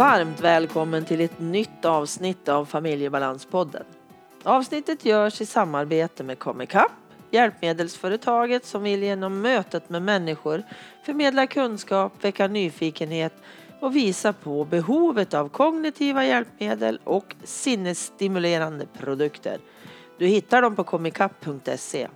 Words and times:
Varmt 0.00 0.40
välkommen 0.40 1.04
till 1.04 1.20
ett 1.20 1.40
nytt 1.40 1.84
avsnitt 1.84 2.48
av 2.48 2.64
Familjebalanspodden. 2.64 3.84
Avsnittet 4.42 5.04
görs 5.04 5.40
i 5.40 5.46
samarbete 5.46 6.24
med 6.24 6.38
Comicap, 6.38 6.92
hjälpmedelsföretaget 7.30 8.64
som 8.64 8.82
vill 8.82 9.02
genom 9.02 9.40
mötet 9.40 9.88
med 9.88 10.02
människor 10.02 10.62
förmedla 11.02 11.46
kunskap, 11.46 12.12
väcka 12.20 12.48
nyfikenhet 12.48 13.32
och 13.80 13.96
visa 13.96 14.32
på 14.32 14.64
behovet 14.64 15.34
av 15.34 15.48
kognitiva 15.48 16.26
hjälpmedel 16.26 17.00
och 17.04 17.34
sinnesstimulerande 17.44 18.86
produkter. 18.98 19.58
Du 20.18 20.26
hittar 20.26 20.62
dem 20.62 20.76
på 20.76 20.84
comicap.se. 20.84 22.08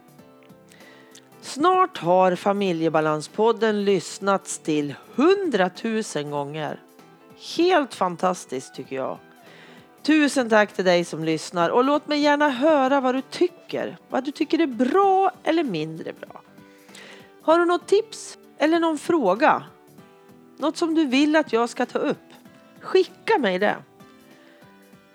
Snart 1.41 1.99
har 1.99 2.35
Familjebalanspodden 2.37 3.85
lyssnats 3.85 4.59
till 4.59 4.95
hundratusen 5.15 6.31
gånger. 6.31 6.84
Helt 7.57 7.95
fantastiskt 7.95 8.75
tycker 8.75 8.97
jag. 8.97 9.19
Tusen 10.03 10.51
tack 10.51 10.73
till 10.73 10.85
dig 10.85 11.05
som 11.05 11.25
lyssnar 11.25 11.71
och 11.71 11.85
låt 11.85 12.09
mig 12.09 12.21
gärna 12.21 12.49
höra 12.49 13.01
vad 13.01 13.15
du 13.15 13.23
tycker. 13.23 13.97
Vad 14.09 14.25
du 14.25 14.31
tycker 14.31 14.59
är 14.59 14.67
bra 14.67 15.31
eller 15.45 15.65
mindre 15.65 16.13
bra. 16.13 16.41
Har 17.43 17.59
du 17.59 17.65
något 17.65 17.87
tips 17.87 18.39
eller 18.59 18.81
någon 18.81 18.99
fråga? 18.99 19.63
Något 20.57 20.77
som 20.77 20.95
du 20.95 21.07
vill 21.07 21.37
att 21.37 21.53
jag 21.53 21.69
ska 21.69 21.87
ta 21.87 21.99
upp? 21.99 22.19
Skicka 22.81 23.39
mig 23.39 23.59
det. 23.59 23.77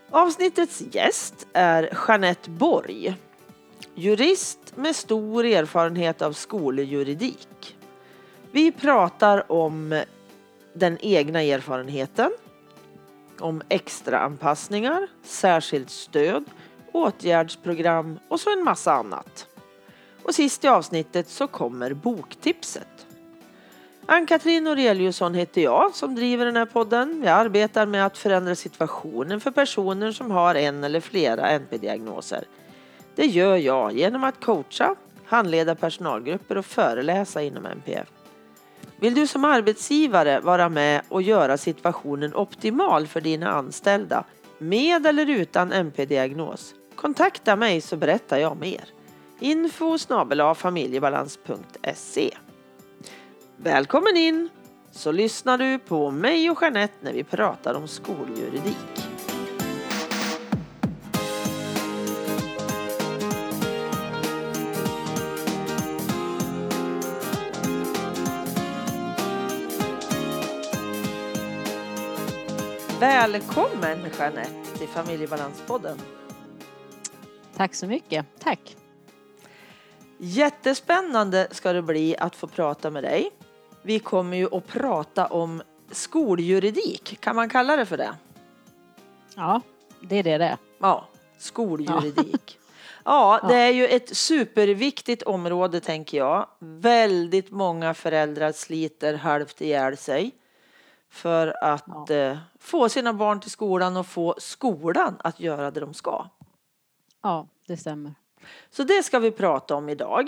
Avsnittets 0.09 0.82
gäst 0.92 1.48
är 1.54 1.98
Jeanette 2.08 2.50
Borg. 2.50 3.16
Jurist 3.95 4.59
med 4.76 4.95
stor 4.95 5.45
erfarenhet 5.45 6.22
av 6.22 6.34
skoljuridik. 6.34 7.78
Vi 8.52 8.72
pratar 8.72 9.52
om 9.52 10.02
den 10.73 10.98
egna 11.02 11.44
erfarenheten, 11.44 12.31
om 13.39 13.62
extra 13.70 14.20
anpassningar, 14.20 15.08
särskilt 15.23 15.89
stöd, 15.89 16.45
åtgärdsprogram 16.92 18.20
och 18.28 18.39
så 18.39 18.53
en 18.53 18.64
massa 18.64 18.94
annat. 18.94 19.48
Och 20.23 20.36
sist 20.36 20.64
i 20.64 20.67
avsnittet 20.67 21.30
så 21.30 21.48
kommer 21.48 21.94
boktipset. 21.94 22.88
Ann-Katrin 24.06 24.64
Noreliusson 24.64 25.34
heter 25.34 25.61
jag 25.61 25.95
som 25.95 26.16
driver 26.16 26.45
den 26.45 26.56
här 26.56 26.66
podden. 26.66 27.22
Jag 27.26 27.33
arbetar 27.33 27.86
med 27.86 28.06
att 28.06 28.17
förändra 28.17 28.56
situationen 28.56 29.39
för 29.39 29.52
personer 29.52 30.11
som 30.11 30.31
har 30.31 30.56
en 30.56 30.83
eller 30.83 31.00
flera 31.00 31.59
NP-diagnoser. 31.59 32.44
Det 33.16 33.26
gör 33.26 33.58
jag 33.58 33.94
genom 33.94 34.23
att 34.23 34.45
coacha, 34.45 34.95
handleda 35.26 35.76
personalgrupper 35.76 36.58
och 36.58 36.66
föreläsa 36.66 37.42
inom 37.42 37.66
NPF. 37.66 38.08
Vill 39.00 39.14
du 39.14 39.28
som 39.28 39.45
arbetsgivare 39.45 40.39
vara 40.39 40.69
med 40.69 41.02
och 41.09 41.22
göra 41.22 41.58
situationen 41.58 42.36
optimal 42.36 43.08
för 43.08 43.22
dina 43.22 43.52
anställda 43.52 44.23
med 44.58 45.05
eller 45.05 45.30
utan 45.30 45.72
MP-diagnos? 45.72 46.75
Kontakta 46.95 47.55
mig 47.55 47.81
så 47.81 47.97
berättar 47.97 48.38
jag 48.38 48.58
mer. 48.58 48.83
Info 49.39 49.97
familjebalans.se 50.55 52.31
Välkommen 53.58 54.17
in! 54.17 54.50
Så 54.92 55.11
lyssnar 55.11 55.58
du 55.58 55.80
på 55.80 56.11
mig 56.11 56.50
och 56.50 56.58
Jeanette 56.61 56.95
när 57.02 57.14
vi 57.14 57.23
pratar 57.23 57.73
om 57.73 57.88
skoljuridik. 57.88 59.08
Välkommen 72.99 73.99
Jeanette 74.17 74.77
till 74.77 74.87
Familjebalanspodden. 74.87 75.98
Tack 77.55 77.76
så 77.76 77.87
mycket. 77.87 78.26
Tack. 78.39 78.76
Jättespännande 80.17 81.48
ska 81.52 81.73
det 81.73 81.82
bli 81.82 82.17
att 82.17 82.36
få 82.36 82.48
prata 82.48 82.89
med 82.89 83.04
dig. 83.04 83.32
Vi 83.83 83.99
kommer 83.99 84.38
ju 84.38 84.55
att 84.55 84.67
prata 84.67 85.27
om 85.27 85.61
skoljuridik. 85.92 87.17
Kan 87.21 87.36
man 87.36 87.49
kalla 87.49 87.76
det 87.76 87.86
för 87.86 87.98
det? 87.98 88.15
Ja, 89.36 89.61
det 90.02 90.15
är 90.15 90.23
det 90.23 90.38
det. 90.38 90.58
Ja, 90.80 91.08
skoljuridik. 91.38 92.59
Ja. 93.05 93.42
ja, 93.43 93.48
det 93.48 93.55
är 93.55 93.71
ju 93.71 93.88
ett 93.88 94.17
superviktigt 94.17 95.23
område 95.23 95.80
tänker 95.80 96.17
jag. 96.17 96.49
Väldigt 96.59 97.52
många 97.52 97.93
föräldrar 97.93 98.52
sliter 98.52 99.14
halvt 99.14 99.61
ihjäl 99.61 99.98
sig 99.98 100.32
för 101.09 101.64
att 101.64 101.86
ja. 101.87 102.15
eh, 102.15 102.37
få 102.59 102.89
sina 102.89 103.14
barn 103.14 103.39
till 103.39 103.52
skolan 103.52 103.97
och 103.97 104.08
få 104.08 104.36
skolan 104.37 105.15
att 105.20 105.39
göra 105.39 105.71
det 105.71 105.80
de 105.80 105.93
ska. 105.93 106.25
Ja, 107.21 107.47
det 107.67 107.77
stämmer. 107.77 108.14
Så 108.70 108.83
det 108.83 109.03
ska 109.03 109.20
vi 109.20 109.31
prata 109.31 109.75
om 109.75 109.89
idag. 109.89 110.27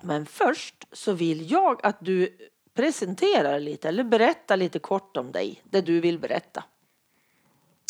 Men 0.00 0.26
först 0.26 0.84
så 0.92 1.12
vill 1.12 1.50
jag 1.50 1.86
att 1.86 1.96
du 2.00 2.36
presenterar 2.74 3.60
lite 3.60 3.88
eller 3.88 4.04
berättar 4.04 4.56
lite 4.56 4.78
kort 4.78 5.16
om 5.16 5.32
dig, 5.32 5.62
det 5.64 5.80
du 5.80 6.00
vill 6.00 6.18
berätta. 6.18 6.64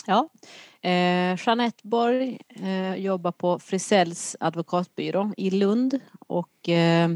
Ja, 0.07 0.29
eh, 0.81 1.47
Jeanette 1.47 1.81
Borg 1.83 2.39
eh, 2.49 2.95
jobbar 2.95 3.33
på 3.33 3.59
Frisells 3.59 4.37
advokatbyrå 4.41 5.33
i 5.37 5.51
Lund 5.51 6.01
och 6.29 6.69
eh, 6.69 7.09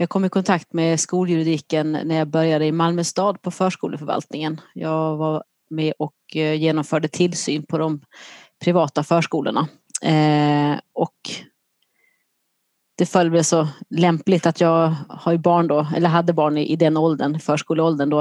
jag 0.00 0.08
kom 0.08 0.24
i 0.24 0.28
kontakt 0.28 0.72
med 0.72 1.00
skoljuridiken 1.00 1.92
när 1.92 2.16
jag 2.16 2.28
började 2.28 2.66
i 2.66 2.72
Malmö 2.72 3.04
stad 3.04 3.42
på 3.42 3.50
förskoleförvaltningen. 3.50 4.60
Jag 4.74 5.16
var 5.16 5.44
med 5.70 5.92
och 5.98 6.36
eh, 6.36 6.54
genomförde 6.54 7.08
tillsyn 7.08 7.66
på 7.66 7.78
de 7.78 8.00
privata 8.64 9.02
förskolorna. 9.02 9.68
Eh, 10.02 10.80
och 10.92 11.16
det 12.98 13.06
föll 13.06 13.30
väl 13.30 13.44
så 13.44 13.68
lämpligt 13.90 14.46
att 14.46 14.60
jag 14.60 14.94
har 15.08 15.36
barn 15.36 15.66
då, 15.66 15.86
eller 15.96 16.08
hade 16.08 16.32
barn 16.32 16.58
i, 16.58 16.72
i 16.72 16.76
den 16.76 16.96
åldern, 16.96 17.40
förskoleåldern 17.40 18.10
då, 18.10 18.20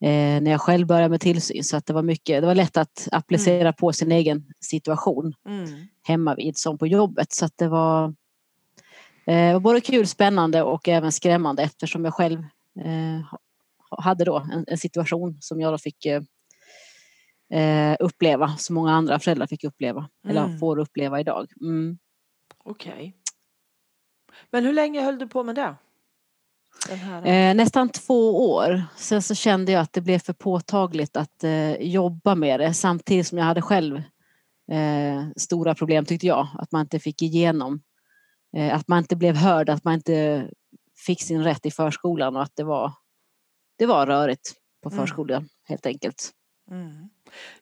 eh, 0.00 0.40
när 0.42 0.50
jag 0.50 0.60
själv 0.60 0.86
började 0.86 1.08
med 1.08 1.20
tillsyn. 1.20 1.64
Så 1.64 1.76
att 1.76 1.86
det 1.86 1.92
var 1.92 2.02
mycket, 2.02 2.40
det 2.42 2.46
var 2.46 2.54
lätt 2.54 2.76
att 2.76 3.08
applicera 3.12 3.60
mm. 3.60 3.74
på 3.74 3.92
sin 3.92 4.12
egen 4.12 4.44
situation 4.60 5.34
mm. 5.48 5.68
hemma 6.02 6.34
vid 6.34 6.58
som 6.58 6.78
på 6.78 6.86
jobbet. 6.86 7.32
Så 7.32 7.44
att 7.44 7.54
det 7.56 7.68
var 7.68 8.14
var 9.26 9.60
både 9.60 9.80
kul, 9.80 10.06
spännande 10.06 10.62
och 10.62 10.88
även 10.88 11.12
skrämmande 11.12 11.62
eftersom 11.62 12.04
jag 12.04 12.14
själv 12.14 12.40
eh, 12.84 13.24
hade 13.98 14.24
då 14.24 14.38
en, 14.52 14.64
en, 14.68 14.78
situation 14.78 15.38
som 15.40 15.60
jag 15.60 15.72
då 15.72 15.78
fick 15.78 16.06
eh, 16.06 17.96
uppleva, 18.00 18.56
som 18.56 18.74
många 18.74 18.92
andra 18.92 19.18
föräldrar 19.18 19.46
fick 19.46 19.64
uppleva, 19.64 20.08
mm. 20.24 20.36
eller 20.36 20.58
får 20.58 20.78
uppleva 20.78 21.20
idag. 21.20 21.52
Mm. 21.60 21.98
Okej. 22.64 22.92
Okay. 22.92 23.12
Men 24.50 24.64
hur 24.64 24.72
länge 24.72 25.02
höll 25.02 25.18
du 25.18 25.28
på 25.28 25.42
med 25.42 25.54
det? 25.54 25.74
Eh, 27.24 27.54
nästan 27.54 27.88
två 27.88 28.50
år. 28.52 28.82
Sen 28.96 29.22
så 29.22 29.34
kände 29.34 29.72
jag 29.72 29.82
att 29.82 29.92
det 29.92 30.00
blev 30.00 30.18
för 30.18 30.32
påtagligt 30.32 31.16
att 31.16 31.44
eh, 31.44 31.74
jobba 31.74 32.34
med 32.34 32.60
det 32.60 32.74
samtidigt 32.74 33.26
som 33.26 33.38
jag 33.38 33.44
hade 33.44 33.62
själv 33.62 33.96
eh, 34.72 35.24
stora 35.36 35.74
problem 35.74 36.04
tyckte 36.04 36.26
jag. 36.26 36.48
Att 36.58 36.72
man 36.72 36.80
inte 36.80 36.98
fick 36.98 37.22
igenom 37.22 37.80
Eh, 37.80 37.91
att 38.72 38.88
man 38.88 38.98
inte 38.98 39.16
blev 39.16 39.36
hörd, 39.36 39.68
att 39.68 39.84
man 39.84 39.94
inte 39.94 40.48
fick 41.06 41.22
sin 41.22 41.44
rätt 41.44 41.66
i 41.66 41.70
förskolan 41.70 42.36
och 42.36 42.42
att 42.42 42.56
det 42.56 42.64
var, 42.64 42.92
det 43.78 43.86
var 43.86 44.06
rörigt 44.06 44.54
på 44.82 44.88
mm. 44.88 45.00
förskolan 45.00 45.38
mm. 45.38 45.48
helt 45.68 45.86
enkelt. 45.86 46.30
Mm. 46.70 47.08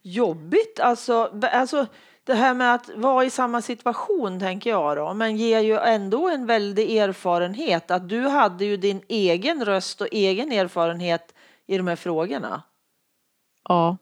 Jobbigt 0.02 0.80
alltså, 0.80 1.40
alltså 1.52 1.86
det 2.24 2.34
här 2.34 2.54
med 2.54 2.74
att 2.74 2.90
vara 2.96 3.24
i 3.24 3.30
samma 3.30 3.62
situation 3.62 4.40
tänker 4.40 4.70
jag 4.70 4.96
då, 4.96 5.14
men 5.14 5.36
ger 5.36 5.60
ju 5.60 5.78
ändå 5.78 6.28
en 6.28 6.46
väldig 6.46 6.96
erfarenhet 6.96 7.90
att 7.90 8.08
du 8.08 8.28
hade 8.28 8.64
ju 8.64 8.76
din 8.76 9.02
egen 9.08 9.64
röst 9.64 10.00
och 10.00 10.08
egen 10.12 10.52
erfarenhet 10.52 11.34
i 11.66 11.76
de 11.76 11.86
här 11.86 11.96
frågorna. 11.96 12.62
Ja, 13.68 13.96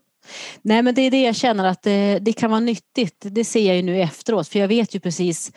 nej 0.63 0.83
men 0.83 0.95
det 0.95 1.03
är 1.03 1.11
det 1.11 1.23
jag 1.23 1.37
känner 1.37 1.65
att 1.65 1.83
det, 1.83 2.19
det 2.19 2.33
kan 2.33 2.51
vara 2.51 2.61
nyttigt. 2.61 3.17
Det 3.21 3.45
ser 3.45 3.67
jag 3.67 3.77
ju 3.77 3.83
nu 3.83 4.01
efteråt 4.01 4.49
för 4.49 4.59
jag 4.59 4.69
vet 4.69 4.95
ju 4.95 5.01
precis 5.01 5.53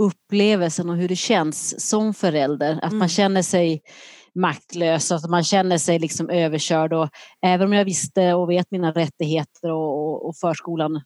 upplevelsen 0.00 0.90
och 0.90 0.96
hur 0.96 1.08
det 1.08 1.16
känns 1.16 1.88
som 1.88 2.14
förälder. 2.14 2.72
Att 2.76 2.84
mm. 2.84 2.98
man 2.98 3.08
känner 3.08 3.42
sig 3.42 3.82
maktlös, 4.34 5.12
att 5.12 5.30
man 5.30 5.44
känner 5.44 5.78
sig 5.78 5.98
liksom 5.98 6.30
överkörd. 6.30 6.92
Och 6.92 7.08
även 7.42 7.66
om 7.66 7.72
jag 7.72 7.84
visste 7.84 8.34
och 8.34 8.50
vet 8.50 8.70
mina 8.70 8.92
rättigheter 8.92 9.70
och, 9.70 10.28
och 10.28 10.36
förskolan, 10.36 11.00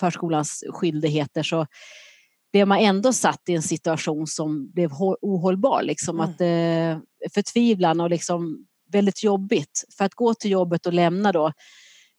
förskolans 0.00 0.64
skyldigheter 0.72 1.42
så 1.42 1.66
blev 2.52 2.68
man 2.68 2.78
ändå 2.78 3.12
satt 3.12 3.48
i 3.48 3.54
en 3.54 3.62
situation 3.62 4.26
som 4.26 4.70
blev 4.70 4.90
ohållbar. 5.22 5.82
Liksom, 5.82 6.20
mm. 6.20 6.30
att, 6.30 6.40
eh, 6.40 7.30
förtvivlan 7.34 8.00
och 8.00 8.10
liksom 8.10 8.66
väldigt 8.92 9.24
jobbigt. 9.24 9.84
För 9.98 10.04
att 10.04 10.14
gå 10.14 10.34
till 10.34 10.50
jobbet 10.50 10.86
och 10.86 10.92
lämna 10.92 11.32
då 11.32 11.52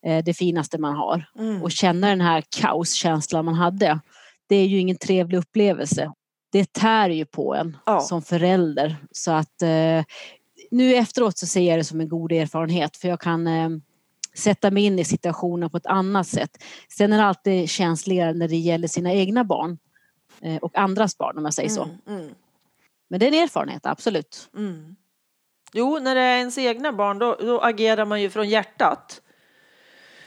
eh, 0.05 0.23
det 0.23 0.33
finaste 0.33 0.77
man 0.77 0.95
har 0.95 1.25
mm. 1.39 1.63
och 1.63 1.71
känna 1.71 2.09
den 2.09 2.21
här 2.21 2.43
kaoskänslan 2.61 3.45
man 3.45 3.55
hade. 3.55 3.99
Det 4.49 4.55
är 4.55 4.65
ju 4.65 4.79
ingen 4.79 4.97
trevlig 4.97 5.37
upplevelse 5.37 6.11
det 6.49 6.73
tär 6.73 7.09
ju 7.09 7.25
på 7.25 7.55
en 7.55 7.77
ja. 7.85 8.01
som 8.01 8.21
förälder. 8.21 8.95
Så 9.11 9.31
att 9.31 9.61
eh, 9.61 10.03
nu 10.71 10.95
efteråt 10.95 11.37
så 11.37 11.47
ser 11.47 11.61
jag 11.61 11.79
det 11.79 11.83
som 11.83 12.01
en 12.01 12.09
god 12.09 12.31
erfarenhet 12.31 12.97
för 12.97 13.07
jag 13.07 13.21
kan 13.21 13.47
eh, 13.47 13.69
sätta 14.35 14.71
mig 14.71 14.83
in 14.83 14.99
i 14.99 15.05
situationen 15.05 15.69
på 15.69 15.77
ett 15.77 15.85
annat 15.85 16.27
sätt. 16.27 16.63
Sen 16.89 17.13
är 17.13 17.17
det 17.17 17.23
alltid 17.23 17.69
känsligare 17.69 18.33
när 18.33 18.47
det 18.47 18.55
gäller 18.55 18.87
sina 18.87 19.13
egna 19.13 19.43
barn 19.43 19.77
eh, 20.41 20.57
och 20.57 20.77
andras 20.77 21.17
barn 21.17 21.37
om 21.37 21.45
jag 21.45 21.53
säger 21.53 21.69
så. 21.69 21.83
Mm, 21.83 21.97
mm, 22.07 22.35
Men 23.07 23.19
det 23.19 23.25
är 23.25 23.27
en 23.27 23.43
erfarenhet, 23.43 23.85
absolut. 23.85 24.49
mm. 24.55 24.95
Jo, 25.73 25.99
när 25.99 26.15
det 26.15 26.21
är 26.21 26.37
ens 26.37 26.57
egna 26.57 26.93
barn 26.93 27.19
då, 27.19 27.35
då 27.39 27.59
agerar 27.61 28.05
man 28.05 28.21
ju 28.21 28.29
från 28.29 28.49
hjärtat. 28.49 29.21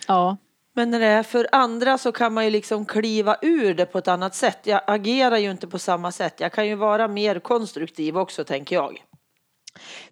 Ja, 0.09 0.37
Men 0.75 0.91
när 0.91 1.01
det 1.01 1.07
är 1.07 1.23
för 1.23 1.49
andra 1.53 1.99
så 1.99 2.13
kan 2.13 2.35
man 2.35 2.45
ju 2.45 2.51
liksom 2.51 2.87
kliva 2.87 3.37
ur 3.43 3.75
det 3.75 3.87
på 3.87 3.99
ett 3.99 4.09
annat 4.09 4.35
sätt. 4.35 4.59
Jag 4.65 4.81
agerar 4.87 5.37
ju 5.37 5.51
inte 5.51 5.69
på 5.69 5.79
samma 5.79 6.13
sätt. 6.13 6.41
Jag 6.41 6.53
kan 6.53 6.67
ju 6.67 6.75
vara 6.75 7.09
mer 7.09 7.41
konstruktiv 7.41 8.19
också, 8.19 8.45
tänker 8.45 8.77
jag. 8.77 9.03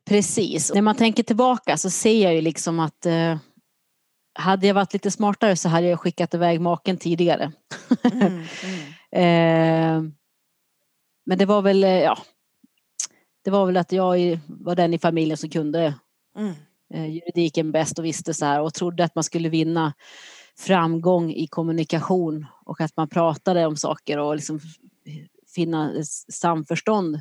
precis. 0.04 0.74
När 0.74 0.82
man 0.82 0.96
tänker 0.96 1.22
tillbaka 1.22 1.76
så 1.76 1.90
ser 1.90 2.22
jag 2.22 2.34
ju 2.34 2.40
liksom 2.40 2.80
att 2.80 3.06
eh, 3.06 3.36
hade 4.34 4.66
jag 4.66 4.74
varit 4.74 4.92
lite 4.92 5.10
smartare 5.10 5.56
så 5.56 5.68
hade 5.68 5.86
jag 5.86 6.00
skickat 6.00 6.34
iväg 6.34 6.60
maken 6.60 6.96
tidigare. 6.96 7.52
Mm, 8.12 8.44
Eh, 9.12 10.02
men 11.26 11.38
det 11.38 11.46
var 11.46 11.62
väl, 11.62 11.84
eh, 11.84 11.90
ja, 11.90 12.18
det 13.44 13.50
var 13.50 13.66
väl 13.66 13.76
att 13.76 13.92
jag 13.92 14.40
var 14.46 14.74
den 14.74 14.94
i 14.94 14.98
familjen 14.98 15.36
som 15.36 15.50
kunde 15.50 15.94
mm, 16.36 16.54
eh, 16.94 17.06
juridiken 17.06 17.72
bäst 17.72 17.98
och 17.98 18.04
visste 18.04 18.34
så 18.34 18.44
här 18.44 18.60
och 18.60 18.74
trodde 18.74 19.04
att 19.04 19.14
man 19.14 19.24
skulle 19.24 19.48
vinna 19.48 19.92
framgång 20.58 21.32
i 21.32 21.46
kommunikation 21.46 22.46
och 22.64 22.80
att 22.80 22.96
man 22.96 23.08
pratade 23.08 23.66
om 23.66 23.76
saker 23.76 24.18
och 24.18 24.36
liksom 24.36 24.60
finna 25.54 25.92
samförstånd. 26.32 27.20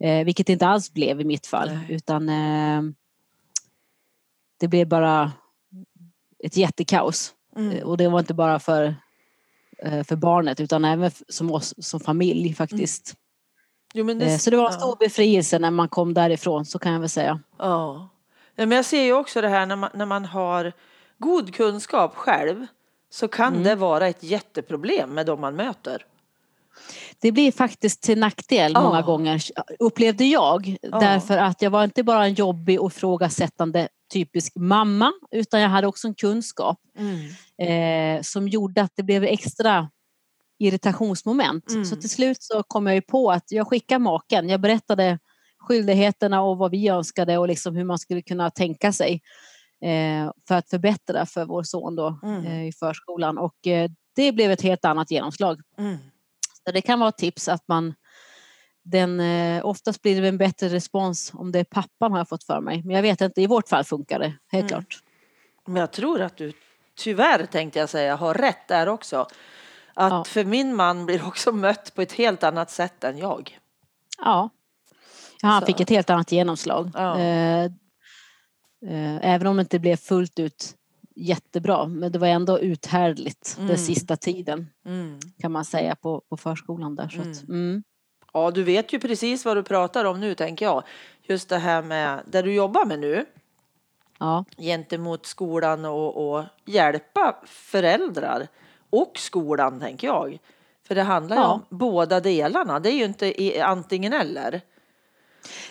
Eh, 0.00 0.24
vilket 0.24 0.46
det 0.46 0.52
inte 0.52 0.66
alls 0.66 0.92
blev 0.92 1.20
i 1.20 1.24
mitt 1.24 1.46
fall 1.46 1.68
Nej. 1.68 1.86
utan 1.88 2.28
eh, 2.28 2.82
det 4.60 4.68
blev 4.68 4.88
bara 4.88 5.32
ett 6.44 6.56
jättekaos. 6.56 7.34
Eh, 7.56 7.62
mm. 7.62 7.84
Och 7.84 7.96
det 7.96 8.08
var 8.08 8.18
inte 8.18 8.34
bara 8.34 8.58
för, 8.58 8.94
eh, 9.78 10.04
för 10.04 10.16
barnet 10.16 10.60
utan 10.60 10.84
även 10.84 11.10
som 11.28 11.50
oss 11.50 11.74
som 11.78 12.00
familj 12.00 12.54
faktiskt. 12.54 13.14
Jo, 13.94 14.04
men 14.04 14.22
Eh, 14.22 14.38
Så 14.38 14.50
det 14.50 14.56
var 14.56 14.66
en 14.66 14.72
ja. 14.72 14.78
stor 14.78 14.96
befrielse 14.96 15.58
när 15.58 15.70
man 15.70 15.88
kom 15.88 16.14
därifrån 16.14 16.64
så 16.64 16.78
kan 16.78 16.92
jag 16.92 17.00
väl 17.00 17.08
säga. 17.08 17.40
Ja. 17.58 18.08
ja 18.54 18.66
men 18.66 18.76
jag 18.76 18.84
ser 18.84 19.02
ju 19.02 19.12
också 19.12 19.40
det 19.40 19.48
här 19.48 19.66
när 19.66 19.76
man, 19.76 19.90
när 19.94 20.06
man 20.06 20.24
har 20.24 20.72
god 21.18 21.54
kunskap 21.54 22.14
själv 22.14 22.66
så 23.10 23.28
kan 23.28 23.52
Mm. 23.52 23.62
det 23.64 23.74
vara 23.74 24.06
ett 24.08 24.22
jätteproblem 24.22 25.10
med 25.10 25.26
de 25.26 25.40
man 25.40 25.56
möter. 25.56 26.04
Det 27.20 27.32
blir 27.32 27.52
faktiskt 27.52 28.02
till 28.02 28.18
nackdel 28.18 28.72
Ja. 28.74 28.80
många 28.82 29.02
gånger 29.02 29.42
upplevde 29.78 30.24
jag. 30.24 30.76
Ja. 30.82 31.00
Därför 31.00 31.36
att 31.38 31.62
jag 31.62 31.70
var 31.70 31.84
inte 31.84 32.02
bara 32.02 32.24
en 32.24 32.34
jobbig 32.34 32.80
och 32.80 32.90
ifrågasättande 32.92 33.88
typisk 34.12 34.52
mamma 34.56 35.12
utan 35.30 35.60
jag 35.60 35.68
hade 35.68 35.86
också 35.86 36.08
en 36.08 36.14
kunskap 36.14 36.78
eh, 37.62 38.22
som 38.22 38.48
gjorde 38.48 38.82
att 38.82 38.92
det 38.96 39.02
blev 39.02 39.24
extra 39.24 39.90
irritationsmoment. 40.58 41.70
Mm. 41.70 41.84
Så 41.84 41.96
till 41.96 42.10
slut 42.10 42.36
så 42.40 42.62
kom 42.62 42.86
jag 42.86 42.94
ju 42.94 43.02
på 43.02 43.30
att 43.30 43.44
jag 43.52 43.68
skickade 43.68 43.98
maken. 43.98 44.48
Jag 44.48 44.60
berättade 44.60 45.18
skyldigheterna 45.58 46.42
och 46.42 46.58
vad 46.58 46.70
vi 46.70 46.88
önskade 46.88 47.38
och 47.38 47.48
liksom 47.48 47.76
hur 47.76 47.84
man 47.84 47.98
skulle 47.98 48.22
kunna 48.22 48.50
tänka 48.50 48.92
sig 48.92 49.20
för 50.48 50.54
att 50.54 50.70
förbättra 50.70 51.26
för 51.26 51.44
vår 51.44 51.62
son 51.62 51.96
då, 51.96 52.18
Mm. 52.22 52.44
eh, 52.46 52.66
i 52.68 52.72
förskolan. 52.72 53.38
Och 53.38 53.66
eh, 53.66 53.90
det 54.16 54.32
blev 54.32 54.50
ett 54.50 54.62
helt 54.62 54.84
annat 54.84 55.10
genomslag. 55.10 55.60
Mm. 55.78 55.96
Så 56.66 56.72
det 56.72 56.80
kan 56.80 57.00
vara 57.00 57.08
ett 57.08 57.18
tips 57.18 57.48
att 57.48 57.68
man 57.68 57.94
den, 58.82 59.20
eh, 59.20 59.66
oftast 59.66 60.02
blir 60.02 60.22
det 60.22 60.28
en 60.28 60.38
bättre 60.38 60.68
respons 60.68 61.30
om 61.34 61.52
det 61.52 61.58
är 61.58 61.64
pappan 61.64 62.12
har 62.12 62.18
jag 62.18 62.28
fått 62.28 62.44
för 62.44 62.60
mig. 62.60 62.82
Men 62.84 62.96
jag 62.96 63.02
vet 63.02 63.20
inte, 63.20 63.42
i 63.42 63.46
vårt 63.46 63.68
fall 63.68 63.84
funkar 63.84 64.18
det 64.18 64.32
helt 64.52 64.70
Mm. 64.70 64.84
klart. 64.84 64.98
Men 65.66 65.76
jag 65.80 65.90
tror 65.92 66.20
att 66.20 66.36
du 66.36 66.52
tyvärr 66.96 67.46
tänkte 67.46 67.78
jag 67.78 67.88
säga 67.88 68.16
har 68.16 68.34
rätt 68.34 68.68
där 68.68 68.88
också. 68.88 69.16
Att 69.94 70.12
Ja. 70.12 70.24
för 70.24 70.44
min 70.44 70.76
man 70.76 71.06
blir 71.06 71.26
också 71.26 71.52
mött 71.52 71.94
på 71.94 72.02
ett 72.02 72.12
helt 72.12 72.42
annat 72.44 72.70
sätt 72.70 73.04
än 73.04 73.18
jag. 73.18 73.58
Ja. 74.18 74.50
ja 75.42 75.48
han 75.48 75.60
Så. 75.60 75.66
fick 75.66 75.80
ett 75.80 75.90
helt 75.90 76.10
annat 76.10 76.32
genomslag. 76.32 76.90
Ja. 76.94 77.18
Eh, 78.86 79.26
även 79.34 79.46
om 79.46 79.56
det 79.56 79.60
inte 79.60 79.78
blev 79.78 79.96
fullt 79.96 80.38
ut 80.38 80.74
jättebra. 81.14 81.86
Men 81.86 82.12
det 82.12 82.18
var 82.18 82.26
ändå 82.28 82.58
uthärdligt 82.58 83.54
Mm. 83.56 83.68
den 83.68 83.78
sista 83.78 84.16
tiden 84.16 84.66
Mm. 84.86 85.18
kan 85.40 85.52
man 85.52 85.64
säga 85.64 85.94
på, 85.96 86.20
på 86.28 86.36
förskolan 86.36 86.96
där. 86.96 87.08
Så 87.08 87.20
att, 87.20 87.48
mm. 87.48 87.82
Ja, 88.32 88.50
du 88.50 88.62
vet 88.62 88.92
ju 88.92 88.98
precis 89.00 89.44
vad 89.44 89.56
du 89.56 89.62
pratar 89.62 90.04
om 90.04 90.20
nu 90.20 90.34
tänker 90.34 90.66
jag. 90.66 90.82
Just 91.22 91.48
det 91.48 91.58
här 91.58 91.82
med 91.82 92.22
det 92.26 92.42
du 92.42 92.54
jobbar 92.54 92.84
med 92.84 92.98
nu 92.98 93.26
Ja, 94.18 94.44
gentemot 94.58 95.26
skolan 95.26 95.84
och, 95.84 96.28
och 96.38 96.44
hjälpa 96.66 97.36
föräldrar 97.46 98.48
och 98.90 99.12
skolan 99.16 99.80
tänker 99.80 100.06
jag. 100.06 100.38
För 100.86 100.94
det 100.94 101.02
handlar 101.02 101.36
ju 101.36 101.42
Ja. 101.42 101.48
om 101.70 101.78
båda 101.78 102.20
delarna. 102.20 102.80
Det 102.80 102.90
är 102.92 102.96
ju 102.96 103.04
inte 103.04 103.34
antingen 103.64 104.12
eller. 104.12 104.60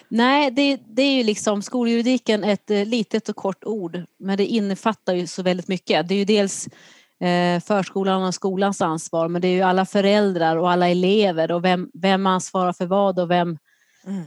Nej, 0.09 0.51
det, 0.51 0.79
det 0.87 1.01
är 1.01 1.13
ju 1.17 1.23
liksom 1.23 1.61
skoljuridiken 1.61 2.43
ett 2.43 2.71
eh, 2.71 2.85
litet 2.85 3.29
och 3.29 3.35
kort 3.35 3.63
ord, 3.63 4.03
men 4.19 4.37
det 4.37 4.45
innefattar 4.45 5.13
ju 5.13 5.27
så 5.27 5.43
väldigt 5.43 5.67
mycket. 5.67 6.07
Det 6.07 6.13
är 6.15 6.17
ju 6.19 6.25
dels 6.25 6.67
eh, 7.19 7.59
förskolan 7.61 8.23
och 8.23 8.33
skolans 8.35 8.81
ansvar, 8.81 9.27
men 9.27 9.41
det 9.41 9.47
är 9.47 9.51
ju 9.55 9.61
alla 9.61 9.85
föräldrar 9.85 10.55
och 10.57 10.71
alla 10.71 10.87
elever 10.89 11.51
och 11.51 11.63
vem, 11.63 11.89
vem 11.93 12.25
ansvarar 12.27 12.73
för 12.73 12.85
vad 12.85 13.19
och 13.19 13.31
vem, 13.31 13.57
Mm. 14.05 14.21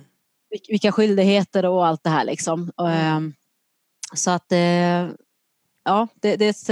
vil- 0.50 0.68
vilka 0.68 0.92
skyldigheter 0.92 1.66
och 1.66 1.86
allt 1.86 2.04
det 2.04 2.10
här 2.10 2.24
liksom. 2.24 2.72
Och, 2.76 2.90
ehm, 2.90 3.34
Så 4.14 4.30
att, 4.30 4.52
eh, 4.52 5.08
ja, 5.84 6.08
det, 6.14 6.36
det, 6.36 6.44
är 6.44 6.50
ett, 6.50 6.66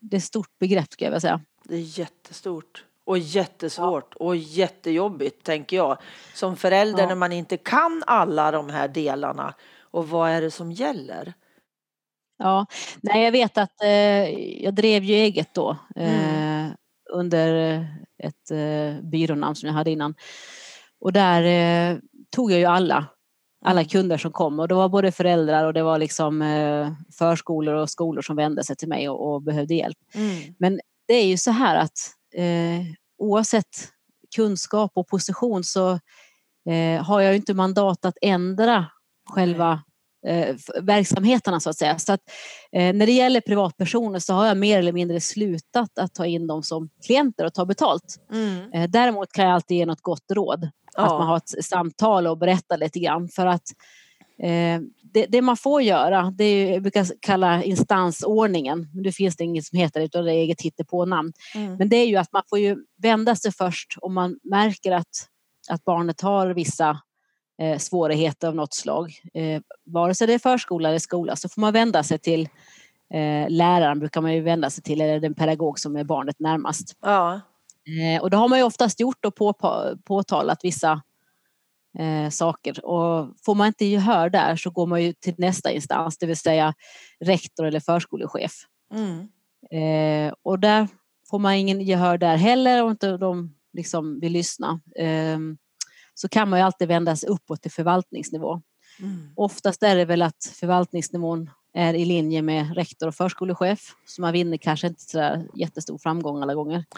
det 0.00 0.16
är 0.16 0.18
ett 0.18 0.24
stort 0.24 0.58
begrepp 0.58 0.92
ska 0.92 1.04
jag 1.04 1.10
vilja 1.10 1.20
säga. 1.20 1.40
Det 1.64 1.74
är 1.76 1.98
jättestort 1.98 2.84
och 3.08 3.18
jättesvårt 3.18 4.14
och 4.14 4.36
jättejobbigt 4.36 5.44
tänker 5.44 5.76
jag. 5.76 5.98
Som 6.34 6.56
förälder 6.56 7.02
Ja. 7.02 7.08
när 7.08 7.14
man 7.14 7.32
inte 7.32 7.56
kan 7.56 8.02
alla 8.06 8.50
de 8.50 8.70
här 8.70 8.88
delarna. 8.88 9.54
Och 9.90 10.08
vad 10.08 10.30
är 10.30 10.40
det 10.40 10.50
som 10.50 10.72
gäller? 10.72 11.34
Ja, 12.38 12.66
nej 13.00 13.24
jag 13.24 13.32
vet 13.32 13.58
att 13.58 13.82
eh, 13.82 14.28
jag 14.64 14.74
drev 14.74 15.04
ju 15.04 15.14
eget 15.14 15.54
då 15.54 15.76
eh, 15.96 16.66
under 17.10 17.78
ett 18.22 18.50
eh, 18.50 19.02
byrånamn 19.10 19.54
som 19.54 19.66
jag 19.66 19.74
hade 19.74 19.90
innan. 19.90 20.14
Och 21.00 21.12
där 21.12 21.42
eh, 21.42 21.98
tog 22.36 22.52
jag 22.52 22.58
ju 22.58 22.64
alla, 22.64 23.06
alla 23.64 23.84
kunder 23.84 24.18
som 24.18 24.32
kom 24.32 24.60
och 24.60 24.68
det 24.68 24.74
var 24.74 24.88
både 24.88 25.12
föräldrar 25.12 25.64
och 25.64 25.72
det 25.72 25.82
var 25.82 25.98
liksom 25.98 26.42
eh, 26.42 26.92
förskolor 27.18 27.74
och 27.74 27.90
skolor 27.90 28.22
som 28.22 28.36
vände 28.36 28.64
sig 28.64 28.76
till 28.76 28.88
mig 28.88 29.08
och, 29.08 29.34
och 29.34 29.42
behövde 29.42 29.74
hjälp. 29.74 29.98
Mm. 30.14 30.54
Men 30.58 30.80
det 31.08 31.14
är 31.14 31.26
ju 31.26 31.36
så 31.36 31.50
här 31.50 31.76
att 31.76 32.14
eh, 32.34 32.82
oavsett 33.18 33.92
kunskap 34.36 34.92
och 34.94 35.08
position 35.08 35.64
så 35.64 35.90
eh, 36.70 37.02
har 37.04 37.20
jag 37.20 37.32
ju 37.32 37.36
inte 37.36 37.54
mandat 37.54 38.04
att 38.04 38.18
ändra 38.22 38.86
själva 39.30 39.82
eh, 40.26 40.56
verksamheterna 40.82 41.60
så 41.60 41.70
att 41.70 41.76
säga. 41.76 41.98
Så 41.98 42.12
att, 42.12 42.20
eh, 42.72 42.94
när 42.94 43.06
det 43.06 43.12
gäller 43.12 43.40
privatpersoner 43.40 44.18
så 44.18 44.34
har 44.34 44.46
jag 44.46 44.56
mer 44.56 44.78
eller 44.78 44.92
mindre 44.92 45.20
slutat 45.20 45.98
att 45.98 46.14
ta 46.14 46.26
in 46.26 46.46
dem 46.46 46.62
som 46.62 46.88
klienter 47.06 47.44
och 47.44 47.54
ta 47.54 47.64
betalt. 47.64 48.16
Mm. 48.32 48.72
Eh, 48.72 48.90
däremot 48.90 49.32
kan 49.32 49.44
jag 49.44 49.54
alltid 49.54 49.76
ge 49.76 49.86
något 49.86 50.02
gott 50.02 50.30
råd. 50.32 50.70
Att 50.94 51.10
man 51.10 51.26
har 51.26 51.36
ett 51.36 51.64
samtal 51.64 52.26
och 52.26 52.38
berättar 52.38 52.78
lite 52.78 52.98
grann 52.98 53.28
för 53.28 53.46
att 53.46 53.62
det, 55.12 55.26
det 55.28 55.42
man 55.42 55.56
får 55.56 55.82
göra, 55.82 56.30
det 56.30 56.44
är 56.44 56.72
jag 56.72 56.82
brukar 56.82 57.06
kalla 57.20 57.62
instansordningen, 57.62 58.88
men 58.94 59.02
det 59.02 59.12
finns 59.12 59.36
det 59.36 59.44
inget 59.44 59.64
som 59.64 59.78
heter 59.78 60.00
utan 60.00 60.24
det 60.24 60.32
är 60.32 60.38
eget 60.38 60.60
hittepånamn. 60.60 61.32
Mm. 61.54 61.76
Men 61.76 61.88
det 61.88 61.96
är 61.96 62.06
ju 62.06 62.16
att 62.16 62.32
man 62.32 62.42
får 62.50 62.58
ju 62.58 62.76
vända 63.02 63.36
sig 63.36 63.52
först 63.52 63.94
om 64.00 64.14
man 64.14 64.38
märker 64.42 64.92
att, 64.92 65.28
att 65.70 65.84
barnet 65.84 66.20
har 66.20 66.46
vissa 66.50 67.00
eh, 67.62 67.78
svårigheter 67.78 68.48
av 68.48 68.54
något 68.54 68.74
slag. 68.74 69.20
Eh, 69.34 69.60
vare 69.84 70.14
sig 70.14 70.26
det 70.26 70.34
är 70.34 70.38
förskola 70.38 70.88
eller 70.88 70.98
skola 70.98 71.36
så 71.36 71.48
får 71.48 71.60
man 71.60 71.72
vända 71.72 72.02
sig 72.02 72.18
till 72.18 72.48
eh, 73.14 73.48
läraren 73.48 73.98
brukar 73.98 74.20
man 74.20 74.34
ju 74.34 74.40
vända 74.40 74.70
sig 74.70 74.84
till 74.84 75.00
eller 75.00 75.20
den 75.20 75.34
pedagog 75.34 75.78
som 75.78 75.96
är 75.96 76.04
barnet 76.04 76.36
närmast. 76.38 76.96
Ja. 77.02 77.40
Eh, 77.88 78.22
och 78.22 78.30
det 78.30 78.36
har 78.36 78.48
man 78.48 78.58
ju 78.58 78.64
oftast 78.64 79.00
gjort 79.00 79.24
och 79.24 79.34
på, 79.34 79.54
påtalat 80.04 80.58
vissa 80.62 81.02
eh, 81.98 82.30
saker. 82.30 82.84
Och 82.84 83.34
får 83.44 83.54
man 83.54 83.66
inte 83.66 83.84
gehör 83.84 84.30
där 84.30 84.56
så 84.56 84.70
går 84.70 84.86
man 84.86 85.02
ju 85.02 85.12
till 85.12 85.34
nästa 85.38 85.70
instans, 85.70 86.18
det 86.18 86.26
vill 86.26 86.36
säga 86.36 86.74
rektor 87.24 87.66
eller 87.66 87.80
förskolechef. 87.80 88.52
Mm. 88.94 89.28
Eh, 89.70 90.34
och 90.42 90.58
där 90.58 90.88
får 91.30 91.38
man 91.38 91.54
ingen 91.54 91.80
gehör 91.80 92.18
där 92.18 92.36
heller 92.36 92.82
om 92.82 92.90
inte 92.90 93.16
de 93.16 93.54
liksom 93.72 94.20
vill 94.20 94.32
lyssna. 94.32 94.80
Eh, 94.96 95.38
så 96.14 96.28
kan 96.28 96.48
man 96.50 96.58
ju 96.58 96.64
alltid 96.64 96.88
vända 96.88 97.16
sig 97.16 97.28
uppåt 97.28 97.62
till 97.62 97.70
förvaltningsnivå. 97.70 98.62
Mm. 99.00 99.30
Oftast 99.36 99.82
är 99.82 99.96
det 99.96 100.04
väl 100.04 100.22
att 100.22 100.52
förvaltningsnivån 100.54 101.50
är 101.74 101.94
i 101.94 102.04
linje 102.04 102.42
med 102.42 102.74
rektor 102.74 103.08
och 103.08 103.14
förskolechef. 103.14 103.94
Så 104.06 104.20
man 104.20 104.32
vinner 104.32 104.56
kanske 104.56 104.86
inte 104.86 105.02
så 105.02 105.46
jättestor 105.54 105.98
framgång 105.98 106.42
alla 106.42 106.54
gånger. 106.54 106.84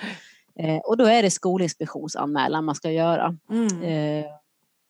Eh, 0.58 0.78
och 0.78 0.96
då 0.96 1.04
är 1.04 1.22
det 1.22 1.30
skolinspektionsanmälan 1.30 2.64
man 2.64 2.74
ska 2.74 2.90
göra. 2.90 3.36
Mm. 3.50 3.82
Eh, 3.82 4.24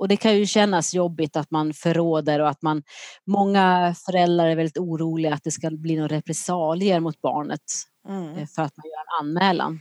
och 0.01 0.09
det 0.09 0.17
kan 0.17 0.37
ju 0.37 0.47
kännas 0.47 0.95
jobbigt 0.95 1.37
att 1.37 1.51
man 1.51 1.73
förråder 1.75 2.41
och 2.41 2.49
att 2.49 2.63
man, 2.63 2.83
många 3.27 3.95
föräldrar 4.07 4.47
är 4.47 4.57
väldigt 4.57 4.79
oroliga 4.79 5.35
att 5.35 5.45
det 5.45 5.51
ska 5.51 5.71
bli 5.71 5.97
några 5.97 6.17
repressalier 6.17 7.01
mot 7.01 7.21
barnet 7.21 7.61
Mm. 8.09 8.29
eh, 8.37 8.47
för 8.47 8.63
att 8.63 8.77
man 8.77 8.85
gör 8.85 9.01
en 9.01 9.27
anmälan. 9.27 9.81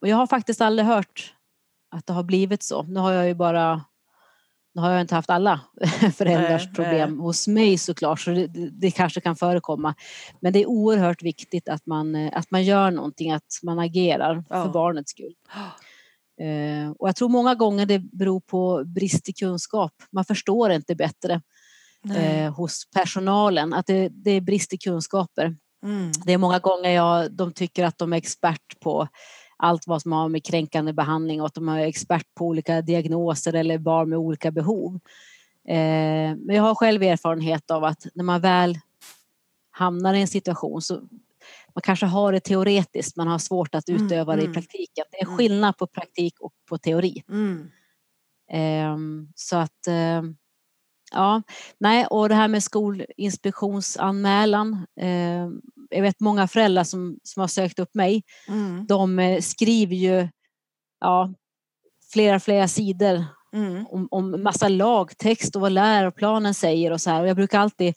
Och 0.00 0.08
jag 0.08 0.16
har 0.16 0.26
faktiskt 0.26 0.60
aldrig 0.60 0.86
hört 0.86 1.34
att 1.90 2.06
det 2.06 2.12
har 2.12 2.22
blivit 2.22 2.62
så. 2.62 2.82
Nu 2.82 3.00
har 3.00 3.12
jag 3.12 3.26
ju 3.26 3.34
bara 3.34 3.84
nu 4.74 4.80
har 4.82 4.90
jag 4.90 5.00
inte 5.00 5.14
haft 5.14 5.30
alla 5.30 5.60
föräldrars 6.16 6.64
Nej, 6.66 6.74
problem 6.74 7.18
hos 7.20 7.48
mig 7.48 7.78
såklart, 7.78 8.20
så 8.20 8.30
det, 8.30 8.46
det, 8.46 8.70
det 8.70 8.90
kanske 8.90 9.20
kan 9.20 9.36
förekomma. 9.36 9.94
Men 10.40 10.52
det 10.52 10.58
är 10.62 10.66
oerhört 10.66 11.22
viktigt 11.22 11.68
att 11.68 11.86
man, 11.86 12.14
eh, 12.14 12.30
att 12.38 12.50
man 12.50 12.64
gör 12.64 12.90
någonting, 12.90 13.32
att 13.32 13.46
man 13.62 13.78
agerar 13.78 14.44
Ja. 14.48 14.64
för 14.64 14.72
barnets 14.72 15.10
skull. 15.10 15.34
Eh, 16.40 16.90
och 16.98 17.08
jag 17.08 17.16
tror 17.16 17.28
många 17.28 17.54
gånger 17.54 17.86
det 17.86 17.98
beror 17.98 18.40
på 18.40 18.84
brist 18.86 19.28
i 19.28 19.32
kunskap. 19.32 19.92
Man 20.10 20.24
förstår 20.24 20.72
inte 20.72 20.94
bättre 20.94 21.40
Nej. 22.02 22.40
eh, 22.40 22.54
hos 22.54 22.90
personalen 22.94 23.72
att 23.72 23.86
det, 23.86 24.08
det 24.08 24.30
är 24.30 24.40
brist 24.40 24.72
i 24.72 24.78
kunskaper. 24.78 25.56
Mm. 25.84 26.12
Det 26.24 26.32
är 26.32 26.38
många 26.38 26.58
gånger 26.58 26.90
jag, 26.90 27.32
de 27.32 27.52
tycker 27.52 27.84
att 27.84 27.98
de 27.98 28.12
är 28.12 28.16
expert 28.16 28.80
på 28.80 29.08
allt 29.56 29.86
vad 29.86 30.02
som 30.02 30.12
har 30.12 30.28
med 30.28 30.44
kränkande 30.44 30.92
behandling 30.92 31.40
och 31.40 31.46
att 31.46 31.54
de 31.54 31.68
är 31.68 31.78
expert 31.78 32.26
på 32.34 32.46
olika 32.46 32.82
diagnoser 32.82 33.52
eller 33.52 33.78
barn 33.78 34.08
med 34.08 34.18
olika 34.18 34.50
behov. 34.50 34.94
Eh, 35.68 36.36
men 36.36 36.56
jag 36.56 36.62
har 36.62 36.74
själv 36.74 37.02
erfarenhet 37.02 37.70
av 37.70 37.84
att 37.84 38.06
när 38.14 38.24
man 38.24 38.40
väl 38.40 38.78
hamnar 39.70 40.14
i 40.14 40.20
en 40.20 40.28
situation 40.28 40.82
så 40.82 41.00
man 41.74 41.82
kanske 41.82 42.06
har 42.06 42.32
det 42.32 42.40
teoretiskt, 42.40 43.16
man 43.16 43.28
har 43.28 43.38
svårt 43.38 43.74
att 43.74 43.88
Mm, 43.88 44.06
utöva 44.06 44.36
det 44.36 44.42
i 44.42 44.44
mm. 44.44 44.54
praktiken. 44.54 45.04
Det 45.10 45.20
är 45.20 45.26
Mm. 45.26 45.36
skillnad 45.38 45.76
på 45.78 45.86
praktik 45.86 46.34
och 46.40 46.52
på 46.68 46.78
teori. 46.78 47.22
Mm. 47.28 47.70
Ehm, 48.52 49.28
så 49.34 49.56
att 49.56 49.86
ehm, 49.88 50.36
ja, 51.12 51.42
nej 51.80 52.06
och 52.06 52.28
det 52.28 52.34
här 52.34 52.48
med 52.48 52.62
skolinspektionsanmälan. 52.62 54.86
ehm, 55.00 55.60
jag 55.90 56.02
vet 56.02 56.20
många 56.20 56.48
föräldrar 56.48 56.84
som, 56.84 57.18
som 57.22 57.40
har 57.40 57.48
sökt 57.48 57.78
upp 57.78 57.94
mig. 57.94 58.22
Mm. 58.48 58.86
De 58.86 59.18
eh, 59.18 59.40
skriver 59.40 59.96
ju 59.96 60.28
ja, 61.00 61.34
flera, 62.12 62.40
flera 62.40 62.68
sidor 62.68 63.24
Mm. 63.54 63.86
om, 63.86 64.08
om 64.10 64.42
massa 64.42 64.68
lagtext 64.68 65.56
och 65.56 65.62
vad 65.62 65.72
läroplanen 65.72 66.54
säger 66.54 66.90
och 66.90 67.00
så 67.00 67.10
här. 67.10 67.20
Och 67.22 67.28
jag 67.28 67.36
brukar 67.36 67.60
alltid, 67.60 67.94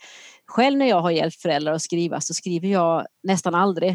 själv 0.48 0.78
när 0.78 0.86
jag 0.86 1.02
har 1.02 1.12
hjälpt 1.12 1.42
föräldrar 1.42 1.74
att 1.74 1.82
skriva 1.82 2.22
så 2.22 2.34
skriver 2.34 2.68
jag 2.68 3.06
nästan 3.24 3.56
aldrig 3.56 3.90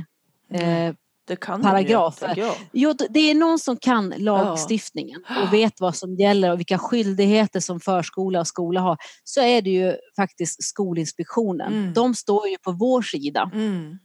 eh, 0.52 0.94
Det 1.26 1.36
Paragrafer. 1.36 2.34
De 2.34 2.40
ju, 2.40 2.46
tänker 2.46 2.58
jag. 2.60 2.68
Jo, 2.72 2.94
det 3.10 3.30
är 3.30 3.34
någon 3.34 3.58
som 3.58 3.76
kan 3.76 4.14
lagstiftningen 4.16 5.24
och 5.42 5.52
vet 5.52 5.80
vad 5.80 5.96
som 5.96 6.14
gäller 6.14 6.52
och 6.52 6.58
vilka 6.58 6.78
skyldigheter 6.78 7.60
som 7.60 7.80
förskola 7.80 8.40
och 8.40 8.46
skola 8.46 8.80
har. 8.80 8.96
Så 9.24 9.40
är 9.40 9.62
det 9.62 9.70
ju 9.70 9.96
faktiskt 10.16 10.64
Skolinspektionen. 10.64 11.72
Mm. 11.72 11.92
De 11.92 12.14
står 12.14 12.48
ju 12.48 12.58
på 12.58 12.72
vår 12.72 13.02
sida. 13.02 13.50
Mm. 13.54 13.98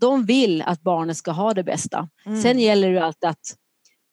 De 0.00 0.24
vill 0.24 0.62
att 0.62 0.82
barnet 0.82 1.16
ska 1.16 1.30
ha 1.30 1.54
det 1.54 1.64
bästa. 1.64 2.08
Mm. 2.26 2.42
Sen 2.42 2.58
gäller 2.58 2.88
det 2.88 2.94
ju 2.94 3.00
alltid 3.00 3.28
att 3.28 3.56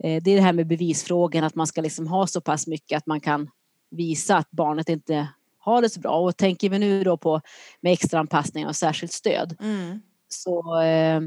eh, 0.03 0.23
det 0.23 0.31
är 0.31 0.35
det 0.35 0.41
här 0.41 0.53
med 0.53 0.67
bevisfrågan, 0.67 1.43
att 1.43 1.55
man 1.55 1.67
ska 1.67 1.81
liksom 1.81 2.07
ha 2.07 2.27
så 2.27 2.41
pass 2.41 2.67
mycket 2.67 2.97
att 2.97 3.05
man 3.05 3.21
kan 3.21 3.49
visa 3.91 4.37
att 4.37 4.51
barnet 4.51 4.89
inte 4.89 5.27
har 5.69 5.81
det 5.81 5.89
så 5.89 5.99
bra. 5.99 6.11
Och 6.19 6.37
tänker 6.37 6.69
vi 6.69 6.79
nu 6.79 7.03
då 7.03 7.17
på 7.17 7.41
med 7.81 7.93
extra 7.93 8.19
anpassning 8.19 8.67
och 8.67 8.75
särskilt 8.75 9.11
stöd 9.13 9.55
Mm. 9.61 10.01
så, 10.27 10.81
eh, 10.81 11.21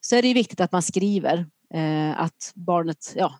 så 0.00 0.16
är 0.16 0.22
det 0.22 0.34
viktigt 0.34 0.60
att 0.60 0.72
man 0.72 0.82
skriver 0.82 1.46
eh, 1.74 2.20
att 2.20 2.52
barnet, 2.54 3.12
ja, 3.16 3.38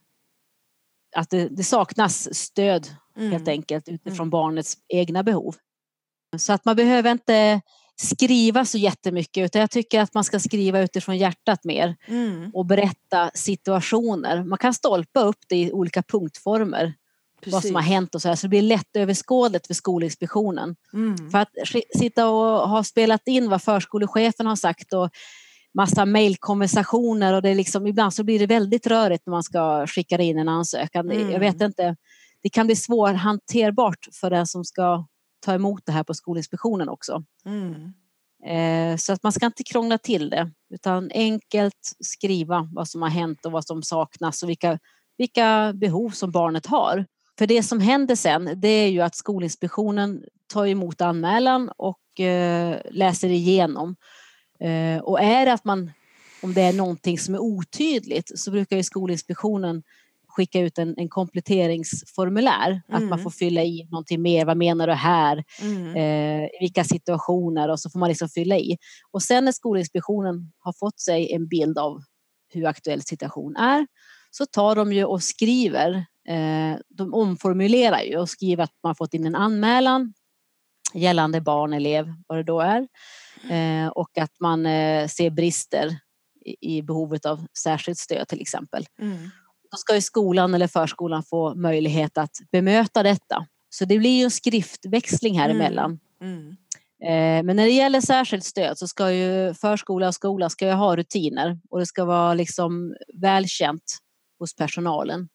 att 1.17 1.31
det, 1.31 1.49
det 1.49 1.65
saknas 1.65 2.35
stöd 2.35 2.89
Mm. 3.17 3.33
helt 3.33 3.49
enkelt 3.49 3.89
utifrån 3.89 4.25
Mm. 4.27 4.31
barnets 4.31 4.77
egna 4.89 5.23
behov. 5.23 5.55
Så 6.39 6.53
att 6.53 6.65
man 6.65 6.77
behöver 6.77 7.11
inte 7.11 7.61
skriva 7.97 8.65
så 8.65 8.79
jättemycket 8.79 9.45
utan 9.45 9.61
jag 9.61 9.71
tycker 9.71 10.01
att 10.01 10.15
man 10.15 10.25
ska 10.25 10.41
skriva 10.41 10.81
utifrån 10.81 11.17
hjärtat 11.19 11.65
mer 11.65 11.97
Mm. 12.09 12.51
och 12.55 12.67
berätta 12.67 13.31
situationer. 13.35 14.45
Man 14.45 14.59
kan 14.59 14.75
stolpa 14.75 15.21
upp 15.21 15.39
det 15.49 15.57
i 15.57 15.73
olika 15.73 16.03
punktformer 16.03 16.95
vad 17.47 17.63
som 17.63 17.75
har 17.75 17.83
Precis. 17.83 17.93
hänt 17.95 18.15
och 18.15 18.23
så 18.23 18.29
här 18.29 18.35
så 18.37 18.43
det 18.47 18.49
blir 18.49 18.63
lättöverskådligt 18.63 19.67
för 19.67 19.75
Skolinspektionen. 19.75 20.77
Mm. 20.93 21.31
För 21.31 21.39
att 21.39 21.49
sitta 21.99 22.29
och 22.29 22.69
ha 22.69 22.85
spelat 22.85 23.29
in 23.29 23.51
vad 23.51 23.63
förskolechefen 23.63 24.47
har 24.47 24.57
sagt 24.57 24.93
och 24.93 25.11
massa 25.75 26.05
mejlkonversationer 26.05 27.33
och 27.35 27.43
det 27.43 27.49
är 27.51 27.55
liksom, 27.55 27.87
ibland 27.87 28.15
så 28.15 28.25
blir 28.25 28.39
det 28.39 28.47
väldigt 28.47 28.87
rörigt 28.87 29.27
när 29.27 29.31
man 29.31 29.43
ska 29.43 29.87
skicka 29.87 30.19
in 30.23 30.39
en 30.39 30.49
ansökan. 30.49 31.07
Det- 31.07 31.15
Jag 31.15 31.23
Mm. 31.29 31.41
vet 31.41 31.61
inte, 31.61 31.97
det 32.43 32.49
kan 32.49 32.67
bli 32.67 32.77
svårhanterbart 32.77 34.09
för 34.21 34.31
den 34.31 34.47
som 34.47 34.65
ska 34.65 35.07
ta 35.47 35.55
emot 35.55 35.83
det 35.87 35.93
här 35.93 36.05
på 36.05 36.15
Skolinspektionen 36.15 36.89
också. 36.89 37.25
Mm. 37.47 37.75
Eh, 38.47 38.97
så 38.97 39.13
att 39.13 39.23
man 39.23 39.33
ska 39.33 39.47
inte 39.47 39.63
krångla 39.65 39.99
till 39.99 40.31
det 40.31 40.51
utan 40.75 41.11
enkelt 41.15 41.93
skriva 42.01 42.69
vad 42.73 42.89
som 42.89 43.03
har 43.03 43.09
hänt 43.09 43.47
och 43.47 43.53
vad 43.53 43.65
som 43.67 43.83
saknas 43.83 44.43
och 44.43 44.49
vilka, 44.49 44.79
vilka 45.19 45.73
behov 45.75 46.11
som 46.11 46.31
barnet 46.31 46.67
har. 46.67 47.07
För 47.39 47.47
det 47.47 47.63
som 47.63 47.81
händer 47.81 48.15
sen 48.15 48.51
det 48.57 48.69
är 48.69 48.89
ju 48.89 49.01
att 49.01 49.15
Skolinspektionen 49.17 50.25
tar 50.53 50.67
emot 50.67 51.01
anmälan 51.01 51.71
och 51.77 52.21
eh, 52.21 52.81
läser 52.91 53.29
igenom. 53.29 53.97
Eh, 54.61 55.03
och 55.03 55.21
är 55.21 55.47
det 55.47 55.53
att 55.53 55.65
man, 55.65 55.91
om 56.43 56.55
det 56.55 56.63
är 56.63 56.73
någonting 56.73 57.19
som 57.19 57.35
är 57.35 57.39
otydligt 57.39 58.39
så 58.39 58.51
brukar 58.51 58.77
ju 58.77 58.83
Skolinspektionen 58.83 59.83
skicka 60.29 60.61
ut 60.61 60.79
en, 60.79 60.95
en 60.97 61.09
kompletteringsformulär. 61.09 62.83
Att 62.89 63.03
man 63.03 63.13
Mm. 63.13 63.19
får 63.23 63.31
fylla 63.31 63.63
i 63.63 63.89
någonting 63.91 64.23
mer. 64.23 64.45
Vad 64.45 64.57
menar 64.57 64.87
du 64.87 64.93
här? 64.93 65.45
Mm. 65.63 65.87
eh, 65.97 66.49
vilka 66.61 66.85
situationer 66.85 67.69
och 67.69 67.81
så 67.81 67.91
får 67.91 67.99
man 67.99 68.09
liksom 68.09 68.29
fylla 68.29 68.57
i. 68.59 68.79
Och 69.11 69.23
sen 69.23 69.45
när 69.45 69.53
Skolinspektionen 69.53 70.53
har 70.59 70.73
fått 70.73 71.01
sig 71.01 71.33
en 71.33 71.49
bild 71.49 71.79
av 71.79 72.03
hur 72.53 72.67
aktuell 72.67 73.03
situation 73.03 73.57
är 73.57 73.87
så 74.31 74.47
tar 74.47 74.77
de 74.77 74.93
ju 74.93 75.05
och 75.05 75.23
skriver, 75.23 76.07
de 76.89 77.15
omformulerar 77.15 78.01
ju 78.03 78.17
och 78.19 78.29
skriver 78.29 78.65
att 78.65 78.73
man 78.83 78.95
fått 78.95 79.15
in 79.15 79.27
en 79.27 79.35
anmälan 79.35 80.15
gällande 80.95 81.41
barn, 81.41 81.73
elev, 81.73 82.15
vad 82.27 82.39
det 82.39 82.43
då 82.43 82.61
är 82.61 82.89
eh, 83.51 83.89
och 83.89 84.19
att 84.19 84.41
man 84.41 84.67
eh, 84.67 85.09
ser 85.09 85.31
brister 85.31 85.99
i, 86.61 86.83
behovet 86.83 87.27
av 87.27 87.47
särskilt 87.59 87.99
stöd 87.99 88.29
till 88.29 88.41
exempel. 88.41 88.87
Mm. 89.01 89.31
Då 89.71 89.77
ska 89.77 89.95
ju 89.95 90.01
skolan 90.01 90.55
eller 90.55 90.67
förskolan 90.67 91.23
få 91.23 91.55
möjlighet 91.55 92.19
att 92.19 92.31
bemöta 92.53 93.03
detta. 93.03 93.47
Så 93.71 93.85
det 93.85 93.99
blir 93.99 94.19
ju 94.19 94.25
en 94.25 94.31
skriftväxling 94.31 95.39
här 95.39 95.51
Mm. 95.51 95.57
emellan. 95.61 96.01
Mm. 96.21 96.49
Eh, 97.05 97.45
Men 97.45 97.57
när 97.57 97.65
det 97.65 97.71
gäller 97.73 98.01
särskilt 98.01 98.45
stöd 98.45 98.79
så 98.79 98.89
ska 98.89 99.13
ju 99.13 99.55
förskola 99.55 100.09
och 100.09 100.15
skola 100.15 100.51
ska 100.51 100.67
ju 100.67 100.73
ha 100.73 100.97
rutiner 100.97 101.61
och 101.71 101.79
det 101.79 101.87
ska 101.87 102.05
vara 102.05 102.35
liksom 102.35 102.95
välkänt 103.15 103.99
hos 104.39 104.57
personalen 104.57 105.29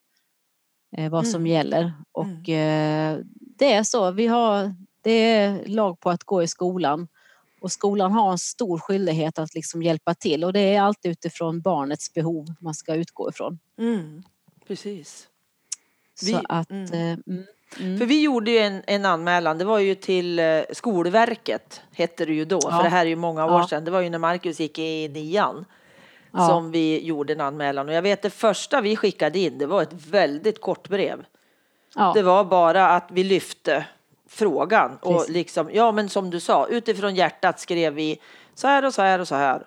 eh, 0.97 1.09
vad 1.11 1.27
som 1.27 1.41
Mm. 1.41 1.51
gäller. 1.53 1.93
Och 2.11 2.49
eh, 2.49 3.17
det 3.39 3.73
är 3.73 3.83
så, 3.83 4.11
vi 4.11 4.27
har, 4.27 4.75
det 5.01 5.11
är 5.11 5.65
lag 5.65 5.99
på 5.99 6.09
att 6.09 6.23
gå 6.23 6.43
i 6.43 6.47
skolan 6.47 7.07
och 7.61 7.71
skolan 7.71 8.11
har 8.11 8.31
en 8.31 8.37
stor 8.37 8.77
skyldighet 8.79 9.39
att 9.39 9.53
liksom 9.55 9.83
hjälpa 9.83 10.13
till 10.15 10.43
och 10.43 10.53
det 10.53 10.59
är 10.75 10.81
alltid 10.81 11.11
utifrån 11.11 11.61
barnets 11.61 12.13
behov 12.13 12.45
man 12.59 12.73
ska 12.73 12.93
utgå 12.95 13.29
ifrån. 13.29 13.59
Mm. 13.79 14.23
Precis. 14.67 15.27
Så 16.15 16.25
Vi- 16.25 16.39
att, 16.49 16.71
mm. 16.71 16.83
eh, 16.93 16.99
mm, 17.27 17.43
mm. 17.79 17.97
För 17.99 18.05
vi 18.05 18.21
gjorde 18.21 18.51
ju 18.51 18.57
en, 18.57 18.83
en 18.87 19.05
anmälan, 19.05 19.57
det 19.57 19.65
var 19.65 19.79
ju 19.79 19.95
till 19.95 20.39
eh, 20.39 20.61
Skolverket, 20.73 21.81
hette 21.91 22.25
det 22.25 22.33
ju 22.33 22.45
då, 22.45 22.59
Ja. 22.63 22.71
för 22.71 22.83
det 22.83 22.89
här 22.89 23.05
är 23.05 23.09
ju 23.09 23.15
många 23.15 23.45
år 23.45 23.51
Ja. 23.51 23.67
sedan. 23.67 23.85
Det 23.85 23.91
var 23.91 24.01
ju 24.01 24.09
när 24.09 24.17
Marcus 24.17 24.59
gick 24.59 24.79
i 24.79 25.07
nian 25.09 25.65
Ja. 26.31 26.47
som 26.47 26.71
vi 26.71 27.05
gjorde 27.05 27.33
en 27.33 27.41
anmälan. 27.41 27.87
Och 27.89 27.93
jag 27.93 28.01
vet 28.01 28.21
det 28.21 28.29
första 28.29 28.81
vi 28.81 28.95
skickade 28.95 29.39
in, 29.39 29.57
det 29.57 29.65
var 29.65 29.81
ett 29.81 29.93
väldigt 29.93 30.61
kort 30.61 30.89
brev. 30.89 31.25
ja. 31.95 32.11
Det 32.15 32.21
var 32.21 32.43
bara 32.43 32.89
att 32.89 33.07
vi 33.11 33.23
lyfte 33.23 33.85
frågan 34.29 34.97
och 35.01 35.17
Precis. 35.17 35.33
liksom, 35.33 35.69
ja 35.73 35.91
men 35.91 36.09
som 36.09 36.29
du 36.29 36.39
sa, 36.39 36.67
utifrån 36.67 37.15
hjärtat 37.15 37.59
skrev 37.59 37.93
vi 37.93 38.19
så 38.55 38.67
här 38.67 38.85
och 38.85 38.93
så 38.93 39.01
här 39.01 39.19
och 39.19 39.27
så 39.27 39.35
här. 39.35 39.63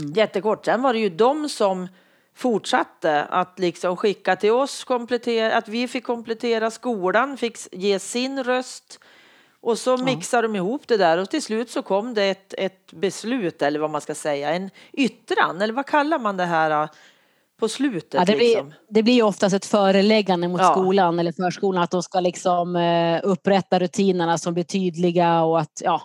Mm. 0.00 0.12
Jättekort. 0.12 0.64
Sen 0.64 0.82
var 0.82 0.92
det 0.92 0.98
ju 0.98 1.08
de 1.08 1.48
som 1.48 1.88
fortsatte 2.34 3.24
att 3.24 3.58
liksom 3.58 3.96
skicka 3.96 4.36
till 4.36 4.52
oss, 4.52 4.84
komplettera, 4.84 5.56
att 5.56 5.68
vi 5.68 5.88
fick 5.88 6.04
komplettera, 6.04 6.70
skolan 6.70 7.36
fick 7.36 7.58
ge 7.72 7.98
sin 7.98 8.44
röst. 8.44 9.00
Och 9.64 9.78
så 9.78 9.96
mixade 9.96 10.42
de 10.48 10.56
ihop 10.56 10.82
det 10.88 10.96
där 10.96 11.18
och 11.18 11.30
till 11.30 11.42
slut 11.42 11.70
så 11.70 11.82
kom 11.82 12.14
det 12.14 12.24
ett, 12.24 12.54
ett 12.58 12.92
beslut 12.92 13.62
eller 13.62 13.78
vad 13.80 13.90
man 13.90 14.00
ska 14.00 14.14
säga, 14.14 14.54
en 14.54 14.70
yttran 14.92 15.62
eller 15.62 15.74
vad 15.74 15.86
kallar 15.86 16.18
man 16.18 16.36
det 16.36 16.44
här 16.44 16.82
äh, 16.82 16.88
på 17.60 17.68
slutet? 17.68 18.14
Ja, 18.14 18.24
det, 18.24 18.36
liksom? 18.36 18.66
blir, 18.68 18.76
det 18.88 19.02
blir 19.02 19.14
ju 19.14 19.22
oftast 19.22 19.54
ett 19.54 19.64
föreläggande 19.66 20.48
mot 20.48 20.60
Ja. 20.60 20.70
skolan 20.72 21.18
eller 21.18 21.32
förskolan 21.32 21.82
att 21.82 21.90
de 21.90 22.02
ska 22.02 22.20
liksom 22.20 22.76
eh, 22.76 23.20
upprätta 23.24 23.78
rutinerna 23.78 24.38
som 24.38 24.54
blir 24.54 24.64
tydliga 24.64 25.42
och 25.42 25.60
att 25.60 25.80
ja, 25.84 26.02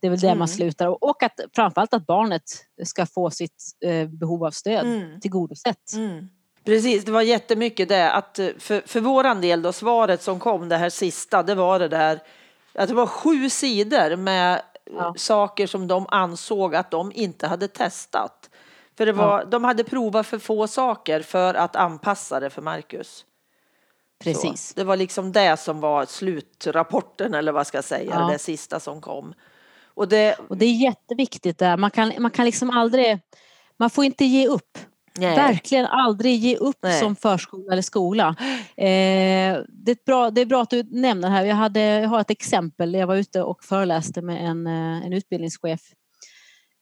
det 0.00 0.06
är 0.06 0.10
väl 0.10 0.20
det 0.20 0.26
Mm. 0.26 0.38
man 0.38 0.48
slutar. 0.48 1.04
Och, 1.04 1.22
att 1.22 1.40
framförallt 1.54 1.94
att 1.94 2.06
barnet 2.06 2.42
ska 2.84 3.06
få 3.06 3.30
sitt 3.30 3.62
eh, 3.84 4.08
behov 4.08 4.44
av 4.44 4.50
stöd 4.50 4.86
Mm. 4.86 5.20
tillgodosett. 5.20 5.92
Mm. 5.94 6.28
Precis, 6.64 7.04
det 7.04 7.12
var 7.12 7.22
jättemycket 7.22 7.88
det 7.88 8.12
att 8.12 8.40
för, 8.58 8.82
för 8.88 9.00
våran 9.00 9.40
del 9.40 9.62
då 9.62 9.72
svaret 9.72 10.22
som 10.22 10.38
kom 10.40 10.68
det 10.68 10.76
här 10.76 10.90
sista, 10.90 11.42
det 11.42 11.54
var 11.54 11.78
det 11.78 11.88
där 11.88 12.20
att 12.78 12.88
det 12.88 12.94
var 12.94 13.06
sju 13.06 13.50
sidor 13.50 14.16
med 14.16 14.62
ja. 14.90 15.14
saker 15.16 15.66
som 15.66 15.88
de 15.88 16.06
ansåg 16.08 16.74
att 16.74 16.90
de 16.90 17.12
inte 17.14 17.46
hade 17.46 17.68
testat. 17.68 18.50
För 18.96 19.06
det 19.06 19.12
var, 19.12 19.38
ja. 19.38 19.44
de 19.44 19.64
hade 19.64 19.84
provat 19.84 20.26
för 20.26 20.38
få 20.38 20.66
saker 20.66 21.22
för 21.22 21.54
att 21.54 21.76
anpassa 21.76 22.40
det 22.40 22.50
för 22.50 22.62
Marcus. 22.62 23.24
Precis. 24.24 24.68
Så 24.68 24.74
det 24.76 24.84
var 24.84 24.96
liksom 24.96 25.32
det 25.32 25.56
som 25.56 25.80
var 25.80 26.06
slutrapporten 26.06 27.34
eller 27.34 27.52
vad 27.52 27.66
ska 27.66 27.78
jag 27.78 27.84
säga, 27.84 28.14
ja. 28.14 28.28
det 28.32 28.38
sista 28.38 28.80
som 28.80 29.00
kom. 29.00 29.34
Och 29.94 30.08
det, 30.08 30.36
och 30.48 30.56
det 30.56 30.64
är 30.66 30.82
jätteviktigt 30.82 31.58
där. 31.58 31.76
Man 31.76 31.90
kan, 31.90 32.12
man 32.18 32.30
kan 32.30 32.44
liksom 32.44 32.70
aldrig, 32.70 33.18
man 33.76 33.90
får 33.90 34.04
inte 34.04 34.24
ge 34.24 34.48
upp. 34.48 34.78
Nej. 35.18 35.36
Verkligen 35.36 35.86
aldrig 35.86 36.38
ge 36.38 36.56
upp 36.56 36.78
Nej. 36.82 37.00
som 37.00 37.16
förskola 37.16 37.72
eller 37.72 37.82
skola. 37.82 38.36
Eh, 38.76 39.58
det, 39.68 39.90
är 39.90 40.06
bra, 40.06 40.30
det 40.30 40.40
är 40.40 40.46
bra 40.46 40.62
att 40.62 40.70
du 40.70 40.82
nämner 40.82 41.28
det 41.28 41.34
här. 41.34 41.44
Jag, 41.44 41.56
hade, 41.56 41.80
jag 41.80 42.08
har 42.08 42.20
ett 42.20 42.30
exempel. 42.30 42.94
Jag 42.94 43.06
var 43.06 43.16
ute 43.16 43.42
och 43.42 43.64
föreläste 43.64 44.22
med 44.22 44.44
en, 44.44 44.66
eh, 44.66 45.06
en 45.06 45.12
utbildningschef 45.12 45.80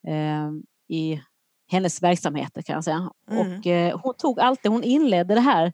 eh, 0.07 0.49
i 0.89 1.21
hennes 1.71 2.03
verksamheter 2.03 2.61
kan 2.61 2.73
jag 2.73 2.83
säga. 2.83 3.09
Mm. 3.31 3.59
Och 3.59 3.67
eh, 3.67 3.99
hon 3.99 4.13
tog 4.13 4.39
alltid, 4.39 4.71
hon 4.71 4.83
inledde 4.83 5.35
det 5.35 5.41
här. 5.41 5.73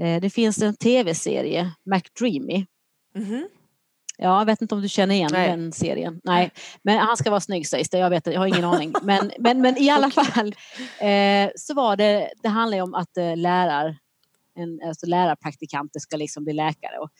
Eh, 0.00 0.20
det 0.20 0.30
finns 0.30 0.62
en 0.62 0.76
tv-serie, 0.76 1.70
McDreamy. 1.84 2.66
Mm. 3.14 3.48
Ja, 4.20 4.38
jag 4.38 4.46
vet 4.46 4.62
inte 4.62 4.74
om 4.74 4.82
du 4.82 4.88
känner 4.88 5.14
igen 5.14 5.30
Nej. 5.32 5.48
den 5.48 5.72
serien. 5.72 6.20
Nej, 6.24 6.50
men 6.82 6.98
han 6.98 7.16
ska 7.16 7.30
vara 7.30 7.40
snygg 7.40 7.68
sägs 7.68 7.90
det. 7.90 7.98
Jag 7.98 8.10
vet 8.10 8.26
jag 8.26 8.40
har 8.40 8.46
ingen 8.46 8.64
aning. 8.64 8.92
Men, 9.02 9.32
men, 9.38 9.60
men 9.60 9.78
i 9.78 9.90
alla 9.90 10.10
fall 10.10 10.54
eh, 11.00 11.50
så 11.56 11.74
var 11.74 11.96
det, 11.96 12.30
det 12.42 12.48
handlar 12.48 12.82
om 12.82 12.94
att 12.94 13.16
eh, 13.16 13.36
lärar, 13.36 13.96
en, 14.54 14.80
alltså 14.88 15.06
lärarpraktikanter 15.06 16.00
ska 16.00 16.16
liksom 16.16 16.44
bli 16.44 16.52
läkare. 16.52 16.98
Och, 16.98 17.10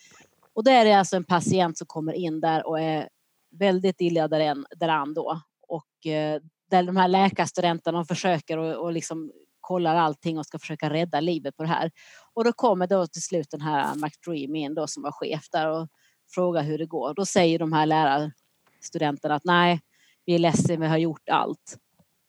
och 0.52 0.64
där 0.64 0.80
är 0.80 0.84
det 0.84 0.92
alltså 0.92 1.16
en 1.16 1.24
patient 1.24 1.78
som 1.78 1.86
kommer 1.86 2.12
in 2.12 2.40
där 2.40 2.66
och 2.66 2.80
är 2.80 3.08
väldigt 3.50 4.00
illa 4.00 4.28
däran, 4.28 4.66
däran 4.76 5.14
då. 5.14 5.40
Och 5.68 6.06
eh, 6.06 6.40
där 6.70 6.82
de 6.82 6.96
här 6.96 7.08
läkarstudenterna 7.08 8.04
försöker 8.04 8.58
och, 8.58 8.84
och 8.84 8.92
liksom 8.92 9.32
kollar 9.60 9.94
allting 9.94 10.38
och 10.38 10.46
ska 10.46 10.58
försöka 10.58 10.90
rädda 10.90 11.20
livet 11.20 11.56
på 11.56 11.62
det 11.62 11.68
här. 11.68 11.90
Och 12.34 12.44
då 12.44 12.52
kommer 12.52 12.86
då 12.86 13.06
till 13.06 13.22
slut 13.22 13.50
den 13.50 13.60
här 13.60 13.94
McDream 13.94 14.54
in 14.54 14.74
då 14.74 14.86
som 14.86 15.02
var 15.02 15.12
chef 15.12 15.50
där 15.50 15.70
och 15.70 15.88
fråga 16.30 16.60
hur 16.60 16.78
det 16.78 16.86
går. 16.86 17.14
Då 17.14 17.26
säger 17.26 17.58
de 17.58 17.72
här 17.72 17.86
lärarstudenterna 17.86 19.34
att 19.34 19.44
nej, 19.44 19.80
vi 20.26 20.34
är 20.34 20.38
ledsen, 20.38 20.80
vi 20.80 20.86
har 20.86 20.98
gjort 20.98 21.28
allt. 21.28 21.76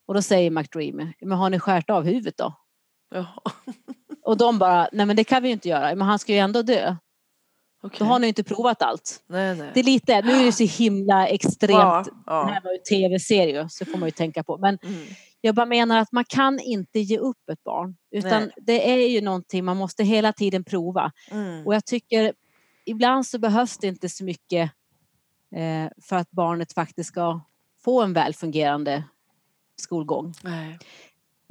Och 0.06 0.14
då 0.14 0.22
säger 0.22 0.50
McDreamy, 0.50 1.12
men 1.20 1.38
har 1.38 1.50
ni 1.50 1.58
skärt 1.58 1.90
av 1.90 2.04
huvudet 2.04 2.36
då? 2.36 2.54
Ja. 3.14 3.26
Och 4.22 4.36
de 4.36 4.58
bara, 4.58 4.88
nej 4.92 5.06
men 5.06 5.16
det 5.16 5.24
kan 5.24 5.42
vi 5.42 5.48
ju 5.48 5.52
inte 5.52 5.68
göra, 5.68 5.94
men 5.94 6.06
han 6.06 6.18
ska 6.18 6.32
ju 6.32 6.38
ändå 6.38 6.62
dö. 6.62 6.96
Okay. 7.82 7.98
Då 7.98 8.04
har 8.04 8.18
ni 8.18 8.28
inte 8.28 8.44
provat 8.44 8.82
allt. 8.82 9.22
Nej, 9.26 9.56
nej. 9.56 9.70
Det 9.74 9.80
är 9.80 9.84
lite, 9.84 10.22
nu 10.22 10.32
är 10.32 10.44
det 10.44 10.52
så 10.52 10.64
himla 10.64 11.26
extremt, 11.26 11.72
ja, 11.72 12.04
ja. 12.26 12.44
det 12.44 12.52
här 12.52 12.60
var 12.64 12.72
ju 12.72 12.78
tv-serie 12.78 13.68
så 13.68 13.84
får 13.84 13.98
man 13.98 14.06
ju 14.06 14.10
tänka 14.10 14.42
på. 14.42 14.58
Men 14.58 14.78
mm. 14.82 15.06
jag 15.40 15.54
bara 15.54 15.66
menar 15.66 15.98
att 15.98 16.12
man 16.12 16.24
kan 16.24 16.60
inte 16.60 17.00
ge 17.00 17.18
upp 17.18 17.48
ett 17.52 17.64
barn. 17.64 17.96
Utan 18.10 18.42
nej. 18.42 18.52
det 18.56 18.90
är 18.90 19.08
ju 19.08 19.20
någonting 19.20 19.64
man 19.64 19.76
måste 19.76 20.04
hela 20.04 20.32
tiden 20.32 20.64
prova. 20.64 21.12
Mm. 21.30 21.66
Och 21.66 21.74
jag 21.74 21.84
tycker 21.86 22.32
ibland 22.84 23.26
så 23.26 23.38
behövs 23.38 23.78
det 23.78 23.86
inte 23.86 24.08
så 24.08 24.24
mycket 24.24 24.70
eh, 25.56 25.90
för 26.02 26.16
att 26.16 26.30
barnet 26.30 26.72
faktiskt 26.72 27.08
ska 27.08 27.40
få 27.84 28.02
en 28.02 28.12
väl 28.12 28.34
fungerande 28.34 29.04
skolgång. 29.76 30.34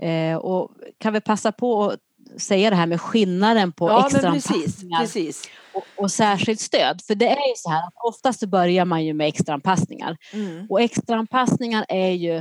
Eh, 0.02 0.38
och 0.38 0.72
kan 0.98 1.14
vi 1.14 1.22
passa 1.22 1.52
på 1.52 1.92
att 1.92 2.00
säga 2.42 2.70
det 2.70 2.76
här 2.76 2.88
med 2.88 3.02
skillnaden 3.02 3.72
på 3.72 3.90
ja, 3.90 4.08
extra 4.08 4.32
precis, 4.32 4.84
precis. 5.00 5.50
Och, 5.74 5.84
och 5.98 6.12
särskilt 6.12 6.60
stöd. 6.60 7.02
För 7.08 7.16
det 7.16 7.28
är 7.30 7.48
ju 7.50 7.54
så 7.56 7.70
här 7.70 7.88
att 7.88 7.94
oftast 8.04 8.40
så 8.40 8.48
börjar 8.48 8.86
man 8.86 9.06
ju 9.06 9.14
med 9.14 9.28
extraanpassningar. 9.28 10.18
Mm. 10.34 10.68
Och 10.70 10.82
extraanpassningar 10.82 11.86
är 11.90 12.12
ju 12.12 12.36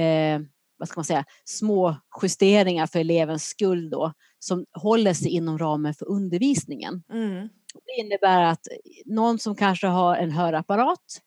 eh, 0.00 0.40
vad 0.78 0.88
ska 0.88 0.98
man 0.98 1.04
säga, 1.04 1.24
små 1.44 1.96
justeringar 2.22 2.86
för 2.86 2.98
elevens 2.98 3.44
skull 3.44 3.90
då 3.90 4.12
som 4.38 4.64
håller 4.72 5.14
sig 5.14 5.30
inom 5.30 5.58
ramen 5.58 5.94
för 5.94 6.08
undervisningen. 6.08 7.02
Mm. 7.12 7.48
Det 7.74 8.00
innebär 8.00 8.42
att 8.42 8.68
någon 9.06 9.38
som 9.38 9.56
kanske 9.56 9.86
har 9.86 10.16
en 10.16 10.30
hörapparat 10.30 11.20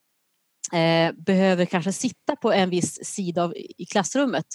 eh, 0.74 1.12
behöver 1.16 1.66
kanske 1.66 1.92
sitta 1.92 2.36
på 2.36 2.52
en 2.52 2.70
viss 2.70 3.06
sida 3.06 3.44
av, 3.44 3.54
i 3.56 3.86
klassrummet 3.86 4.46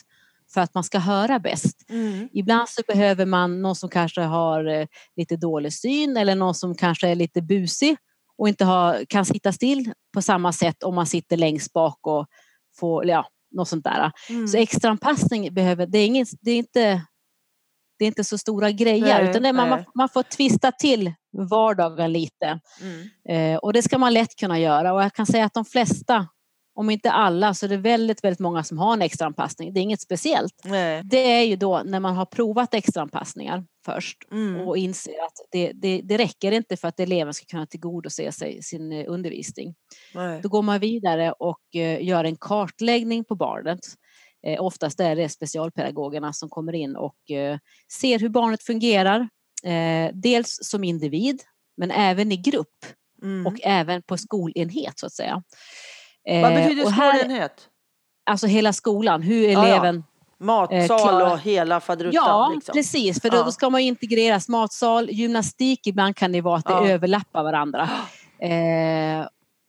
för 0.54 0.60
att 0.60 0.74
man 0.74 0.84
ska 0.84 0.98
höra 0.98 1.38
bäst. 1.38 1.90
Mm. 1.90 2.28
Ibland 2.32 2.68
så 2.68 2.82
behöver 2.88 3.26
man 3.26 3.62
någon 3.62 3.76
som 3.76 3.88
kanske 3.88 4.20
har 4.20 4.64
eh, 4.64 4.86
lite 5.16 5.36
dålig 5.36 5.72
syn 5.72 6.16
eller 6.16 6.34
någon 6.34 6.54
som 6.54 6.74
kanske 6.74 7.08
är 7.08 7.14
lite 7.14 7.42
busig 7.42 7.96
och 8.38 8.48
inte 8.48 8.64
har, 8.64 9.04
kan 9.04 9.24
sitta 9.24 9.52
still 9.52 9.92
på 10.14 10.22
samma 10.22 10.52
sätt 10.52 10.82
om 10.82 10.94
man 10.94 11.06
sitter 11.06 11.36
längst 11.36 11.72
bak 11.72 12.06
och 12.06 12.26
får, 12.78 13.06
ja, 13.06 13.26
något 13.50 13.68
sånt 13.68 13.84
där. 13.84 14.12
Mm. 14.28 14.48
Så 14.48 14.56
extraanpassning 14.56 15.54
behöver, 15.54 15.86
det 15.86 15.98
är, 15.98 16.06
inget, 16.06 16.28
det 16.40 16.50
är 16.50 16.56
inte 16.56 17.02
det 17.98 18.04
är 18.04 18.06
inte 18.06 18.24
så 18.24 18.38
stora 18.38 18.70
grejer 18.70 19.22
nej, 19.22 19.30
utan 19.30 19.42
det, 19.42 19.52
man, 19.52 19.84
man 19.94 20.08
får 20.08 20.22
twista 20.22 20.72
till 20.72 21.12
vardagen 21.50 22.12
lite. 22.12 22.60
Mm. 22.80 23.08
Eh, 23.28 23.58
och 23.58 23.72
det 23.72 23.82
ska 23.82 23.98
man 23.98 24.14
lätt 24.14 24.36
kunna 24.36 24.58
göra 24.58 24.92
och 24.92 25.02
jag 25.02 25.12
kan 25.12 25.26
säga 25.26 25.44
att 25.44 25.54
de 25.54 25.64
flesta 25.64 26.26
om 26.76 26.90
inte 26.90 27.10
alla 27.10 27.54
så 27.54 27.66
är 27.66 27.70
det 27.70 27.76
väldigt, 27.76 28.24
väldigt 28.24 28.40
många 28.40 28.64
som 28.64 28.78
har 28.78 28.92
en 28.92 29.02
extraanpassning. 29.02 29.72
Det 29.72 29.80
är 29.80 29.82
inget 29.82 30.00
speciellt. 30.00 30.54
Nej. 30.64 31.02
Det 31.04 31.32
är 31.32 31.42
ju 31.42 31.56
då 31.56 31.82
när 31.84 32.00
man 32.00 32.16
har 32.16 32.26
provat 32.26 32.74
extraanpassningar 32.74 33.64
först 33.84 34.18
mm. 34.32 34.68
och 34.68 34.78
inser 34.78 35.12
att 35.12 35.48
det, 35.52 35.72
det, 35.72 36.00
det, 36.04 36.16
räcker 36.16 36.52
inte 36.52 36.76
för 36.76 36.88
att 36.88 37.00
eleven 37.00 37.34
ska 37.34 37.44
kunna 37.46 37.66
tillgodose 37.66 38.32
sig 38.32 38.62
sin 38.62 38.92
eh, 38.92 39.04
undervisning. 39.08 39.74
Nej. 40.14 40.40
Då 40.42 40.48
går 40.48 40.62
man 40.62 40.80
vidare 40.80 41.32
och 41.32 41.76
eh, 41.76 42.04
gör 42.04 42.24
en 42.24 42.36
kartläggning 42.36 43.24
på 43.24 43.34
barnet. 43.34 43.80
Eh, 44.46 44.62
oftast 44.62 45.00
är 45.00 45.16
det 45.16 45.28
specialpedagogerna 45.28 46.32
som 46.32 46.48
kommer 46.48 46.72
in 46.72 46.96
och 46.96 47.16
ser 48.00 48.18
hur 48.18 48.28
barnet 48.28 48.62
fungerar. 48.62 49.28
Dels 50.12 50.58
som 50.62 50.84
individ 50.84 51.42
men 51.76 51.90
även 51.90 52.32
i 52.32 52.36
grupp 52.36 52.86
mm. 53.22 53.46
och 53.46 53.60
även 53.62 54.02
på 54.02 54.18
skolenhet 54.18 54.98
så 54.98 55.06
att 55.06 55.12
säga. 55.12 55.42
Vad 56.42 56.54
betyder 56.54 56.84
skolenhet? 56.84 57.68
Alltså 58.26 58.46
hela 58.46 58.72
skolan, 58.72 59.22
hur 59.22 59.48
eleven 59.48 59.96
ja, 59.96 60.02
ja. 60.38 60.82
Matsal 60.88 61.22
och 61.22 61.38
hela 61.38 61.80
faderuttan? 61.80 62.24
Ja, 62.24 62.52
liksom. 62.54 62.72
precis. 62.72 63.20
För 63.20 63.30
då, 63.30 63.36
ja. 63.36 63.50
ska 63.50 63.70
man 63.70 63.80
integreras. 63.80 64.48
Matsal, 64.48 65.10
gymnastik, 65.10 65.86
ibland 65.86 66.16
kan 66.16 66.32
det 66.32 66.40
vara 66.40 66.56
att 66.56 66.64
det 66.64 66.72
ja. 66.72 66.88
överlappar 66.88 67.42
varandra. 67.42 67.88
Eh, 68.38 69.26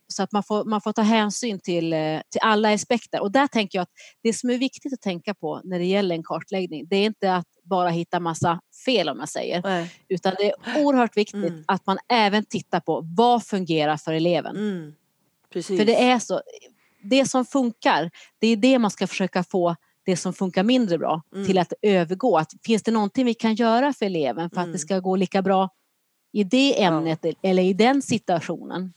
så 0.07 0.23
att 0.23 0.31
man 0.31 0.43
får, 0.43 0.65
man 0.65 0.81
får 0.81 0.93
ta 0.93 1.01
hänsyn 1.01 1.59
till, 1.59 1.93
eh, 1.93 2.19
till 2.29 2.41
alla 2.41 2.73
aspekter. 2.73 3.21
Och 3.21 3.31
där 3.31 3.47
tänker 3.47 3.77
jag 3.77 3.83
att 3.83 3.91
det 4.23 4.33
som 4.33 4.49
är 4.49 4.57
viktigt 4.57 4.93
att 4.93 5.01
tänka 5.01 5.33
på 5.33 5.61
när 5.63 5.79
det 5.79 5.85
gäller 5.85 6.15
en 6.15 6.23
kartläggning, 6.23 6.87
det 6.87 6.95
är 6.95 7.05
inte 7.05 7.35
att 7.35 7.47
bara 7.63 7.89
hitta 7.89 8.19
massa 8.19 8.59
fel 8.85 9.09
om 9.09 9.17
man 9.17 9.27
säger. 9.27 9.61
Nej. 9.61 9.91
Utan 10.07 10.33
det 10.37 10.51
är 10.51 10.83
oerhört 10.83 11.17
viktigt 11.17 11.35
mm. 11.35 11.63
att 11.67 11.85
man 11.85 11.97
även 12.09 12.45
tittar 12.45 12.79
på 12.79 13.01
vad 13.17 13.43
fungerar 13.43 13.97
för 13.97 14.13
eleven. 14.13 14.55
Mm. 14.55 14.93
För 15.53 15.85
det 15.85 16.03
är 16.03 16.19
så, 16.19 16.41
det 17.03 17.25
som 17.25 17.45
funkar, 17.45 18.11
det 18.39 18.47
är 18.47 18.57
det 18.57 18.79
man 18.79 18.91
ska 18.91 19.07
försöka 19.07 19.43
få 19.43 19.75
det 20.05 20.17
som 20.17 20.33
funkar 20.33 20.63
mindre 20.63 20.97
bra 20.97 21.21
mm. 21.33 21.47
till 21.47 21.57
att 21.57 21.73
övergå. 21.81 22.37
Att, 22.37 22.53
finns 22.63 22.83
det 22.83 22.91
någonting 22.91 23.25
vi 23.25 23.33
kan 23.33 23.55
göra 23.55 23.93
för 23.93 24.05
eleven 24.05 24.49
för 24.49 24.57
att 24.61 24.65
det 24.65 24.69
mm. 24.69 24.77
ska 24.77 24.99
gå 24.99 25.15
lika 25.15 25.41
bra 25.41 25.69
i 26.31 26.43
det 26.43 26.83
ämnet 26.83 27.19
ja. 27.21 27.31
eller 27.41 27.63
i 27.63 27.73
den 27.73 28.01
situationen? 28.01 28.93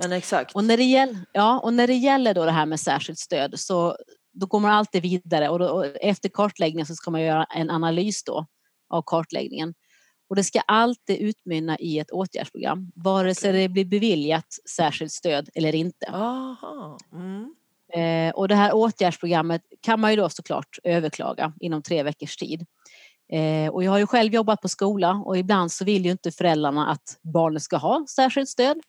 Men 0.00 0.12
exakt. 0.12 0.54
Och 0.54 0.64
när 0.64 0.76
det 0.76 0.84
gäller, 0.84 1.16
ja, 1.32 1.58
och 1.58 1.74
när 1.74 1.86
det, 1.86 1.94
gäller 1.94 2.34
då 2.34 2.44
det 2.44 2.50
här 2.50 2.66
med 2.66 2.80
särskilt 2.80 3.18
stöd 3.18 3.60
så 3.60 3.96
då 4.32 4.46
går 4.46 4.60
man 4.60 4.70
alltid 4.70 5.02
vidare 5.02 5.48
och, 5.48 5.58
då, 5.58 5.68
och 5.68 5.86
efter 6.00 6.28
kartläggningen 6.28 6.86
så 6.86 6.94
ska 6.94 7.10
man 7.10 7.22
göra 7.22 7.44
en 7.44 7.70
analys 7.70 8.24
då 8.24 8.46
av 8.88 9.02
kartläggningen. 9.06 9.74
Och 10.28 10.36
det 10.36 10.44
ska 10.44 10.60
alltid 10.60 11.16
utmynna 11.20 11.78
i 11.78 11.98
ett 11.98 12.10
åtgärdsprogram, 12.10 12.92
vare 12.94 13.34
sig 13.34 13.52
det 13.52 13.68
blir 13.68 13.84
beviljat 13.84 14.46
särskilt 14.76 15.12
stöd 15.12 15.48
eller 15.54 15.74
inte. 15.74 16.06
Mm. 17.12 17.54
Eh, 17.94 18.34
och 18.34 18.48
det 18.48 18.54
här 18.54 18.74
åtgärdsprogrammet 18.74 19.62
kan 19.80 20.00
man 20.00 20.10
ju 20.10 20.16
då 20.16 20.28
såklart 20.28 20.78
överklaga 20.84 21.52
inom 21.60 21.82
tre 21.82 22.02
veckors 22.02 22.36
tid. 22.36 22.66
Eh, 23.32 23.72
och 23.72 23.84
jag 23.84 23.90
har 23.90 23.98
ju 23.98 24.06
själv 24.06 24.34
jobbat 24.34 24.60
på 24.60 24.68
skola 24.68 25.22
och 25.24 25.38
ibland 25.38 25.72
så 25.72 25.84
vill 25.84 26.04
ju 26.04 26.10
inte 26.10 26.32
föräldrarna 26.32 26.90
att 26.90 27.18
barnet 27.22 27.62
ska 27.62 27.76
ha 27.76 28.06
särskilt 28.08 28.48
stöd. 28.48 28.80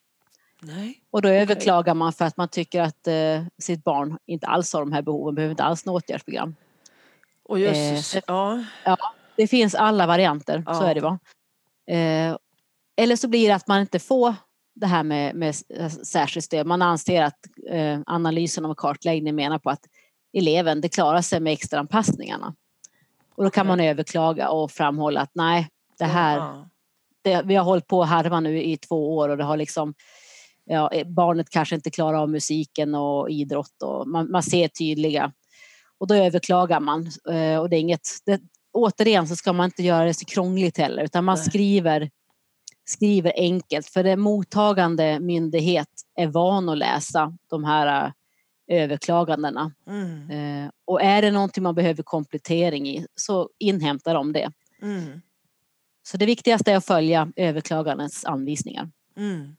Nej. 0.62 1.02
Och 1.12 1.22
då 1.22 1.30
överklagar 1.30 1.94
man 1.94 2.14
för 2.14 2.26
att 2.26 2.38
man 2.38 2.48
tycker 2.48 2.82
att 2.82 3.08
eh, 3.08 3.44
sitt 3.58 3.84
barn 3.84 4.18
inte 4.26 4.48
alls 4.48 4.74
har 4.74 4.80
de 4.80 4.92
här 4.92 5.02
behoven, 5.02 5.36
behöver 5.36 5.52
inte 5.52 5.64
alls 5.64 5.86
något 5.86 6.04
åtgärdsprogram. 6.04 6.56
Och 7.44 7.60
just, 7.60 8.16
eh, 8.16 8.22
ja. 8.28 8.64
ja. 8.86 8.98
Det 9.36 9.48
finns 9.48 9.76
alla 9.76 10.08
varianter, 10.08 10.64
ja. 10.66 10.74
så 10.74 10.84
är 10.84 10.96
det 10.96 11.02
va. 11.02 11.20
Eh, 11.88 12.38
eller 12.96 13.16
så 13.16 13.28
blir 13.28 13.48
det 13.48 13.56
att 13.56 13.68
man 13.68 13.82
inte 13.82 14.00
får 14.00 14.36
det 14.76 14.88
här 14.88 15.04
med, 15.04 15.36
med 15.36 15.56
särskilt 16.04 16.46
stöd. 16.46 16.68
Man 16.68 16.82
anser 16.82 17.24
att 17.24 17.40
eh, 17.70 18.00
analysen 18.06 18.66
och 18.66 18.78
kartläggningen 18.78 19.36
menar 19.36 19.60
på 19.60 19.70
att 19.70 19.86
eleven 20.34 20.82
det 20.82 20.90
klarar 20.90 21.22
sig 21.22 21.40
med 21.40 21.54
extra 21.54 21.80
anpassningarna. 21.80 22.56
Och 23.36 23.44
då 23.44 23.50
kan 23.50 23.68
man 23.68 23.80
överklaga 23.80 24.50
och 24.50 24.72
framhålla 24.72 25.22
att 25.22 25.32
nej, 25.34 25.70
det 25.98 26.06
här, 26.06 26.38
Ja. 26.38 26.70
det, 27.22 27.42
vi 27.46 27.56
har 27.56 27.64
hållit 27.64 27.88
på 27.88 28.04
att 28.04 28.10
harva 28.10 28.40
nu 28.40 28.64
i 28.64 28.78
två 28.78 29.18
år 29.18 29.30
och 29.30 29.38
det 29.38 29.44
har 29.44 29.58
liksom 29.58 29.94
ja, 30.70 30.92
barnet 31.06 31.50
kanske 31.50 31.76
inte 31.76 31.92
klarar 31.92 32.18
av 32.18 32.30
musiken 32.30 32.96
och 32.96 33.30
idrott 33.30 33.84
och 33.84 34.08
man, 34.08 34.32
man 34.32 34.44
ser 34.44 34.68
tydliga 34.68 35.34
och 35.98 36.08
då 36.08 36.16
överklagar 36.16 36.80
man 36.80 37.12
eh, 37.30 37.60
och 37.60 37.70
det 37.70 37.76
är 37.76 37.80
inget, 37.80 38.08
det, 38.26 38.42
återigen 38.74 39.28
så 39.28 39.36
ska 39.36 39.54
man 39.54 39.66
inte 39.66 39.84
göra 39.84 40.06
det 40.06 40.14
så 40.14 40.26
krångligt 40.26 40.78
heller 40.78 41.04
utan 41.04 41.26
man 41.26 41.36
Nej. 41.36 41.46
skriver 41.46 42.10
skriver 42.90 43.34
enkelt 43.36 43.88
för 43.88 44.04
det 44.04 44.16
mottagande 44.16 45.20
myndighet 45.20 45.90
är 46.16 46.28
van 46.28 46.70
att 46.70 46.78
läsa 46.78 47.38
de 47.50 47.64
här 47.64 48.06
eh, 48.06 48.84
överklagandena. 48.84 49.74
Mm. 49.88 50.30
Eh, 50.30 50.72
och 50.86 51.02
är 51.02 51.22
det 51.22 51.32
någonting 51.32 51.64
man 51.64 51.76
behöver 51.76 52.04
komplettering 52.04 52.90
i 52.90 53.06
så 53.16 53.50
inhämtar 53.60 54.14
de 54.14 54.34
det. 54.34 54.52
Mm. 54.82 55.22
Så 56.04 56.18
det 56.18 56.26
viktigaste 56.26 56.72
är 56.72 56.78
att 56.78 56.86
följa 56.86 57.32
överklagandens 57.36 58.26
anvisningar. 58.26 58.92
Mm. 59.18 59.56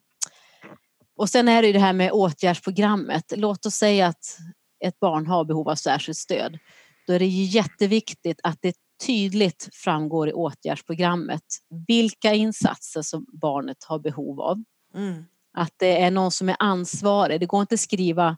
Och 1.21 1.29
sen 1.29 1.49
är 1.49 1.63
det 1.63 1.67
ju 1.67 1.73
det 1.73 1.79
här 1.79 1.93
med 1.93 2.13
åtgärdsprogrammet. 2.13 3.33
Låt 3.37 3.67
oss 3.67 3.75
säga 3.75 4.07
att 4.07 4.39
ett 4.85 5.01
barn 5.01 5.27
har 5.27 5.45
behov 5.45 5.69
av 5.69 5.75
särskilt 5.75 6.19
stöd. 6.19 6.59
Då 7.07 7.13
är 7.13 7.19
det 7.19 7.27
ju 7.27 7.45
jätteviktigt 7.45 8.41
att 8.43 8.59
det 8.61 8.77
tydligt 9.07 9.69
framgår 9.73 10.29
i 10.29 10.33
åtgärdsprogrammet 10.33 11.43
vilka 11.89 12.35
insatser 12.35 13.03
som 13.03 13.27
barnet 13.33 13.85
har 13.85 13.99
behov 13.99 14.41
av. 14.41 14.65
Mm. 14.95 15.25
Att 15.53 15.75
det 15.77 16.03
är 16.03 16.11
någon 16.11 16.31
som 16.31 16.49
är 16.49 16.57
ansvarig. 16.59 17.41
Det 17.41 17.47
går 17.47 17.61
inte 17.61 17.75
att 17.75 17.81
skriva 17.81 18.37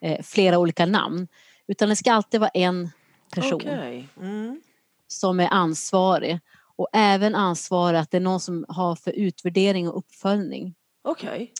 eh, 0.00 0.22
flera 0.22 0.58
olika 0.58 0.86
namn 0.86 1.28
utan 1.66 1.88
det 1.88 1.96
ska 1.96 2.12
alltid 2.12 2.40
vara 2.40 2.50
en 2.50 2.90
person 3.34 3.54
Okej. 3.54 4.08
Mm. 4.20 4.60
som 5.06 5.40
är 5.40 5.48
ansvarig 5.48 6.40
och 6.76 6.88
även 6.92 7.34
ansvarig 7.34 7.98
att 7.98 8.10
det 8.10 8.16
är 8.16 8.20
någon 8.20 8.40
som 8.40 8.64
har 8.68 8.96
för 8.96 9.10
utvärdering 9.10 9.88
och 9.88 9.98
uppföljning. 9.98 10.74
Okej. 11.02 11.52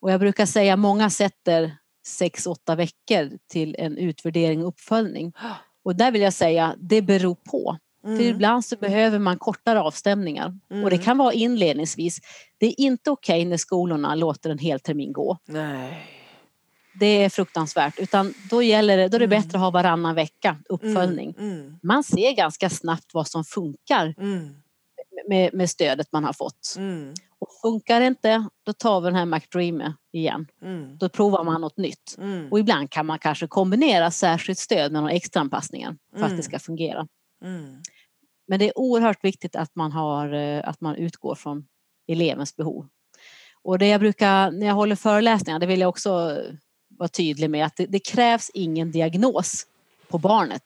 Och 0.00 0.10
jag 0.12 0.20
brukar 0.20 0.46
säga 0.46 0.76
många 0.76 1.10
sätter 1.10 1.76
sex, 2.06 2.46
åtta 2.46 2.74
veckor 2.74 3.30
till 3.50 3.76
en 3.78 3.98
utvärdering 3.98 4.62
och 4.62 4.68
uppföljning. 4.68 5.32
Och 5.84 5.96
där 5.96 6.10
vill 6.12 6.22
jag 6.22 6.32
säga, 6.32 6.74
det 6.78 7.02
beror 7.02 7.34
på. 7.34 7.78
För 8.02 8.08
Mm. 8.08 8.20
ibland 8.26 8.64
så 8.64 8.76
behöver 8.76 9.18
man 9.18 9.38
kortare 9.38 9.80
avstämningar. 9.80 10.46
Och 10.68 10.90
det 10.90 10.96
Mm. 10.96 10.98
kan 11.04 11.18
vara 11.18 11.32
inledningsvis. 11.32 12.20
Det 12.58 12.66
är 12.66 12.80
inte 12.80 13.10
okej 13.10 13.44
när 13.44 13.56
skolorna 13.56 14.14
låter 14.14 14.50
en 14.50 14.58
hel 14.58 14.80
termin 14.80 15.12
gå. 15.12 15.38
Nej. 15.46 16.06
Det 17.00 17.06
är 17.24 17.28
fruktansvärt. 17.28 17.98
Utan 17.98 18.34
då, 18.50 18.62
gäller 18.62 18.96
det, 18.96 19.08
då 19.08 19.14
är 19.16 19.18
det 19.18 19.24
Mm. 19.24 19.42
bättre 19.42 19.58
att 19.58 19.62
ha 19.62 19.70
varannan 19.70 20.14
vecka 20.14 20.56
uppföljning. 20.68 21.34
Mm. 21.38 21.52
Mm. 21.60 21.78
Man 21.82 22.04
ser 22.04 22.32
ganska 22.32 22.70
snabbt 22.70 23.14
vad 23.14 23.28
som 23.28 23.44
funkar 23.44 24.14
Mm. 24.18 24.48
med, 25.28 25.54
med 25.54 25.70
stödet 25.70 26.12
man 26.12 26.24
har 26.24 26.32
fått. 26.32 26.74
Mm. 27.40 27.46
Och 27.48 27.48
funkar 27.62 28.00
det 28.00 28.06
inte, 28.06 28.48
då 28.66 28.72
tar 28.72 29.00
vi 29.00 29.06
den 29.06 29.14
här 29.14 29.26
McDreamy 29.26 29.92
igen. 30.12 30.46
Mm. 30.62 30.98
Då 30.98 31.08
provar 31.08 31.44
man 31.44 31.60
något 31.60 31.76
nytt. 31.76 32.14
Mm. 32.18 32.52
Och 32.52 32.58
ibland 32.58 32.90
kan 32.90 33.06
man 33.06 33.18
kanske 33.18 33.46
kombinera 33.46 34.10
särskilt 34.10 34.58
stöd 34.58 34.92
med 34.92 35.02
några 35.02 35.14
extra 35.14 35.40
anpassningar 35.40 35.96
för 36.12 36.20
att 36.20 36.26
Mm. 36.26 36.36
det 36.36 36.42
ska 36.42 36.58
fungera. 36.58 37.06
Mm. 37.44 37.82
Men 38.48 38.58
det 38.58 38.64
är 38.68 38.78
oerhört 38.78 39.24
viktigt 39.24 39.56
att 39.56 39.76
man, 39.76 39.92
har, 39.92 40.32
eh, 40.32 40.68
att 40.68 40.80
man 40.80 40.96
utgår 40.96 41.34
från 41.34 41.66
elevens 42.08 42.56
behov. 42.56 42.88
Och 43.62 43.78
det 43.78 43.86
jag 43.86 44.00
brukar, 44.00 44.50
när 44.50 44.66
jag 44.66 44.74
håller 44.74 44.96
föreläsningar, 44.96 45.58
det 45.58 45.66
vill 45.66 45.80
jag 45.80 45.88
också 45.88 46.38
vara 46.88 47.08
tydlig 47.08 47.50
med 47.50 47.66
att 47.66 47.76
det, 47.76 47.86
det 47.86 47.98
krävs 47.98 48.50
ingen 48.54 48.92
diagnos 48.92 49.66
på 50.08 50.18
barnet. 50.18 50.62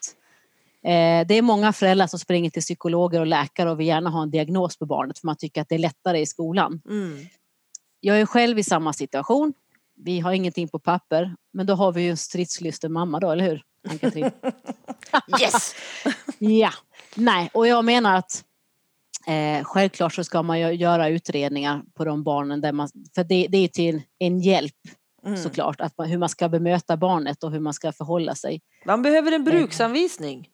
Eh, 0.84 1.26
det 1.26 1.34
är 1.34 1.42
många 1.42 1.72
föräldrar 1.72 2.06
som 2.06 2.18
springer 2.18 2.50
till 2.50 2.62
psykologer 2.62 3.20
och 3.20 3.26
läkare 3.26 3.70
och 3.70 3.80
vill 3.80 3.86
gärna 3.86 4.10
ha 4.10 4.22
en 4.22 4.30
diagnos 4.30 4.78
på 4.78 4.86
barnet 4.86 5.18
för 5.18 5.26
man 5.26 5.36
tycker 5.36 5.62
att 5.62 5.68
det 5.68 5.74
är 5.74 5.78
lättare 5.78 6.20
i 6.20 6.26
skolan. 6.26 6.82
Mm. 6.88 7.26
Jag 8.00 8.20
är 8.20 8.26
själv 8.26 8.58
i 8.58 8.64
samma 8.64 8.92
situation. 8.92 9.52
Vi 9.96 10.20
har 10.20 10.32
ingenting 10.32 10.68
på 10.68 10.78
papper, 10.78 11.36
men 11.52 11.66
då 11.66 11.74
har 11.74 11.92
vi 11.92 12.02
ju 12.02 12.10
en 12.10 12.16
stridslysten 12.16 12.92
mamma 12.92 13.20
då, 13.20 13.30
eller 13.30 13.44
hur? 13.44 13.62
Ann-Katrin? 13.88 14.30
Yes! 15.42 15.74
Ja, 16.38 16.70
nej, 17.16 17.50
och 17.54 17.66
jag 17.66 17.84
menar 17.84 18.16
att 18.16 18.44
eh, 19.26 19.64
självklart 19.64 20.14
så 20.14 20.24
ska 20.24 20.42
man 20.42 20.60
ju 20.60 20.72
göra 20.72 21.08
utredningar 21.08 21.82
på 21.94 22.04
de 22.04 22.22
barnen 22.22 22.60
där 22.60 22.72
man, 22.72 22.88
för 23.14 23.24
det, 23.24 23.46
det 23.50 23.58
är 23.58 23.68
till 23.68 24.02
en 24.18 24.40
hjälp 24.40 24.74
Mm. 25.26 25.38
såklart, 25.38 25.80
att 25.80 25.98
man, 25.98 26.08
hur 26.08 26.18
man 26.18 26.28
ska 26.28 26.48
bemöta 26.48 26.96
barnet 26.96 27.44
och 27.44 27.52
hur 27.52 27.60
man 27.60 27.74
ska 27.74 27.92
förhålla 27.92 28.34
sig. 28.34 28.60
Man 28.86 29.02
behöver 29.02 29.32
en 29.32 29.44
bruksanvisning, 29.44 30.48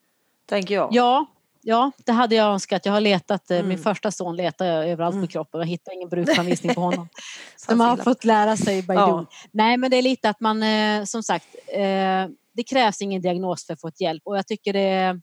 tänker 0.49 0.75
jag. 0.75 0.89
Ja, 0.93 1.27
ja, 1.63 1.91
det 2.07 2.13
hade 2.13 2.35
jag 2.35 2.53
önskat. 2.53 2.87
Jag 2.87 2.93
har 2.93 3.01
letat, 3.01 3.51
eh, 3.51 3.57
min 3.57 3.65
Mm. 3.65 3.79
första 3.83 4.11
son 4.11 4.37
letade 4.37 4.71
jag 4.71 4.89
överallt 4.89 5.15
Mm. 5.15 5.27
på 5.27 5.33
kroppen. 5.33 5.61
Jag 5.61 5.67
hittade 5.67 5.95
ingen 5.97 6.09
bruksanvisning 6.09 6.75
på 6.75 6.81
honom. 6.81 7.09
Så 7.57 7.77
man 7.77 7.89
har 7.89 7.97
fått 7.97 8.25
lära 8.25 8.57
sig 8.57 8.83
by 8.83 8.95
Ja. 8.95 9.27
Nej, 9.53 9.77
men 9.77 9.91
det 9.91 9.97
är 9.97 10.03
lite 10.03 10.29
att 10.31 10.41
man, 10.41 10.63
eh, 10.63 11.05
som 11.05 11.23
sagt, 11.23 11.47
eh, 11.67 12.27
det 12.55 12.63
krävs 12.71 13.03
ingen 13.03 13.23
diagnos 13.23 13.67
för 13.67 13.73
att 13.75 13.81
få 13.81 13.89
ett 13.89 14.01
hjälp. 14.01 14.23
Och 14.25 14.37
jag 14.39 14.47
tycker 14.47 14.73
det 14.73 15.21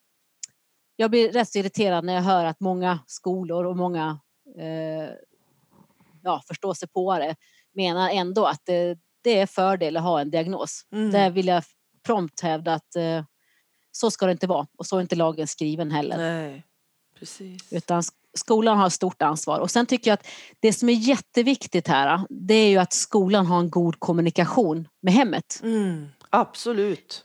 jag 0.96 1.10
blir 1.12 1.32
rätt 1.32 1.50
så 1.50 1.60
irriterad 1.60 2.06
när 2.06 2.14
jag 2.14 2.22
hör 2.22 2.46
att 2.46 2.60
många 2.60 3.00
skolor 3.08 3.66
och 3.66 3.78
många 3.78 4.20
ja, 6.24 6.42
förståsigpåare 6.48 7.36
menar 7.74 8.10
ändå 8.10 8.46
att 8.46 8.62
det, 8.66 8.98
det 9.24 9.40
är 9.40 9.46
fördel 9.46 9.98
att 9.98 10.04
ha 10.04 10.22
en 10.22 10.30
diagnos. 10.32 10.82
Mm. 10.92 11.12
Där 11.12 11.30
vill 11.30 11.48
jag 11.48 11.64
prompt 12.06 12.42
hävda 12.42 12.74
att 12.74 12.96
så 13.96 14.12
ska 14.12 14.26
det 14.26 14.32
inte 14.32 14.48
vara 14.48 14.68
och 14.78 14.86
så 14.86 14.98
är 14.98 15.02
inte 15.02 15.16
lagen 15.16 15.48
skriven 15.48 15.92
heller. 15.92 16.18
Nej, 16.18 16.64
precis. 17.20 17.74
Utan 17.74 18.02
sk- 18.02 18.12
skolan 18.34 18.78
har 18.78 18.90
stort 18.90 19.22
ansvar. 19.22 19.60
Och 19.60 19.72
sen 19.72 19.86
tycker 19.86 20.12
jag 20.12 20.14
att 20.14 20.28
det 20.60 20.74
som 20.74 20.90
är 20.90 20.94
jätteviktigt 20.94 21.88
här, 21.88 22.22
det 22.30 22.54
är 22.54 22.70
ju 22.70 22.78
att 22.78 22.94
skolan 22.94 23.46
har 23.46 23.60
en 23.60 23.70
god 23.70 24.00
kommunikation 24.00 24.88
med 25.02 25.14
hemmet. 25.14 25.60
Mm. 25.64 26.08
Absolut. 26.30 27.24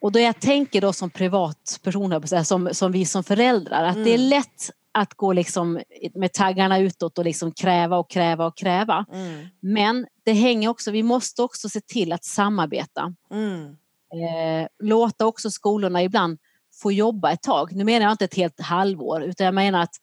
Och 0.00 0.12
då 0.12 0.18
jag 0.20 0.40
tänker 0.40 0.80
då 0.80 0.92
som 0.92 1.10
privatperson, 1.10 2.02
höll 2.02 2.12
jag 2.12 2.22
på 2.22 2.24
att 2.26 2.30
säga, 2.30 2.44
som, 2.44 2.68
som 2.72 2.92
vi 2.92 3.06
som 3.06 3.24
föräldrar, 3.24 3.84
att 3.84 3.94
det 3.94 4.10
är 4.10 4.18
Mm. 4.18 4.28
lätt 4.28 4.70
att 4.92 5.14
gå 5.14 5.32
liksom 5.32 5.80
med 6.14 6.32
taggarna 6.32 6.78
utåt 6.78 7.18
och 7.18 7.24
liksom 7.24 7.52
kräva 7.52 7.96
och 7.98 8.10
kräva 8.10 8.46
och 8.46 8.56
kräva. 8.56 9.04
Mm. 9.12 9.46
Men 9.60 10.06
det 10.24 10.32
hänger 10.32 10.68
också, 10.68 10.90
vi 10.90 11.02
måste 11.02 11.42
också 11.42 11.68
se 11.68 11.80
till 11.80 12.12
att 12.12 12.24
samarbeta. 12.24 13.14
Mm. 13.30 13.76
Eh, 14.12 14.68
låta 14.82 15.26
också 15.26 15.50
skolorna 15.50 16.02
ibland 16.02 16.38
få 16.82 16.92
jobba 16.92 17.32
ett 17.32 17.42
tag. 17.42 17.72
Nu 17.72 17.84
menar 17.84 18.06
jag 18.06 18.12
inte 18.12 18.24
ett 18.24 18.34
helt 18.34 18.60
halvår 18.60 19.22
utan 19.22 19.44
jag 19.44 19.54
menar 19.54 19.82
att 19.82 19.96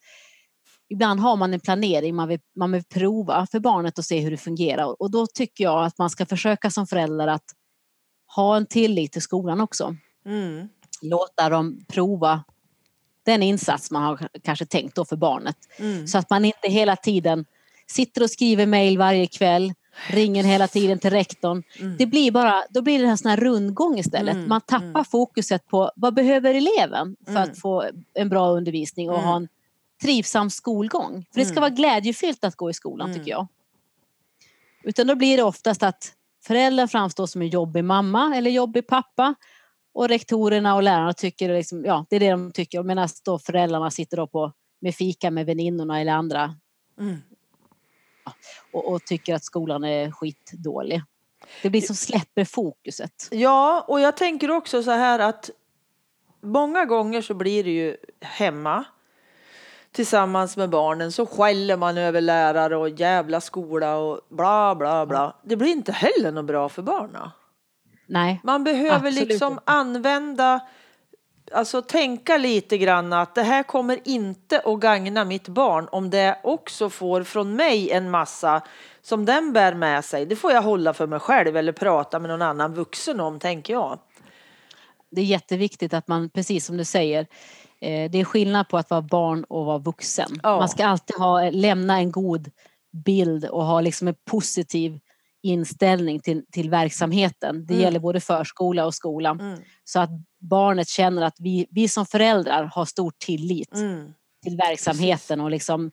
ibland 0.88 1.20
har 1.20 1.36
man 1.36 1.54
en 1.54 1.60
planering, 1.60 2.14
man 2.14 2.28
vill, 2.28 2.40
man 2.56 2.72
vill 2.72 2.84
prova 2.84 3.46
för 3.50 3.60
barnet 3.60 3.98
och 3.98 4.04
se 4.04 4.20
hur 4.20 4.30
det 4.30 4.36
fungerar. 4.36 5.02
Och 5.02 5.10
då 5.10 5.26
tycker 5.26 5.64
jag 5.64 5.84
att 5.84 5.98
man 5.98 6.10
ska 6.10 6.26
försöka 6.26 6.70
som 6.70 6.86
förälder 6.86 7.26
att 7.26 7.44
ha 8.36 8.56
en 8.56 8.66
tillit 8.66 9.12
till 9.12 9.22
skolan 9.22 9.60
också. 9.60 9.96
Mm. 10.26 10.68
Låta 11.02 11.48
dem 11.48 11.84
prova 11.88 12.44
den 13.24 13.42
insats 13.42 13.90
man 13.90 14.02
har 14.02 14.28
kanske 14.42 14.66
tänkt 14.66 14.94
då 14.94 15.04
för 15.04 15.16
barnet. 15.16 15.56
Mm. 15.78 16.06
Så 16.06 16.18
att 16.18 16.30
man 16.30 16.44
inte 16.44 16.68
hela 16.68 16.96
tiden 16.96 17.44
sitter 17.86 18.22
och 18.22 18.30
skriver 18.30 18.66
mejl 18.66 18.98
varje 18.98 19.26
kväll, 19.26 19.74
ringer 20.08 20.44
hela 20.44 20.68
tiden 20.68 20.98
till 20.98 21.10
rektorn. 21.10 21.62
Mm. 21.80 21.96
Det 21.96 22.06
blir 22.06 22.30
bara, 22.30 22.62
då 22.70 22.82
blir 22.82 23.02
det 23.02 23.08
en 23.08 23.18
sån 23.18 23.30
här 23.30 23.36
rundgång 23.36 23.98
istället. 23.98 24.34
Mm, 24.34 24.48
Man 24.48 24.60
tappar 24.60 24.84
mm. 24.86 25.04
fokuset 25.04 25.66
på 25.66 25.90
vad 25.96 26.14
behöver 26.14 26.54
eleven 26.54 27.16
för 27.24 27.30
Mm. 27.30 27.42
att 27.42 27.58
få 27.60 27.84
en 28.14 28.28
bra 28.28 28.50
undervisning 28.50 29.10
och 29.10 29.18
Mm. 29.18 29.28
ha 29.28 29.36
en 29.36 29.48
trivsam 30.02 30.50
skolgång. 30.50 31.26
För 31.32 31.40
det 31.40 31.44
ska 31.46 31.52
Mm. 31.52 31.60
vara 31.60 31.70
glädjefyllt 31.70 32.44
att 32.44 32.56
gå 32.56 32.70
i 32.70 32.74
skolan 32.74 33.08
Mm. 33.10 33.18
tycker 33.18 33.30
jag. 33.30 33.46
Utan 34.82 35.06
då 35.06 35.14
blir 35.14 35.36
det 35.36 35.42
oftast 35.42 35.82
att 35.82 36.12
föräldern 36.46 36.88
framstår 36.88 37.26
som 37.26 37.42
en 37.42 37.48
jobbig 37.48 37.84
mamma 37.84 38.36
eller 38.36 38.50
jobbig 38.50 38.86
pappa 38.86 39.34
och 39.94 40.08
rektorerna 40.08 40.74
och 40.74 40.82
lärarna 40.82 41.12
tycker 41.12 41.54
liksom, 41.54 41.84
ja, 41.84 42.06
det 42.10 42.16
är 42.16 42.20
det 42.20 42.30
de 42.30 42.52
tycker. 42.52 42.82
Medan 42.82 43.08
då 43.24 43.38
föräldrarna 43.38 43.90
sitter 43.90 44.16
då 44.16 44.26
på, 44.26 44.52
med 44.80 44.94
fika 44.94 45.30
med 45.30 45.46
väninnorna 45.46 46.00
eller 46.00 46.12
andra 46.12 46.54
Mm. 47.00 47.16
Och, 48.72 48.92
och 48.92 49.04
tycker 49.04 49.34
att 49.34 49.44
skolan 49.44 49.84
är 49.84 50.10
skitdålig. 50.10 51.02
Det 51.62 51.70
blir 51.70 51.80
som 51.80 51.96
släpper 51.96 52.44
fokuset. 52.44 53.28
Ja, 53.30 53.84
och 53.88 54.00
jag 54.00 54.16
tänker 54.16 54.50
också 54.50 54.82
så 54.82 54.90
här 54.90 55.18
att 55.18 55.50
många 56.42 56.84
gånger 56.84 57.22
så 57.22 57.34
blir 57.34 57.64
det 57.64 57.70
ju 57.70 57.96
hemma 58.20 58.84
tillsammans 59.92 60.56
med 60.56 60.70
barnen 60.70 61.12
så 61.12 61.26
skäller 61.26 61.76
man 61.76 61.98
över 61.98 62.20
lärare 62.20 62.76
och 62.76 62.88
jävla 62.88 63.40
skola 63.40 63.96
och 63.96 64.20
bla 64.28 64.74
bla 64.74 65.06
bla. 65.06 65.36
Det 65.44 65.56
blir 65.56 65.68
inte 65.72 65.92
heller 65.92 66.32
något 66.32 66.44
bra 66.44 66.68
för 66.68 66.82
barnen. 66.82 67.30
Nej, 68.06 68.40
Man 68.44 68.64
behöver 68.64 69.10
liksom 69.10 69.52
inte. 69.52 69.62
använda, 69.66 70.60
alltså 71.52 71.82
tänka 71.82 72.36
lite 72.36 72.78
grann 72.78 73.12
att 73.12 73.34
det 73.34 73.42
här 73.42 73.62
kommer 73.62 73.98
inte 74.04 74.60
att 74.64 74.80
gagna 74.80 75.24
mitt 75.24 75.48
barn 75.48 75.88
om 75.92 76.10
det 76.10 76.38
också 76.42 76.90
får 76.90 77.22
från 77.22 77.56
mig 77.56 77.90
en 77.90 78.10
massa 78.10 78.62
som 79.02 79.24
den 79.24 79.52
bär 79.52 79.74
med 79.74 80.04
sig. 80.04 80.26
Det 80.26 80.36
får 80.36 80.52
jag 80.52 80.62
hålla 80.62 80.94
för 80.94 81.06
mig 81.06 81.18
själv 81.18 81.56
eller 81.56 81.72
prata 81.72 82.18
med 82.18 82.30
någon 82.30 82.42
annan 82.42 82.74
vuxen 82.74 83.20
om, 83.20 83.38
tänker 83.38 83.72
jag. 83.72 83.98
det 85.10 85.20
är 85.20 85.24
jätteviktigt 85.24 85.94
att 85.94 86.08
man, 86.08 86.30
precis 86.30 86.66
som 86.66 86.76
du 86.76 86.84
säger, 86.84 87.20
eh, 87.80 88.10
det 88.10 88.18
är 88.20 88.24
skillnad 88.24 88.68
på 88.68 88.78
att 88.78 88.90
vara 88.90 89.02
barn 89.02 89.44
och 89.44 89.64
vara 89.64 89.78
vuxen. 89.78 90.40
Ja. 90.42 90.58
Man 90.58 90.68
ska 90.68 90.86
alltid 90.86 91.16
ha, 91.16 91.50
lämna 91.50 91.98
en 91.98 92.12
god 92.12 92.50
bild 93.04 93.44
och 93.44 93.64
ha 93.64 93.80
liksom 93.80 94.08
en 94.08 94.14
positiv 94.30 94.98
inställning 95.42 96.20
till, 96.20 96.44
till 96.52 96.70
verksamheten. 96.70 97.66
Det 97.66 97.74
Mm. 97.74 97.84
gäller 97.84 98.00
både 98.00 98.20
förskola 98.20 98.86
och 98.86 98.94
skola. 98.94 99.30
Mm. 99.30 99.58
Så 99.84 100.00
att 100.00 100.10
barnet 100.48 100.88
känner 100.88 101.22
att 101.22 101.36
vi, 101.38 101.66
vi 101.70 101.88
som 101.88 102.06
föräldrar 102.06 102.70
har 102.74 102.84
stor 102.84 103.12
tillit 103.18 103.74
Mm. 103.74 104.12
till 104.42 104.56
verksamheten 104.56 105.40
och 105.40 105.50
liksom 105.50 105.90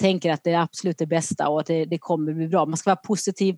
tänker 0.00 0.32
att 0.32 0.44
det 0.44 0.52
är 0.52 0.60
absolut 0.60 0.98
det 0.98 1.06
bästa 1.06 1.48
och 1.48 1.60
att 1.60 1.66
det, 1.66 1.84
det 1.84 1.98
kommer 1.98 2.32
bli 2.32 2.48
bra. 2.48 2.66
Man 2.66 2.76
ska 2.76 2.90
vara 2.90 2.96
positiv. 2.96 3.56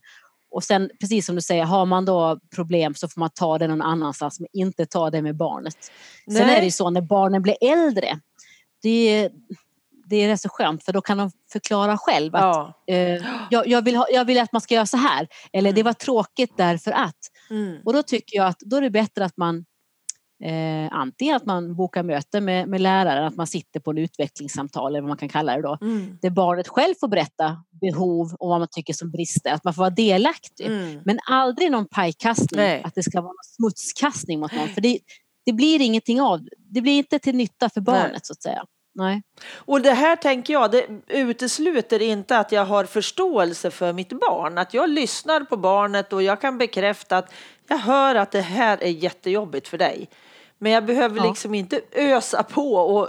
Och 0.50 0.64
sen 0.64 0.90
precis 1.00 1.26
som 1.26 1.34
du 1.34 1.40
säger, 1.42 1.64
har 1.64 1.86
man 1.86 2.04
då 2.04 2.40
problem 2.54 2.94
så 2.94 3.08
får 3.08 3.20
man 3.20 3.30
ta 3.34 3.58
det 3.58 3.66
någon 3.68 3.82
annanstans 3.82 4.40
men 4.40 4.48
inte 4.52 4.86
ta 4.86 5.10
det 5.10 5.22
med 5.22 5.36
barnet. 5.36 5.76
Sen 6.24 6.46
Nej. 6.46 6.54
är 6.56 6.58
det 6.60 6.64
ju 6.64 6.70
så 6.70 6.90
när 6.90 7.00
barnen 7.00 7.42
blir 7.42 7.56
äldre, 7.60 8.20
det, 8.82 9.28
det 10.06 10.16
är 10.16 10.28
rätt 10.28 10.40
så 10.40 10.48
skönt 10.48 10.84
för 10.84 10.92
då 10.92 11.00
kan 11.00 11.18
de 11.18 11.30
förklara 11.52 11.98
själv 11.98 12.34
att 12.34 12.42
Ja. 12.42 12.74
eh, 12.94 13.22
jag, 13.50 13.66
jag, 13.68 13.82
vill 13.84 13.96
ha, 13.96 14.06
jag 14.12 14.24
vill 14.24 14.38
att 14.40 14.52
man 14.52 14.60
ska 14.60 14.74
göra 14.74 14.86
så 14.86 14.96
här 14.96 15.28
eller 15.52 15.72
det 15.72 15.80
Mm. 15.80 15.84
var 15.88 15.92
tråkigt 15.92 16.56
därför 16.56 16.90
att. 16.92 17.16
Mm. 17.50 17.78
Och 17.84 17.92
då 17.92 18.02
tycker 18.02 18.36
jag 18.36 18.46
att 18.46 18.60
då 18.60 18.76
är 18.76 18.80
det 18.80 18.90
bättre 18.90 19.24
att 19.24 19.36
man 19.36 19.64
eh, 20.44 20.88
antingen 20.92 21.36
att 21.36 21.46
man 21.46 21.76
bokar 21.76 22.02
möte 22.02 22.40
med, 22.40 22.68
med 22.68 22.80
läraren, 22.80 23.24
att 23.24 23.36
man 23.36 23.46
sitter 23.46 23.80
på 23.80 23.90
en 23.90 23.98
utvecklingssamtal 23.98 24.92
eller 24.92 25.00
vad 25.00 25.08
man 25.08 25.16
kan 25.16 25.28
kalla 25.28 25.56
det 25.56 25.62
då. 25.62 25.78
Mm. 25.80 26.18
Där 26.22 26.30
barnet 26.30 26.68
själv 26.68 26.94
får 27.00 27.08
berätta 27.08 27.64
behov 27.80 28.34
och 28.38 28.48
vad 28.48 28.58
man 28.58 28.68
tycker 28.70 28.92
som 28.92 29.10
brister. 29.10 29.52
Att 29.52 29.64
man 29.64 29.74
får 29.74 29.82
vara 29.82 29.90
delaktig. 29.90 30.66
Mm. 30.66 31.00
Men 31.04 31.18
aldrig 31.28 31.70
någon 31.70 31.86
pajkastning, 31.86 32.60
Nej. 32.60 32.82
att 32.84 32.94
det 32.94 33.02
ska 33.02 33.20
vara 33.20 33.32
någon 33.32 33.56
smutskastning 33.56 34.40
mot 34.40 34.52
någon. 34.52 34.68
För 34.68 34.80
det, 34.80 34.98
det 35.46 35.52
blir 35.52 35.80
ingenting 35.80 36.20
av 36.20 36.40
det. 36.58 36.80
blir 36.80 36.98
inte 36.98 37.18
till 37.18 37.36
nytta 37.36 37.68
för 37.68 37.80
barnet 37.80 38.10
Nej. 38.12 38.20
så 38.22 38.32
att 38.32 38.42
säga. 38.42 38.64
Nej. 38.94 39.22
Och 39.54 39.80
det 39.80 39.92
här 39.92 40.16
tänker 40.16 40.52
jag, 40.52 40.70
det 40.70 40.86
utesluter 41.08 42.02
inte 42.02 42.38
att 42.38 42.52
jag 42.52 42.64
har 42.64 42.84
förståelse 42.84 43.70
för 43.70 43.92
mitt 43.92 44.12
barn. 44.12 44.58
Att 44.58 44.74
jag 44.74 44.90
lyssnar 44.90 45.40
på 45.40 45.56
barnet 45.56 46.12
och 46.12 46.22
jag 46.22 46.40
kan 46.40 46.58
bekräfta 46.58 47.18
att 47.18 47.32
jag 47.68 47.78
hör 47.78 48.14
att 48.14 48.32
det 48.32 48.40
här 48.40 48.82
är 48.82 48.90
jättejobbigt 48.90 49.68
för 49.68 49.78
dig. 49.78 50.08
Men 50.62 50.72
jag 50.72 50.84
behöver 50.86 51.16
Ja. 51.16 51.24
liksom 51.28 51.54
inte 51.54 51.80
ösa 51.92 52.42
på 52.42 52.74
och 52.74 53.08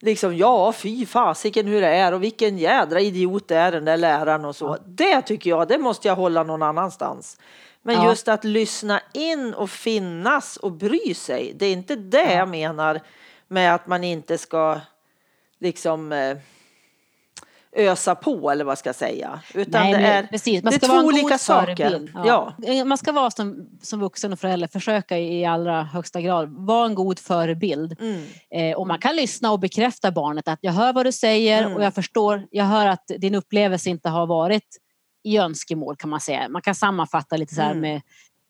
liksom 0.00 0.36
ja, 0.36 0.72
fy 0.72 1.06
fasiken 1.06 1.66
hur 1.66 1.80
det 1.80 1.88
är 1.88 2.12
och 2.14 2.22
vilken 2.22 2.58
jädra 2.58 3.00
idiot 3.00 3.50
är 3.50 3.72
den 3.72 3.84
där 3.84 3.96
läraren 3.96 4.44
och 4.44 4.56
så. 4.56 4.76
Det 4.86 5.22
tycker 5.22 5.50
jag, 5.50 5.68
det 5.68 5.78
måste 5.78 6.08
jag 6.08 6.16
hålla 6.16 6.42
någon 6.42 6.62
annanstans. 6.62 7.38
Men 7.82 7.94
Ja. 7.94 8.08
just 8.08 8.28
att 8.28 8.44
lyssna 8.44 9.00
in 9.12 9.54
och 9.54 9.70
finnas 9.70 10.56
och 10.56 10.72
bry 10.72 11.14
sig, 11.14 11.52
det 11.56 11.66
är 11.66 11.72
inte 11.72 11.96
det 11.96 12.32
jag 12.32 12.48
menar 12.48 13.00
med 13.48 13.74
att 13.74 13.86
man 13.86 14.04
inte 14.04 14.38
ska 14.38 14.80
liksom 15.58 16.12
eh, 16.12 16.36
ösa 17.76 18.14
på 18.14 18.50
eller 18.50 18.64
vad 18.64 18.70
jag 18.72 18.78
ska 18.78 18.92
säga. 18.92 19.40
Utan 19.54 19.82
Nej, 19.82 19.92
det 19.92 19.98
är, 19.98 20.22
precis. 20.22 20.62
Man 20.62 20.72
det 20.72 20.76
ska 20.78 20.86
är 20.86 20.90
vara 20.90 21.00
två 21.00 21.06
olika 21.08 21.38
saker. 21.38 21.76
förebild. 21.76 22.10
Ja. 22.24 22.54
Eh, 22.66 22.84
Man 22.84 22.98
ska 22.98 23.12
vara 23.12 23.30
som, 23.30 23.68
som 23.82 24.00
vuxen 24.00 24.32
och 24.32 24.38
förälder, 24.40 24.68
försöka 24.68 25.18
i 25.18 25.44
allra 25.44 25.82
högsta 25.82 26.20
grad 26.20 26.48
vara 26.66 26.86
en 26.86 26.94
god 26.94 27.18
förebild. 27.18 27.96
Mm. 28.00 28.22
Eh, 28.54 28.76
och 28.76 28.86
man 28.86 28.98
kan 28.98 29.16
lyssna 29.16 29.52
och 29.52 29.60
bekräfta 29.60 30.10
barnet 30.10 30.48
att 30.48 30.58
jag 30.62 30.72
hör 30.72 30.92
vad 30.92 31.06
du 31.06 31.12
säger 31.12 31.62
Mm. 31.62 31.76
och 31.76 31.82
jag 31.84 31.94
förstår, 31.94 32.46
jag 32.50 32.64
hör 32.64 32.86
att 32.86 33.04
din 33.18 33.34
upplevelse 33.34 33.90
inte 33.90 34.08
har 34.08 34.26
varit 34.26 34.66
i 35.24 35.38
önskemål 35.38 35.96
kan 35.96 36.10
man 36.10 36.20
säga. 36.20 36.48
Man 36.48 36.62
kan 36.62 36.74
sammanfatta 36.74 37.36
lite 37.36 37.54
så 37.54 37.62
här 37.62 37.70
Mm. 37.70 37.80
med 37.80 38.00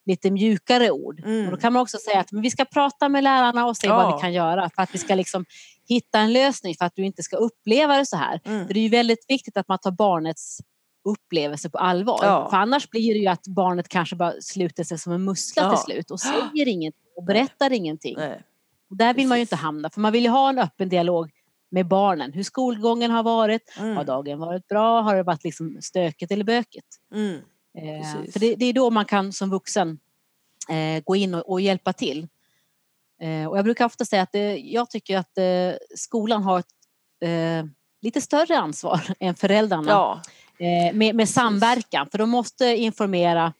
lite 0.07 0.31
mjukare 0.31 0.91
ord. 0.91 1.21
Mm. 1.25 1.45
Och 1.45 1.51
då 1.51 1.57
kan 1.57 1.73
man 1.73 1.83
också 1.83 1.99
säga 1.99 2.21
att 2.21 2.33
men 2.33 2.43
vi 2.43 2.51
ska 2.51 2.65
prata 2.65 3.09
med 3.09 3.25
lärarna 3.25 3.67
och 3.67 3.77
se 3.77 3.89
vad 3.89 4.05
Ja. 4.05 4.17
vi 4.17 4.21
kan 4.21 4.33
göra 4.33 4.71
för 4.71 4.83
att 4.83 4.95
vi 4.95 4.99
ska 4.99 5.15
liksom 5.15 5.45
hitta 5.89 6.19
en 6.19 6.33
lösning 6.33 6.75
för 6.75 6.85
att 6.85 6.93
du 6.97 7.05
inte 7.05 7.23
ska 7.23 7.37
uppleva 7.37 7.97
det 7.97 8.07
så 8.07 8.17
här. 8.17 8.41
Mm. 8.45 8.67
För 8.67 8.75
det 8.75 8.81
är 8.81 8.83
ju 8.83 8.89
väldigt 8.89 9.25
viktigt 9.29 9.57
att 9.57 9.69
man 9.69 9.79
tar 9.79 9.91
barnets 9.91 10.59
upplevelse 11.09 11.71
på 11.71 11.79
allvar. 11.79 12.19
Ja. 12.23 12.51
För 12.51 12.57
annars 12.57 12.91
blir 12.91 13.15
det 13.15 13.21
ju 13.21 13.27
att 13.27 13.47
barnet 13.47 13.89
kanske 13.89 14.17
bara 14.17 14.33
sluter 14.41 14.85
sig 14.85 14.99
som 14.99 15.13
en 15.13 15.25
mussla 15.25 15.63
Ja. 15.63 15.71
till 15.71 15.79
slut 15.95 16.11
och 16.11 16.21
säger 16.21 16.69
ingenting 16.69 17.03
och 17.17 17.25
berättar 17.25 17.73
ingenting. 17.73 18.15
Nej. 18.19 18.43
Och 18.91 18.97
där 18.97 19.15
vill 19.15 19.27
man 19.29 19.39
ju 19.39 19.43
Precis. 19.45 19.53
inte 19.53 19.65
hamna 19.65 19.91
för 19.91 20.01
man 20.01 20.13
vill 20.13 20.23
ju 20.25 20.31
ha 20.31 20.49
en 20.49 20.59
öppen 20.59 20.89
dialog 20.89 21.31
med 21.71 21.89
barnen. 21.89 22.33
Hur 22.33 22.43
skolgången 22.43 23.11
har 23.11 23.23
varit. 23.23 23.77
Mm. 23.79 23.97
Har 23.97 24.05
dagen 24.05 24.39
varit 24.39 24.69
bra? 24.69 25.01
Har 25.01 25.17
det 25.17 25.23
varit 25.23 25.45
liksom 25.45 25.79
stökigt 25.81 26.33
eller 26.33 26.45
bökigt? 26.45 26.87
Mm. 27.15 27.41
Eh, 27.77 28.01
Precis. 28.01 28.33
för 28.33 28.41
det, 28.41 28.55
det 28.55 28.67
är 28.67 28.73
då 28.73 28.91
man 28.91 29.05
kan 29.05 29.33
som 29.33 29.51
vuxen 29.51 29.99
eh, 30.69 31.03
gå 31.05 31.17
in 31.17 31.35
och, 31.35 31.51
och 31.51 31.61
hjälpa 31.61 31.93
till. 31.93 32.29
Eh, 33.21 33.47
och 33.47 33.59
jag 33.59 33.65
brukar 33.65 33.85
ofta 33.85 34.05
säga 34.05 34.23
att 34.23 34.33
det, 34.33 34.57
jag 34.59 34.91
tycker 34.91 35.19
att 35.19 35.39
skolan 35.95 36.43
har 36.43 36.59
ett 36.59 36.67
lite 38.03 38.21
större 38.21 38.59
ansvar 38.59 39.01
än 39.21 39.35
föräldrarna 39.35 39.91
Ja. 39.91 40.23
med, 40.93 41.15
med 41.15 41.29
samverkan. 41.29 42.09
För 42.11 42.19
de 42.19 42.31
måste 42.31 42.65
informera, 42.65 43.53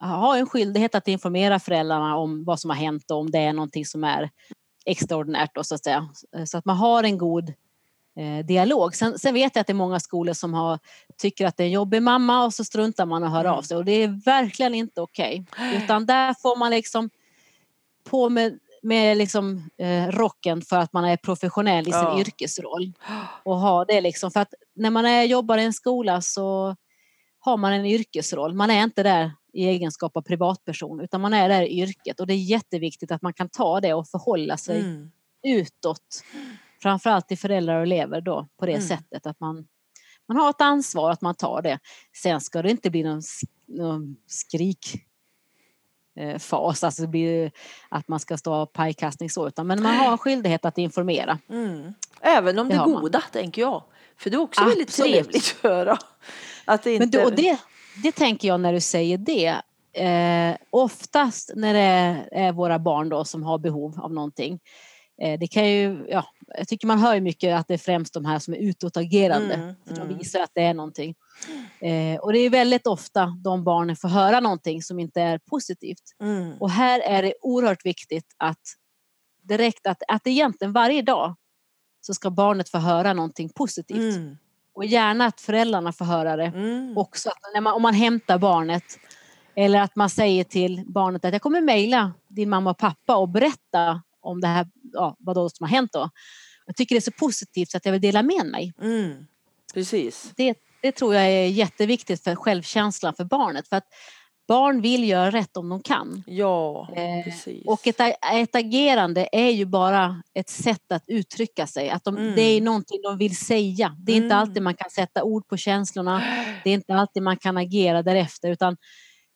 ha 0.00 0.36
en 0.36 0.46
skyldighet 0.46 0.94
att 0.94 1.08
informera 1.08 1.60
föräldrarna 1.60 2.16
om 2.16 2.44
vad 2.44 2.60
som 2.60 2.70
har 2.70 2.76
hänt 2.76 3.10
och 3.10 3.16
om 3.16 3.30
det 3.30 3.38
är 3.38 3.52
någonting 3.52 3.86
som 3.86 4.04
är 4.04 4.30
extraordinärt 4.84 5.54
då, 5.54 5.64
så 5.64 5.74
att 5.74 5.84
säga. 5.84 6.08
Så 6.46 6.58
att 6.58 6.64
man 6.64 6.76
har 6.76 7.04
en 7.04 7.18
god 7.18 7.52
dialog. 8.44 8.94
Sen, 8.96 9.18
sen 9.18 9.34
vet 9.34 9.54
jag 9.56 9.60
att 9.60 9.66
det 9.66 9.72
är 9.72 9.74
många 9.74 10.00
skolor 10.00 10.32
som 10.32 10.54
har, 10.54 10.78
tycker 11.18 11.46
att 11.46 11.56
det 11.56 11.62
är 11.62 11.66
en 11.66 11.72
jobbig 11.72 12.02
mamma 12.02 12.44
och 12.44 12.54
så 12.54 12.64
struntar 12.64 13.06
man 13.06 13.22
och 13.22 13.30
hör 13.30 13.40
Mm. 13.44 13.52
av 13.52 13.62
sig 13.62 13.76
och 13.76 13.84
det 13.84 13.92
är 13.92 14.24
verkligen 14.24 14.74
inte 14.74 15.00
okej. 15.00 15.44
Utan 15.76 16.06
där 16.06 16.34
får 16.42 16.56
man 16.56 16.70
liksom 16.70 17.10
på 18.04 18.28
med, 18.28 18.58
med 18.82 19.16
liksom, 19.16 19.70
eh, 19.78 20.06
rocken 20.08 20.62
för 20.62 20.76
att 20.78 20.92
man 20.92 21.04
är 21.04 21.16
professionell 21.16 21.88
i 21.88 21.92
sin 21.92 22.00
Ja. 22.02 22.20
yrkesroll. 22.20 22.92
Och 23.42 23.56
ha 23.56 23.84
det 23.84 24.00
liksom, 24.00 24.30
för 24.30 24.40
att 24.40 24.54
när 24.74 24.90
man 24.90 25.06
är, 25.06 25.22
jobbar 25.22 25.58
i 25.58 25.64
en 25.64 25.72
skola 25.72 26.20
så 26.20 26.76
har 27.38 27.56
man 27.56 27.72
en 27.72 27.86
yrkesroll. 27.86 28.54
Man 28.54 28.70
är 28.70 28.82
inte 28.84 29.02
där 29.02 29.32
i 29.52 29.66
egenskap 29.68 30.16
av 30.16 30.22
privatperson 30.22 31.00
utan 31.00 31.20
man 31.20 31.34
är 31.34 31.48
där 31.48 31.62
i 31.62 31.80
yrket 31.80 32.20
och 32.20 32.26
det 32.26 32.34
är 32.34 32.36
jätteviktigt 32.36 33.10
att 33.12 33.22
man 33.22 33.32
kan 33.32 33.48
ta 33.48 33.80
det 33.80 33.94
och 33.94 34.08
förhålla 34.08 34.56
sig 34.56 34.80
Mm. 34.80 35.10
utåt. 35.46 36.24
Framförallt 36.82 37.28
till 37.28 37.38
föräldrar 37.38 37.76
och 37.76 37.82
elever 37.82 38.20
då 38.20 38.48
på 38.58 38.66
det 38.66 38.72
Mm. 38.72 38.86
sättet 38.88 39.26
att 39.26 39.40
man, 39.40 39.66
man 40.28 40.36
har 40.36 40.50
ett 40.50 40.60
ansvar 40.60 41.10
att 41.10 41.20
man 41.22 41.34
tar 41.34 41.62
det. 41.62 41.78
Sen 42.22 42.40
ska 42.40 42.62
det 42.62 42.70
inte 42.70 42.90
bli 42.90 43.02
någon, 43.02 43.22
någon 43.66 44.16
skrik 44.26 44.94
eh, 46.16 46.38
fas, 46.38 46.84
alltså 46.84 47.02
det 47.02 47.08
blir 47.08 47.50
att 47.88 48.08
man 48.08 48.20
ska 48.20 48.36
stå 48.38 48.66
pajkastning 48.66 49.30
så, 49.30 49.48
utan 49.48 49.66
men 49.66 49.82
man 49.82 49.94
har 49.94 50.16
skyldighet 50.16 50.64
att 50.64 50.78
informera. 50.78 51.38
Mm. 51.48 51.94
Även 52.20 52.58
om 52.58 52.68
det, 52.68 52.74
Det 52.74 52.78
har 52.78 52.86
man. 52.88 53.02
goda, 53.02 53.22
tänker 53.32 53.62
jag. 53.62 53.82
För 54.16 54.30
det 54.30 54.36
är 54.36 54.40
också 54.40 54.64
väldigt 54.64 54.88
Absolut. 54.88 55.12
trevligt 55.12 55.56
att 55.56 55.70
höra. 55.70 55.98
Att 56.64 56.82
det 56.82 56.94
inte... 56.94 57.18
Men 57.18 57.26
och 57.26 57.32
det, 57.32 57.58
det 58.02 58.12
tänker 58.12 58.48
jag 58.48 58.60
när 58.60 58.72
du 58.72 58.80
säger 58.80 59.18
det. 59.18 59.62
Eh, 59.94 60.56
oftast 60.70 61.52
när 61.56 61.74
det 61.74 61.80
är, 61.80 62.28
är 62.32 62.52
våra 62.52 62.78
barn 62.78 63.08
då 63.08 63.24
som 63.24 63.42
har 63.42 63.58
behov 63.58 64.00
av 64.00 64.12
någonting. 64.12 64.60
Eh, 65.22 65.38
det 65.38 65.46
kan 65.46 65.70
ju, 65.70 66.06
ja, 66.08 66.24
jag 66.58 66.68
tycker 66.68 66.86
man 66.86 66.98
hör 66.98 67.20
mycket 67.20 67.56
att 67.56 67.68
det 67.68 67.74
är 67.74 67.78
främst 67.78 68.14
de 68.14 68.24
här 68.24 68.38
som 68.38 68.54
är 68.54 68.58
utåtagerande. 68.58 69.54
Mm, 69.54 69.74
För 69.86 69.94
de 69.94 70.00
mm. 70.00 70.18
visar 70.18 70.40
att 70.40 70.50
det 70.54 70.62
är 70.62 70.74
någonting. 70.74 71.14
Eh, 71.80 72.20
och 72.20 72.32
det 72.32 72.38
är 72.38 72.50
väldigt 72.50 72.86
ofta 72.86 73.26
de 73.44 73.64
barnen 73.64 73.96
får 73.96 74.08
höra 74.08 74.40
någonting 74.40 74.82
som 74.82 74.98
inte 74.98 75.20
är 75.22 75.38
positivt. 75.38 76.02
Mm. 76.20 76.52
Och 76.60 76.70
här 76.70 77.00
är 77.00 77.22
det 77.22 77.34
oerhört 77.42 77.86
viktigt 77.86 78.26
att 78.36 78.60
direkt 79.42 79.86
att, 79.86 80.02
att 80.08 80.26
egentligen 80.26 80.72
varje 80.72 81.02
dag 81.02 81.36
så 82.00 82.14
ska 82.14 82.30
barnet 82.30 82.68
få 82.68 82.78
höra 82.78 83.12
någonting 83.12 83.48
positivt. 83.48 84.16
Mm. 84.16 84.36
Och 84.74 84.84
gärna 84.84 85.26
att 85.26 85.40
föräldrarna 85.40 85.92
får 85.92 86.04
höra 86.04 86.36
det 86.36 86.44
Mm. 86.46 86.98
också. 86.98 87.30
När 87.54 87.60
man, 87.60 87.74
om 87.74 87.82
man 87.82 87.94
hämtar 87.94 88.38
barnet 88.38 88.84
eller 89.54 89.80
att 89.80 89.96
man 89.96 90.10
säger 90.10 90.44
till 90.44 90.84
barnet 90.86 91.24
att 91.24 91.32
jag 91.32 91.42
kommer 91.42 91.60
mejla 91.60 92.12
din 92.28 92.48
mamma 92.48 92.70
och 92.70 92.78
pappa 92.78 93.16
och 93.16 93.28
berätta 93.28 94.02
om 94.22 94.40
det 94.40 94.46
här, 94.46 94.66
ja, 94.92 95.16
vad 95.18 95.36
då 95.36 95.48
som 95.50 95.64
har 95.64 95.70
hänt 95.70 95.92
då. 95.92 96.10
Jag 96.66 96.76
tycker 96.76 96.94
det 96.94 96.98
är 96.98 97.00
så 97.00 97.10
positivt 97.12 97.70
så 97.70 97.76
att 97.76 97.84
jag 97.84 97.92
vill 97.92 98.00
dela 98.00 98.22
med 98.22 98.46
mig. 98.46 98.72
Mm. 98.80 99.26
Precis. 99.74 100.32
Det, 100.36 100.54
det 100.82 100.92
tror 100.92 101.14
jag 101.14 101.24
är 101.24 101.46
jätteviktigt 101.46 102.24
för 102.24 102.34
självkänslan 102.34 103.14
för 103.14 103.24
barnet. 103.24 103.68
För 103.68 103.76
att 103.76 103.86
barn 104.48 104.80
vill 104.80 105.08
göra 105.08 105.30
rätt 105.30 105.56
om 105.56 105.68
de 105.68 105.82
kan. 105.82 106.22
Ja, 106.26 106.88
Eh, 106.96 107.24
precis. 107.24 107.62
Och 107.66 107.86
ett, 107.86 108.00
ett 108.34 108.54
agerande 108.54 109.28
är 109.32 109.50
ju 109.50 109.64
bara 109.64 110.22
ett 110.34 110.48
sätt 110.48 110.92
att 110.92 111.04
uttrycka 111.06 111.66
sig. 111.66 111.90
Att 111.90 112.04
de, 112.04 112.16
Mm. 112.16 112.34
Det 112.34 112.42
är 112.42 112.60
någonting 112.60 113.02
de 113.02 113.18
vill 113.18 113.36
säga. 113.36 113.96
Det 113.98 114.12
är 114.12 114.16
inte 114.16 114.26
Mm. 114.26 114.38
alltid 114.38 114.62
man 114.62 114.74
kan 114.74 114.90
sätta 114.90 115.22
ord 115.22 115.48
på 115.48 115.56
känslorna. 115.56 116.22
Det 116.64 116.70
är 116.70 116.74
inte 116.74 116.94
alltid 116.94 117.22
man 117.22 117.36
kan 117.36 117.56
agera 117.56 118.02
därefter. 118.02 118.50
Utan 118.50 118.76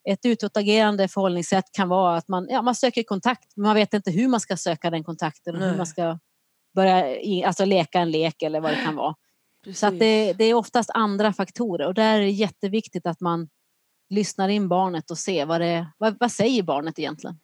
ett 0.07 0.25
utåtagerande 0.25 1.09
förhållningssätt 1.09 1.73
kan 1.73 1.89
vara 1.89 2.17
att 2.17 2.29
man, 2.29 2.47
ja, 2.51 2.63
man 2.63 2.75
söker 2.75 3.03
kontakt 3.03 3.57
men 3.57 3.67
man 3.67 3.75
vet 3.75 3.95
inte 3.95 4.11
hur 4.11 4.29
man 4.29 4.41
ska 4.41 4.57
söka 4.57 4.91
den 4.91 5.05
kontakten 5.05 5.55
och 5.55 5.61
hur 5.61 5.69
Nej. 5.69 5.77
man 5.77 5.87
ska 5.87 6.19
börja 6.75 7.17
alltså 7.47 7.65
leka 7.65 7.99
en 7.99 8.11
lek 8.11 8.43
eller 8.43 8.61
vad 8.61 8.71
det 8.71 8.85
kan 8.85 8.97
vara. 8.97 9.15
precis. 9.65 9.81
Så 9.81 9.91
det, 9.91 10.33
det 10.33 10.45
är 10.45 10.55
oftast 10.55 10.91
andra 10.95 11.33
faktorer 11.33 11.87
och 11.87 11.95
där 11.95 12.15
är 12.17 12.21
det 12.21 12.31
jätteviktigt 12.31 13.07
att 13.07 13.21
man 13.21 13.49
lyssnar 14.11 14.49
in 14.49 14.69
barnet 14.69 15.11
och 15.11 15.19
ser 15.19 15.47
vad, 15.47 15.61
det, 15.61 15.87
vad, 15.99 16.17
vad 16.21 16.33
säger 16.33 16.63
barnet 16.63 16.99
egentligen. 16.99 17.39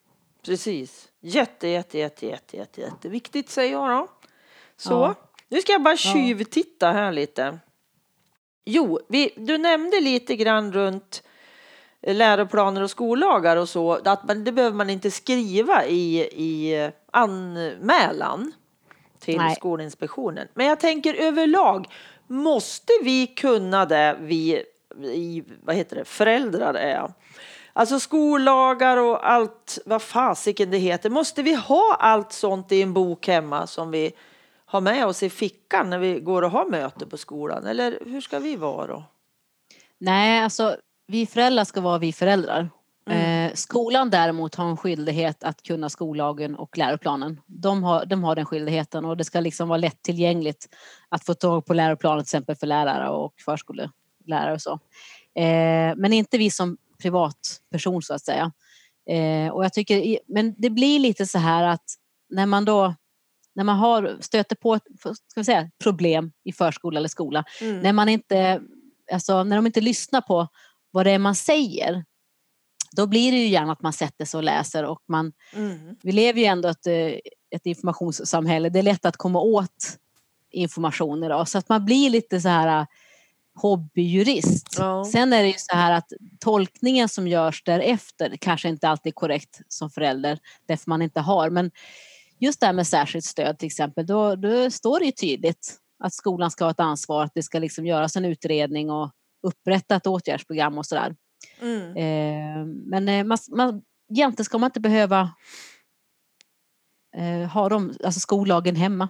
Precis. 0.45 1.09
Jätte, 1.21 1.69
jätte, 1.69 1.99
jätte, 1.99 2.27
jätte, 2.27 2.57
jätte, 2.57 2.81
jätteviktigt 2.81 3.51
säger 3.51 3.73
jag 3.73 3.91
då. 3.91 4.09
Så, 4.77 4.91
Ja. 4.93 5.15
nu 5.49 5.61
ska 5.61 5.73
jag 5.73 5.83
bara 5.83 5.97
tjuvtitta 5.97 6.93
här 6.93 7.13
lite. 7.13 7.59
Jo, 8.65 9.01
vi, 9.09 9.31
du 9.37 9.59
nämnde 9.59 10.01
lite 10.01 10.37
grann 10.37 10.73
runt 10.73 11.23
läroplaner 12.07 12.83
och 12.83 12.91
skollagar 12.91 13.57
och 13.57 13.69
så, 13.69 13.93
att 13.93 14.29
man, 14.29 14.45
det 14.45 14.53
behöver 14.53 14.77
man 14.77 14.91
inte 14.91 15.11
skriva 15.11 15.87
i, 15.87 16.21
i 16.21 16.91
anmälan 17.11 18.53
till 19.19 19.37
Nej. 19.37 19.57
Skolinspektionen. 19.57 20.49
Men 20.55 20.67
jag 20.67 20.81
tänker 20.81 21.15
överlag, 21.15 21.89
måste 22.27 22.93
vi 23.03 23.27
kunna 23.27 23.87
det, 23.87 24.17
vi, 24.21 24.63
vi 24.97 25.45
vad 25.63 25.77
heter 25.77 25.97
det, 25.97 26.05
föräldrar 26.05 26.75
är? 26.75 27.13
Alltså 27.73 28.01
skollagar 28.01 28.97
och 28.97 29.31
allt, 29.31 29.79
vad 29.87 30.03
fasiken 30.03 30.71
det 30.71 30.79
heter. 30.79 31.11
Måste 31.11 31.43
vi 31.43 31.55
ha 31.55 31.97
allt 31.99 32.33
sånt 32.33 32.73
i 32.73 32.83
en 32.83 32.93
bok 32.93 33.27
hemma 33.27 33.67
som 33.67 33.91
vi 33.91 34.13
har 34.65 34.81
med 34.81 35.07
oss 35.07 35.23
i 35.23 35.31
fickan 35.31 35.91
när 35.91 35.99
vi 35.99 36.21
går 36.21 36.43
och 36.43 36.51
har 36.51 36.67
möte 36.67 37.07
på 37.07 37.17
skolan? 37.17 37.67
Eller 37.67 37.99
hur 38.07 38.21
ska 38.21 38.39
vi 38.39 38.57
vara 38.57 38.87
då? 38.87 39.05
Nej, 39.99 40.45
alltså 40.45 40.77
vi 41.07 41.27
föräldrar 41.27 41.65
ska 41.65 41.81
vara 41.81 41.99
vi 41.99 42.13
föräldrar. 42.13 42.71
Mm. 43.11 43.47
Eh, 43.47 43.55
skolan 43.55 44.11
däremot 44.11 44.55
har 44.55 44.65
en 44.65 44.77
skyldighet 44.77 45.45
att 45.45 45.63
kunna 45.63 45.89
skollagen 45.89 46.57
och 46.57 46.79
läroplanen. 46.79 47.41
De 47.47 47.83
har, 47.83 48.05
de 48.05 48.25
har 48.25 48.37
den 48.37 48.47
skyldigheten 48.47 49.05
och 49.05 49.17
det 49.17 49.25
ska 49.25 49.41
liksom 49.41 49.69
vara 49.69 49.79
lättillgängligt 49.79 50.69
att 51.09 51.25
få 51.25 51.35
tag 51.35 51.67
på 51.67 51.75
läroplanen 51.75 52.25
till 52.25 52.27
exempel 52.27 52.57
för 52.57 52.67
lärare 52.67 53.09
och 53.09 53.35
förskolelärare 53.45 54.53
och 54.53 54.63
så. 54.63 54.73
Eh, 55.41 55.95
men 55.97 56.13
inte 56.13 56.39
vi 56.39 56.51
som 56.51 56.77
privatperson 57.03 58.03
så 58.03 58.15
att 58.15 58.25
säga. 58.25 58.53
Eh, 59.09 59.53
och 59.53 59.65
jag 59.65 59.73
tycker, 59.73 60.19
men 60.27 60.55
det 60.59 60.71
blir 60.71 60.99
lite 60.99 61.27
så 61.27 61.39
här 61.39 61.65
att 61.65 61.85
när 62.31 62.47
man 62.47 62.65
då 62.65 62.95
när 63.55 63.65
man 63.65 63.79
har, 63.79 64.17
stöter 64.21 64.57
på 64.57 64.75
ett 64.75 64.83
ska 65.29 65.41
vi 65.41 65.45
säga, 65.45 65.71
problem 65.83 66.33
i 66.45 66.53
förskola 66.53 66.99
eller 66.99 67.09
skola, 67.09 67.45
Mm. 67.61 67.81
när 67.81 67.93
man 67.93 68.09
inte, 68.09 68.61
alltså 69.13 69.45
när 69.45 69.57
de 69.57 69.67
inte 69.67 69.81
lyssnar 69.81 70.21
på 70.21 70.49
vad 70.93 71.07
det 71.07 71.11
är 71.11 71.19
man 71.19 71.35
säger, 71.35 72.05
då 72.97 73.07
blir 73.07 73.33
det 73.33 73.39
ju 73.39 73.47
gärna 73.47 73.73
att 73.73 73.83
man 73.83 73.93
sätter 73.93 74.25
sig 74.25 74.39
och 74.39 74.45
läser 74.45 74.85
och 74.85 75.01
man, 75.09 75.33
Mm. 75.55 75.97
vi 76.03 76.13
lever 76.13 76.41
ju 76.41 76.47
ändå 76.47 76.69
ett, 76.69 76.87
eh, 76.87 77.19
ett 77.51 77.67
informationssamhälle, 77.67 78.69
det 78.69 78.79
är 78.79 78.83
lätt 78.83 79.05
att 79.05 79.17
komma 79.17 79.41
åt 79.41 79.99
information 80.51 81.25
idag 81.25 81.49
så 81.49 81.59
att 81.59 81.69
man 81.69 81.85
blir 81.85 82.11
lite 82.11 82.41
så 82.41 82.49
här 82.49 82.81
eh, 82.81 82.87
hobbyjurist. 83.55 84.67
Ja. 84.79 85.05
Sen 85.05 85.33
är 85.33 85.43
det 85.43 85.49
ju 85.49 85.55
så 85.57 85.77
här 85.77 85.93
att 85.93 86.13
tolkningen 86.41 87.09
som 87.09 87.29
görs 87.29 87.63
därefter 87.65 88.37
kanske 88.41 88.69
inte 88.69 88.89
alltid 88.89 89.11
är 89.11 89.15
korrekt 89.15 89.61
som 89.69 89.91
förälder, 89.91 90.39
därför 90.67 90.91
man 90.91 91.03
inte 91.03 91.21
har, 91.21 91.51
men 91.51 91.71
just 92.39 92.61
det 92.61 92.67
här 92.67 92.73
med 92.73 92.87
särskilt 92.87 93.25
stöd 93.25 93.59
till 93.59 93.67
exempel, 93.67 94.07
då, 94.07 94.37
då 94.37 94.71
står 94.71 94.99
det 94.99 95.05
ju 95.07 95.13
tydligt 95.13 95.77
att 96.05 96.15
skolan 96.15 96.51
ska 96.51 96.65
ha 96.65 96.71
ett 96.71 96.81
ansvar, 96.81 97.25
att 97.25 97.35
det 97.35 97.43
ska 97.43 97.59
liksom 97.59 97.87
göras 97.87 98.17
en 98.17 98.25
utredning 98.25 98.91
och 98.91 99.11
upprätta 99.43 99.97
ett 99.97 100.07
åtgärdsprogram 100.07 100.79
och 100.79 100.87
sådär. 100.87 101.17
Mm. 101.61 101.97
Eh, 101.97 102.67
men 102.67 103.09
eh, 103.09 103.25
man, 103.25 103.39
man, 103.51 103.83
egentligen 104.11 104.45
ska 104.45 104.59
man 104.59 104.69
inte 104.69 104.81
behöva 104.81 105.31
eh, 107.17 107.49
ha 107.51 107.69
dem, 107.69 107.95
alltså 108.05 108.21
skollagen 108.21 108.77
hemma. 108.77 109.09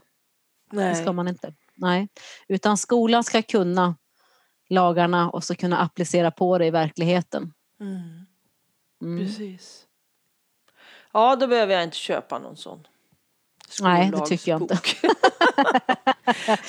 Det 0.70 0.76
Nej. 0.76 0.94
ska 1.02 1.12
man 1.12 1.28
inte. 1.28 1.54
Nej. 1.74 2.08
Utan 2.48 2.76
skolan 2.76 3.24
ska 3.24 3.42
kunna 3.42 3.96
lagarna 4.68 5.30
och 5.30 5.44
så 5.44 5.54
kunna 5.54 5.78
applicera 5.78 6.30
på 6.30 6.58
det 6.58 6.66
i 6.66 6.70
verkligheten. 6.70 7.52
Mm. 7.80 8.26
Mm. 9.02 9.26
Precis. 9.26 9.86
Ja, 11.12 11.36
då 11.36 11.46
behöver 11.46 11.74
jag 11.74 11.82
inte 11.82 11.96
köpa 11.96 12.38
någon 12.38 12.56
sån. 12.56 12.86
Nej, 13.82 14.10
det 14.10 14.26
tycker 14.26 14.52
jag 14.52 14.62
inte. 14.62 14.78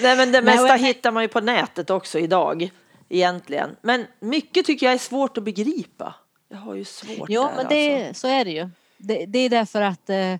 Nej, 0.01 0.17
men 0.17 0.31
det 0.31 0.41
Nej, 0.41 0.43
mesta 0.43 0.67
jag- 0.67 0.77
hittar 0.77 1.11
man 1.11 1.23
ju 1.23 1.29
på 1.29 1.41
nätet 1.41 1.89
också 1.89 2.19
idag 2.19 2.69
egentligen. 3.13 3.75
Men 3.81 4.05
mycket 4.19 4.65
tycker 4.65 4.85
jag 4.85 4.93
är 4.93 4.97
svårt 4.97 5.37
att 5.37 5.43
begripa. 5.43 6.15
Jag 6.49 6.57
har 6.57 6.75
ju 6.75 6.85
svårt 6.85 7.29
Jo, 7.29 7.41
där 7.43 7.55
men 7.55 7.65
det, 7.69 8.07
alltså. 8.07 8.21
så 8.21 8.27
är 8.27 8.45
det 8.45 8.51
ju. 8.51 8.69
Det, 8.97 9.25
det 9.25 9.39
är 9.39 9.49
därför 9.49 9.81
att 9.81 10.09
eh, 10.09 10.37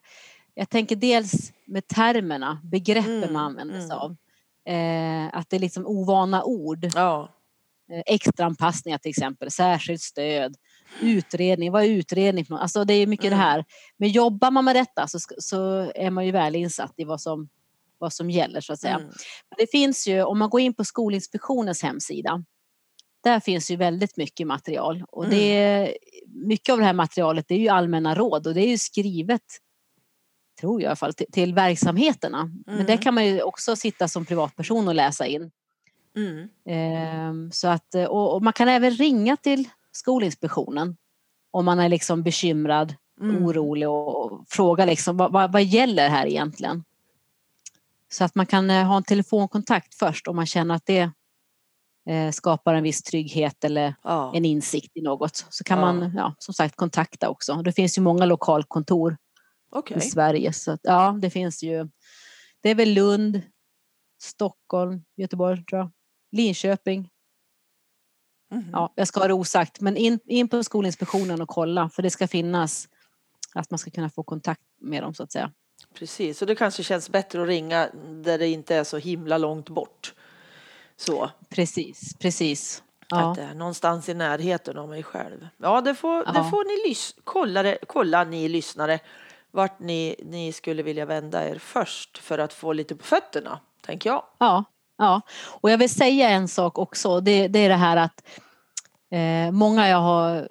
jag 0.53 0.69
tänker 0.69 0.95
dels 0.95 1.53
med 1.65 1.88
termerna, 1.88 2.62
begreppen 2.63 3.23
Mm, 3.23 3.33
man 3.33 3.45
använder 3.45 3.75
sig 3.75 3.83
mm. 3.83 3.97
av. 3.97 4.15
Eh, 4.65 5.39
att 5.39 5.49
det 5.49 5.55
är 5.55 5.59
liksom 5.59 5.88
ovana 5.88 6.43
ord. 6.43 6.88
Ja. 6.95 7.29
Eh, 7.91 8.01
extraanpassningar 8.05 8.97
till 8.97 9.09
exempel, 9.09 9.51
särskilt 9.51 10.01
stöd, 10.01 10.55
utredning, 11.01 11.71
vad 11.71 11.83
är 11.83 11.88
utredning 11.88 12.45
för 12.45 12.53
något? 12.53 12.62
Alltså 12.62 12.86
det 12.86 12.93
är 12.93 13.07
mycket 13.07 13.25
Mm. 13.25 13.39
det 13.39 13.45
här. 13.45 13.65
Men 13.97 14.09
jobbar 14.09 14.51
man 14.51 14.65
med 14.65 14.75
detta 14.75 15.07
så, 15.07 15.19
så 15.38 15.91
är 15.95 16.09
man 16.09 16.25
ju 16.25 16.31
väl 16.31 16.55
insatt 16.55 16.93
i 16.97 17.03
vad 17.03 17.21
som, 17.21 17.49
vad 17.97 18.13
som 18.13 18.29
gäller 18.29 18.62
så 18.62 18.73
att 18.73 18.79
säga. 18.79 18.95
Mm. 18.95 19.07
Men 19.49 19.57
det 19.57 19.71
finns 19.71 20.07
ju, 20.07 20.23
om 20.23 20.39
man 20.39 20.49
går 20.49 20.62
in 20.62 20.73
på 20.73 20.86
Skolinspektionens 20.86 21.83
hemsida, 21.83 22.43
där 23.23 23.39
finns 23.39 23.71
ju 23.71 23.75
väldigt 23.75 24.17
mycket 24.17 24.47
material 24.47 25.03
och 25.09 25.25
Mm. 25.25 25.38
det 25.38 25.57
är, 25.57 25.97
mycket 26.27 26.73
av 26.73 26.79
det 26.79 26.86
här 26.86 26.93
materialet 26.93 27.45
det 27.47 27.55
är 27.55 27.59
ju 27.59 27.67
allmänna 27.69 28.15
råd 28.15 28.47
och 28.47 28.53
det 28.53 28.62
är 28.62 28.69
ju 28.69 28.77
skrivet, 28.77 29.41
tror 30.62 30.81
jag 30.81 30.86
i 30.86 30.88
alla 30.88 30.95
fall, 30.95 31.13
till, 31.13 31.31
till 31.31 31.53
verksamheterna. 31.53 32.51
Men 32.65 32.75
Mm. 32.75 32.86
det 32.88 32.97
kan 32.97 33.13
man 33.13 33.25
ju 33.25 33.41
också 33.41 33.75
sitta 33.75 34.07
som 34.07 34.25
privatperson 34.25 34.88
och 34.88 34.95
läsa 34.95 35.25
in. 35.25 35.51
Mm. 36.15 36.49
Ehm, 36.65 37.51
Så 37.51 37.67
att, 37.67 37.95
och, 37.95 38.36
och 38.36 38.43
man 38.43 38.53
kan 38.53 38.67
även 38.67 38.91
ringa 38.91 39.38
till 39.38 39.69
Skolinspektionen 39.91 40.97
om 41.51 41.65
man 41.65 41.79
är 41.79 41.89
liksom 41.89 42.23
bekymrad, 42.23 42.95
Mm. 43.21 43.45
orolig 43.45 43.89
och, 43.89 44.43
fråga 44.49 44.86
liksom 44.86 45.17
vad, 45.17 45.31
vad, 45.31 45.51
vad 45.51 45.63
gäller 45.63 46.09
här 46.09 46.25
egentligen? 46.27 46.83
Så 48.12 48.23
att 48.23 48.36
man 48.36 48.45
kan 48.45 48.69
eh, 48.69 48.86
ha 48.86 48.97
en 48.97 49.03
telefonkontakt 49.03 49.95
först 49.95 50.27
om 50.27 50.36
man 50.36 50.45
känner 50.45 50.75
att 50.75 50.86
det 50.86 51.12
skapar 52.33 52.73
en 52.73 52.83
viss 52.83 53.03
trygghet 53.03 53.63
eller 53.63 53.95
Ja. 54.03 54.31
en 54.35 54.45
insikt 54.45 54.91
i 54.97 55.01
något. 55.01 55.45
Så 55.49 55.63
kan 55.63 55.79
Ja. 55.79 55.85
man 55.93 56.13
ja, 56.15 56.35
som 56.39 56.53
sagt 56.53 56.75
kontakta 56.75 57.29
också. 57.29 57.53
Det 57.55 57.71
finns 57.71 57.97
ju 57.97 58.01
många 58.01 58.25
lokalkontor 58.25 59.17
Okej. 59.71 59.97
i 59.97 60.01
Sverige. 60.01 60.53
Så 60.53 60.71
att, 60.71 60.79
ja, 60.83 61.17
det 61.21 61.29
finns 61.29 61.63
ju. 61.63 61.89
Det 62.61 62.69
är 62.69 62.75
väl 62.75 62.93
Lund, 62.93 63.41
Stockholm, 64.23 65.03
Göteborg 65.17 65.65
tror 65.65 65.79
jag. 65.79 65.91
Linköping. 66.31 67.09
Mhm. 68.51 68.69
Ja, 68.71 68.93
jag 68.95 69.07
ska 69.07 69.19
ha 69.19 69.27
det 69.27 69.33
osagt, 69.33 69.81
men 69.81 69.97
in, 69.97 70.19
in 70.25 70.47
på 70.49 70.63
Skolinspektionen 70.63 71.41
och 71.41 71.49
kolla 71.49 71.89
för 71.89 72.03
det 72.03 72.09
ska 72.09 72.27
finnas 72.27 72.87
att 73.55 73.71
man 73.71 73.77
ska 73.77 73.91
kunna 73.91 74.09
få 74.09 74.23
kontakt 74.23 74.61
med 74.81 75.03
dem 75.03 75.13
så 75.13 75.23
att 75.23 75.31
säga. 75.31 75.51
Precis, 75.93 76.41
och 76.41 76.47
det 76.47 76.55
kanske 76.55 76.83
känns 76.83 77.09
bättre 77.09 77.41
att 77.41 77.47
ringa 77.47 77.89
där 78.23 78.37
det 78.37 78.47
inte 78.47 78.75
är 78.75 78.83
så 78.83 78.97
himla 78.97 79.37
långt 79.37 79.69
bort. 79.69 80.13
Så, 80.97 81.29
Precis, 81.49 82.17
precis. 82.19 82.84
Ja, 83.10 83.29
att 83.32 83.36
det 83.36 83.41
är 83.43 83.53
någonstans 83.53 84.10
i 84.10 84.13
närheten 84.13 84.77
av 84.77 84.89
mig 84.89 85.03
själv. 85.03 85.47
Ja, 85.58 85.82
det 85.82 85.95
får, 85.95 86.17
det 86.17 86.32
Ja. 86.36 86.43
får 86.49 86.88
ni 86.88 86.95
kolla, 87.23 87.63
det- 87.63 87.77
kolla 87.88 88.23
ni 88.23 88.49
lyssnare 88.49 88.99
vart 89.51 89.79
ni, 89.79 90.15
ni 90.25 90.53
skulle 90.53 90.84
vilja 90.84 91.06
vända 91.06 91.49
er 91.49 91.58
först 91.60 92.17
för 92.17 92.39
att 92.39 92.53
få 92.53 92.73
lite 92.73 92.95
på 92.95 93.03
fötterna, 93.03 93.60
tänker 93.82 94.10
jag. 94.10 94.23
ja, 94.38 94.63
ja. 94.97 95.21
Och 95.62 95.71
jag 95.71 95.77
vill 95.77 95.89
säga 95.89 96.29
en 96.29 96.47
sak 96.47 96.77
också. 96.77 97.19
Det, 97.19 97.47
det 97.47 97.60
är 97.60 97.69
det 97.69 97.75
här 97.75 97.97
att 97.97 98.23
eh, 99.12 99.51
många 99.51 99.89
jag 99.89 99.97
har 100.01 100.47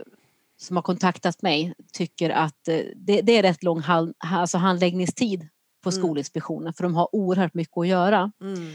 som 0.56 0.76
har 0.76 0.82
kontaktat 0.82 1.42
mig 1.42 1.74
tycker 1.92 2.30
att 2.30 2.68
eh, 2.68 2.80
det, 2.96 3.20
det 3.22 3.32
är 3.38 3.42
rätt 3.42 3.62
lång 3.62 3.80
hand, 3.80 4.14
alltså 4.18 4.58
handläggningstid 4.58 5.48
på 5.82 5.90
Mm. 5.90 6.02
Skolinspektionen 6.02 6.72
för 6.74 6.82
de 6.82 6.94
har 6.94 7.14
oerhört 7.14 7.54
mycket 7.54 7.78
att 7.78 7.86
göra. 7.86 8.32
Mm. 8.40 8.72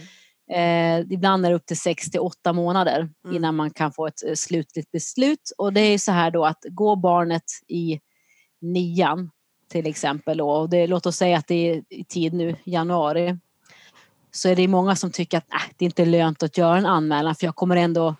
Eh, 0.51 0.99
ibland 0.99 1.45
är 1.45 1.49
det 1.49 1.55
upp 1.55 1.65
till 1.65 1.79
6 1.79 2.11
till 2.11 2.19
8 2.19 2.53
månader 2.53 3.09
Mm. 3.25 3.35
innan 3.35 3.55
man 3.55 3.71
kan 3.71 3.91
få 3.93 4.07
ett 4.07 4.23
eh, 4.27 4.33
slutligt 4.33 4.91
beslut. 4.91 5.51
Och 5.57 5.73
det 5.73 5.81
är 5.81 5.97
så 5.97 6.11
här 6.11 6.31
då 6.31 6.45
att 6.45 6.65
går 6.69 6.95
barnet 6.95 7.43
i 7.67 7.99
nian 8.61 9.31
till 9.71 9.87
exempel 9.87 10.37
då, 10.37 10.49
och 10.49 10.69
det, 10.69 10.87
låt 10.87 11.05
oss 11.05 11.15
säga 11.15 11.37
att 11.37 11.47
det 11.47 11.55
är 11.71 11.83
i 11.89 12.03
tid 12.03 12.33
nu, 12.33 12.55
januari, 12.63 13.37
så 14.31 14.49
är 14.49 14.55
det 14.55 14.67
många 14.67 14.95
som 14.95 15.11
tycker 15.11 15.37
att 15.37 15.53
äh, 15.53 15.61
det 15.77 15.85
inte 15.85 16.01
är 16.01 16.05
lönt 16.05 16.43
att 16.43 16.57
göra 16.57 16.77
en 16.77 16.85
anmälan 16.85 17.35
för 17.35 17.45
jag 17.47 17.55
kommer 17.55 17.75
ändå 17.75 18.15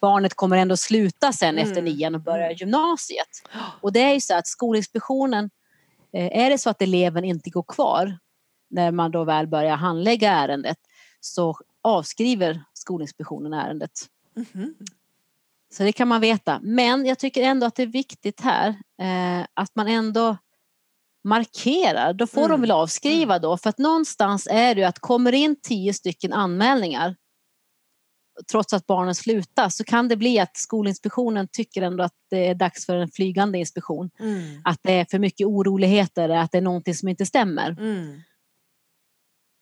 barnet 0.00 0.34
kommer 0.34 0.56
ändå 0.56 0.76
sluta 0.76 1.32
sen 1.32 1.58
efter 1.58 1.78
Mm. 1.80 1.84
nian 1.84 2.14
och 2.14 2.20
börja 2.20 2.44
Mm. 2.46 2.56
gymnasiet. 2.56 3.28
Och 3.80 3.92
det 3.92 4.00
är 4.00 4.14
ju 4.14 4.20
så 4.20 4.34
att 4.34 4.46
Skolinspektionen, 4.46 5.50
eh, 6.12 6.38
är 6.44 6.50
det 6.50 6.58
så 6.58 6.70
att 6.70 6.82
eleven 6.82 7.24
inte 7.24 7.50
går 7.50 7.62
kvar 7.68 8.18
när 8.70 8.90
man 8.90 9.10
då 9.10 9.24
väl 9.24 9.46
börjar 9.46 9.76
handlägga 9.76 10.30
ärendet 10.32 10.76
så 11.24 11.56
avskriver 11.82 12.64
Skolinspektionen 12.72 13.52
ärendet. 13.52 14.08
Mhm. 14.36 14.74
Så 15.72 15.82
det 15.82 15.92
kan 15.92 16.08
man 16.08 16.20
veta. 16.20 16.60
Men 16.62 17.06
jag 17.06 17.18
tycker 17.18 17.42
ändå 17.42 17.66
att 17.66 17.74
det 17.74 17.82
är 17.82 17.86
viktigt 17.86 18.40
här 18.40 18.68
eh, 19.02 19.46
att 19.54 19.74
man 19.74 19.88
ändå 19.88 20.36
markerar. 21.24 22.12
Då 22.12 22.26
får 22.26 22.40
Mm. 22.40 22.50
de 22.50 22.60
väl 22.60 22.70
avskriva 22.70 23.38
då. 23.38 23.56
För 23.56 23.70
att 23.70 23.78
någonstans 23.78 24.48
är 24.50 24.74
det 24.74 24.80
ju 24.80 24.86
att 24.86 24.98
kommer 24.98 25.32
in 25.32 25.56
tio 25.62 25.94
stycken 25.94 26.32
anmälningar 26.32 27.16
trots 28.50 28.72
att 28.72 28.86
barnen 28.86 29.14
slutar 29.14 29.68
så 29.68 29.84
kan 29.84 30.08
det 30.08 30.16
bli 30.16 30.38
att 30.38 30.56
Skolinspektionen 30.56 31.48
tycker 31.52 31.82
ändå 31.82 32.04
att 32.04 32.14
det 32.30 32.46
är 32.46 32.54
dags 32.54 32.86
för 32.86 32.96
en 32.96 33.08
flygande 33.08 33.58
inspektion. 33.58 34.10
Mm. 34.20 34.60
Att 34.64 34.80
det 34.82 34.92
är 34.92 35.04
för 35.10 35.18
mycket 35.18 35.46
oroligheter, 35.46 36.28
att 36.28 36.52
det 36.52 36.58
är 36.58 36.62
någonting 36.62 36.94
som 36.94 37.08
inte 37.08 37.26
stämmer. 37.26 37.70
Mm. 37.70 38.22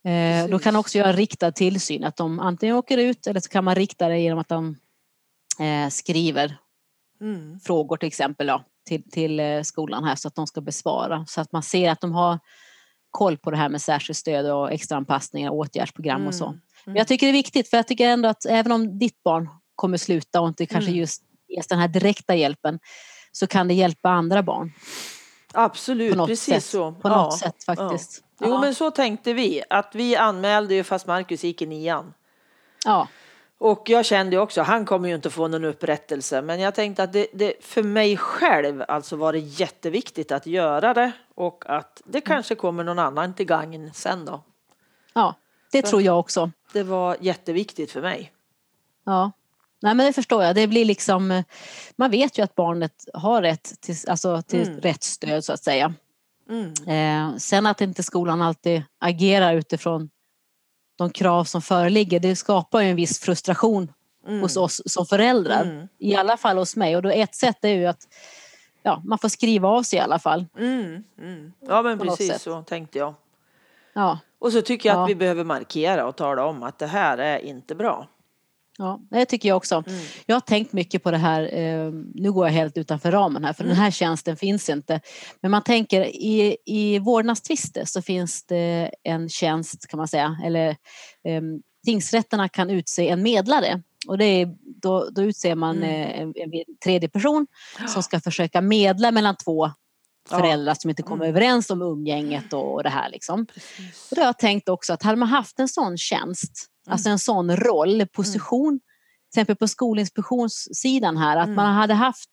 Eh, 0.05 0.47
då 0.51 0.59
kan 0.59 0.77
också 0.77 0.99
göra 0.99 1.13
riktad 1.13 1.53
tillsyn, 1.53 2.05
att 2.05 2.17
de 2.17 2.41
antingen 2.41 2.77
åker 2.77 2.99
ut 2.99 3.27
eller 3.27 3.41
så 3.41 3.49
kan 3.49 3.65
man 3.65 3.75
rikta 3.75 4.09
det 4.09 4.19
genom 4.19 4.39
att 4.39 4.49
de 4.49 4.77
eh, 5.61 5.89
skriver 5.91 6.57
Mm. 7.21 7.61
frågor 7.61 7.97
till 7.97 8.07
exempel 8.07 8.47
då, 8.47 8.65
till, 8.89 9.11
till 9.11 9.41
eh, 9.41 9.63
skolan 9.63 10.05
här 10.05 10.15
så 10.15 10.29
att 10.29 10.35
de 10.35 10.47
ska 10.47 10.61
besvara. 10.61 11.27
Så 11.27 11.41
att 11.41 11.53
man 11.53 11.63
ser 11.63 11.91
att 11.91 12.01
de 12.01 12.13
har 12.13 12.39
koll 13.11 13.37
på 13.39 13.51
det 13.51 13.57
här 13.57 13.69
med 13.69 13.83
särskilt 13.83 14.19
stöd 14.19 14.51
och 14.51 14.73
extraanpassningar, 14.73 15.51
åtgärdsprogram 15.51 16.27
och 16.27 16.35
så. 16.35 16.47
Mm. 16.47 16.61
Men 16.87 16.97
jag 16.97 17.09
tycker 17.09 17.27
det 17.27 17.31
är 17.31 17.33
viktigt 17.33 17.71
för 17.71 17.77
jag 17.77 17.87
tycker 17.87 18.09
ändå 18.09 18.29
att 18.29 18.47
även 18.47 18.73
om 18.73 18.99
ditt 18.99 19.23
barn 19.23 19.49
kommer 19.75 19.97
sluta 19.97 20.41
och 20.41 20.49
inte 20.49 20.67
kanske 20.67 20.91
Mm. 20.91 21.01
just 21.01 21.23
ges 21.49 21.67
den 21.67 21.79
här 21.79 21.89
direkta 21.89 22.35
hjälpen 22.35 22.79
så 23.33 23.47
kan 23.47 23.69
det 23.69 23.75
hjälpa 23.75 24.11
andra 24.11 24.43
barn 24.43 24.73
Absolut, 25.53 26.27
precis 26.27 26.55
sätt, 26.55 26.65
så. 26.65 26.93
på 26.93 27.09
Ja. 27.09 27.23
något 27.23 27.39
sätt 27.39 27.65
faktiskt. 27.65 28.25
Jo 28.41 28.49
Ja. 28.49 28.61
men 28.61 28.75
så 28.75 28.91
tänkte 28.91 29.33
vi, 29.33 29.63
att 29.71 29.95
vi 29.95 30.17
anmälde 30.17 30.75
ju 30.75 30.85
fast 30.85 31.07
Marcus 31.07 31.45
gick 31.45 31.63
i 31.63 31.67
nian. 31.67 32.15
ja. 32.85 33.09
Och 33.63 33.83
jag 33.89 34.05
kände 34.05 34.37
ju 34.37 34.43
också, 34.43 34.63
han 34.63 34.85
kommer 34.87 35.09
ju 35.09 35.15
inte 35.15 35.31
få 35.31 35.49
någon 35.49 35.65
upprättelse, 35.65 36.43
men 36.43 36.61
jag 36.61 36.75
tänkte 36.75 37.03
att 37.03 37.13
det, 37.13 37.27
det 37.33 37.55
för 37.61 37.83
mig 37.83 38.17
själv 38.17 38.85
alltså 38.89 39.17
var 39.17 39.33
det 39.33 39.39
jätteviktigt 39.39 40.33
att 40.33 40.47
göra 40.47 40.95
det 40.95 41.13
och 41.35 41.65
att 41.67 42.03
det 42.05 42.21
kanske 42.21 42.55
kommer 42.55 42.85
någon 42.85 42.99
annan 42.99 43.35
till 43.35 43.47
gagn 43.47 43.91
sen 43.95 44.25
då. 44.25 44.43
ja, 45.13 45.35
det 45.73 45.83
tror 45.83 46.03
jag 46.03 46.19
också. 46.19 46.51
Det 46.73 46.83
var 46.83 47.17
jätteviktigt 47.21 47.93
för 47.93 48.03
mig. 48.03 48.33
Ja. 49.05 49.33
Nej 49.83 49.95
men 49.95 50.07
det 50.07 50.13
förstår 50.13 50.45
jag. 50.45 50.55
Det 50.55 50.67
blir 50.67 50.85
liksom, 50.85 51.31
eh, 51.31 51.45
man 51.97 52.11
vet 52.11 52.39
ju 52.39 52.43
att 52.43 52.55
barnet 52.55 53.05
har 53.15 53.43
rätt 53.43 53.81
till, 53.81 53.97
alltså 54.09 54.43
till 54.43 54.69
Mm. 54.69 54.81
rätt 54.81 55.03
stöd 55.03 55.45
så 55.45 55.53
att 55.53 55.65
säga. 55.65 55.95
Mm. 56.51 56.73
Eh, 56.87 57.37
sen 57.37 57.67
att 57.67 57.81
inte 57.81 58.03
skolan 58.03 58.43
alltid 58.43 58.83
agerar 58.99 59.55
utifrån 59.55 60.11
de 60.99 61.11
krav 61.11 61.45
som 61.45 61.63
föreligger, 61.63 62.21
det 62.21 62.37
skapar 62.37 62.81
ju 62.81 62.91
en 62.91 62.97
viss 62.97 63.21
frustration 63.21 63.93
Mm. 64.27 64.41
hos 64.41 64.57
oss 64.57 64.83
som 64.87 65.07
föräldrar. 65.07 65.63
Mm. 65.65 65.89
I 65.99 66.15
alla 66.17 66.37
fall 66.37 66.59
hos 66.59 66.77
mig. 66.77 66.97
Och 66.97 67.03
då 67.03 67.09
ett 67.11 67.35
sätt 67.35 67.65
är 67.65 67.69
ju 67.69 67.87
att 67.87 68.09
ja, 68.83 69.03
man 69.05 69.19
får 69.19 69.29
skriva 69.29 69.69
av 69.69 69.83
sig 69.83 69.97
i 69.99 70.03
alla 70.03 70.19
fall. 70.19 70.47
Mm. 70.59 71.05
Mm. 71.19 71.53
Ja 71.61 71.83
men 71.83 71.99
På 71.99 72.05
precis 72.05 72.43
så 72.43 72.63
tänkte 72.63 72.99
jag. 72.99 73.15
Ja, 73.93 74.19
Och 74.39 74.53
så 74.53 74.63
tycker 74.63 74.89
jag 74.89 74.97
Ja. 74.99 75.03
att 75.05 75.11
vi 75.11 75.15
behöver 75.15 75.45
markera 75.45 76.07
och 76.07 76.17
tala 76.17 76.45
om 76.45 76.63
att 76.63 76.79
det 76.79 76.87
här 76.87 77.19
är 77.19 77.39
inte 77.39 77.75
bra. 77.75 78.09
Ja, 78.81 79.01
det 79.11 79.25
tycker 79.25 79.49
jag 79.49 79.57
också. 79.57 79.85
Mm. 79.87 80.01
Jag 80.27 80.37
har 80.37 80.41
tänkt 80.41 80.73
mycket 80.73 81.03
på 81.03 81.11
det 81.11 81.17
här, 81.19 81.43
eh, 81.59 81.93
nu 82.15 82.33
går 82.33 82.47
jag 82.47 82.53
helt 82.55 82.79
utanför 82.79 83.13
ramen 83.13 83.45
här 83.45 83.53
för 83.53 83.65
Mm. 83.65 83.75
den 83.75 83.83
här 83.85 83.91
tjänsten 83.91 84.37
finns 84.37 84.69
inte. 84.69 85.01
Men 85.43 85.51
man 85.51 85.63
tänker 85.63 86.05
i, 86.07 86.57
i 86.67 86.99
vårdnadstvister 86.99 87.85
så 87.85 88.03
finns 88.03 88.45
det 88.47 88.91
en 89.03 89.29
tjänst 89.29 89.87
kan 89.89 89.99
man 89.99 90.09
säga, 90.09 90.37
eller 90.45 90.69
eh, 91.25 91.43
tingsrätterna 91.87 92.49
kan 92.49 92.71
utse 92.71 93.09
en 93.09 93.23
medlare. 93.23 93.83
Och 94.09 94.19
det 94.19 94.25
är, 94.25 94.49
då, 94.83 95.09
då 95.11 95.23
utser 95.23 95.55
man 95.55 95.77
Mm. 95.77 95.91
eh, 95.91 96.21
en, 96.21 96.29
en 96.37 96.51
tredje 96.85 97.09
person 97.09 97.47
som 97.89 98.03
ska 98.03 98.21
försöka 98.21 98.61
medla 98.61 99.11
mellan 99.11 99.37
två. 99.37 99.71
Föräldrar 100.29 100.75
som 100.75 100.91
inte 100.91 101.03
kommer 101.03 101.25
Mm. 101.25 101.37
överens 101.37 101.71
om 101.71 101.83
umgänget 101.83 102.53
och 102.53 102.83
det 102.83 102.89
här 102.89 103.11
liksom. 103.11 103.47
Precis. 103.47 104.09
Och 104.11 104.17
då 104.17 104.23
har 104.23 104.27
jag 104.27 104.39
tänkt 104.39 104.69
också 104.69 104.93
att 104.93 105.03
hade 105.03 105.17
man 105.17 105.29
haft 105.29 105.59
en 105.59 105.69
sån 105.69 105.99
tjänst, 105.99 106.53
Mm. 106.87 106.93
alltså 106.93 107.09
en 107.09 107.19
sån 107.19 107.57
roll, 107.57 108.07
position, 108.07 108.81
till 108.81 109.41
exempel 109.41 109.57
på 109.57 109.69
skolinspektionssidan 109.69 111.17
här, 111.17 111.37
att 111.37 111.45
Mm. 111.45 111.57
man 111.57 111.75
hade 111.75 111.95
haft 111.95 112.29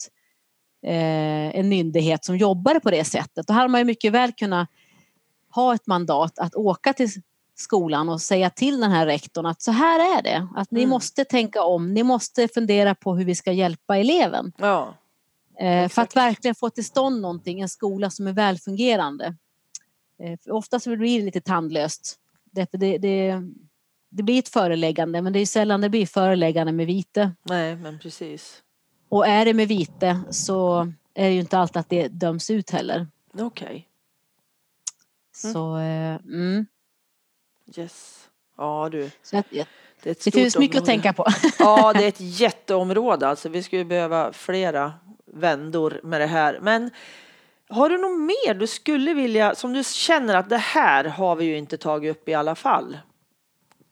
eh, 0.86 1.56
en 1.60 1.70
myndighet 1.70 2.26
som 2.26 2.38
jobbade 2.38 2.80
på 2.80 2.92
det 2.92 3.04
sättet. 3.04 3.48
Då 3.48 3.54
hade 3.54 3.68
man 3.68 3.82
ju 3.82 3.86
mycket 3.86 4.12
väl 4.12 4.32
kunnat 4.32 4.70
ha 5.56 5.76
ett 5.76 5.88
mandat 5.88 6.40
att 6.40 6.56
åka 6.56 6.94
till 6.94 7.10
skolan 7.56 8.10
och 8.10 8.22
säga 8.22 8.50
till 8.50 8.80
den 8.82 8.92
här 8.92 9.06
rektorn 9.06 9.46
att 9.46 9.62
så 9.62 9.72
här 9.72 10.18
är 10.18 10.22
det, 10.24 10.48
att 10.56 10.72
ni 10.72 10.80
Mm. 10.80 10.90
måste 10.90 11.26
tänka 11.26 11.64
om, 11.64 11.94
ni 11.94 12.04
måste 12.04 12.48
fundera 12.48 12.96
på 12.96 13.16
hur 13.16 13.26
vi 13.26 13.36
ska 13.36 13.52
hjälpa 13.52 13.98
eleven. 13.98 14.52
Ja. 14.58 14.94
Eh, 15.60 15.80
för 15.80 15.86
Exakt. 15.86 16.12
att 16.12 16.16
verkligen 16.16 16.56
få 16.56 16.70
till 16.70 16.86
stånd 16.86 17.22
någonting, 17.22 17.62
en 17.62 17.70
skola 17.70 18.10
som 18.10 18.28
är 18.28 18.34
välfungerande. 18.34 19.36
Eh, 20.24 20.40
för 20.44 20.52
oftast 20.52 20.86
blir 20.86 21.20
det 21.20 21.26
lite 21.26 21.42
tandlöst. 21.42 22.20
Därför 22.52 22.78
det, 22.78 22.98
det, 22.98 23.42
det 24.10 24.24
blir 24.24 24.40
ett 24.40 24.50
föreläggande 24.50 25.22
men 25.22 25.34
det 25.34 25.40
är 25.40 25.46
sällan 25.46 25.82
det 25.82 25.90
blir 25.90 26.06
föreläggande 26.06 26.72
med 26.74 26.88
vite. 26.88 27.32
Nej 27.44 27.76
men 27.76 28.00
precis. 28.00 28.64
Och 29.10 29.28
är 29.28 29.46
det 29.46 29.54
med 29.54 29.68
vite 29.68 30.20
så 30.30 30.80
är 31.14 31.28
det 31.28 31.34
ju 31.34 31.40
inte 31.40 31.58
alltid 31.58 31.78
att 31.80 31.90
det 31.90 32.08
döms 32.08 32.50
ut 32.50 32.70
heller. 32.70 33.08
Okej. 33.34 33.88
Mm. 35.44 35.54
Så, 35.54 35.78
eh, 35.78 36.16
mm. 36.16 36.66
Yes. 37.78 38.28
Ja 38.58 38.90
du. 38.92 39.12
så 39.24 39.38
att, 39.38 39.46
det 39.50 39.68
Det, 40.04 40.22
stort 40.22 40.34
finns 40.34 40.58
mycket 40.58 40.78
att 40.78 40.82
område. 40.82 40.92
tänka 41.04 41.14
på. 41.14 41.26
Ja, 41.60 41.94
det 41.94 42.04
är 42.04 42.08
ett 42.08 42.20
jätteområde. 42.40 43.28
Alltså, 43.28 43.50
vi 43.50 43.64
skulle 43.64 43.86
behöva 43.86 44.34
flera 44.34 44.94
vändor 45.38 46.00
med 46.04 46.22
det 46.22 46.28
här. 46.28 46.60
Men 46.62 46.92
har 47.70 47.90
du 47.90 47.98
något 47.98 48.20
mer 48.20 48.54
du 48.54 48.68
skulle 48.68 49.14
vilja, 49.14 49.56
som 49.56 49.74
du 49.74 49.84
känner 49.84 50.36
att 50.36 50.50
det 50.50 50.58
här 50.58 51.04
har 51.04 51.36
vi 51.36 51.46
ju 51.46 51.58
inte 51.58 51.78
tagit 51.78 52.12
upp 52.12 52.30
i 52.30 52.34
alla 52.34 52.56
fall? 52.56 52.98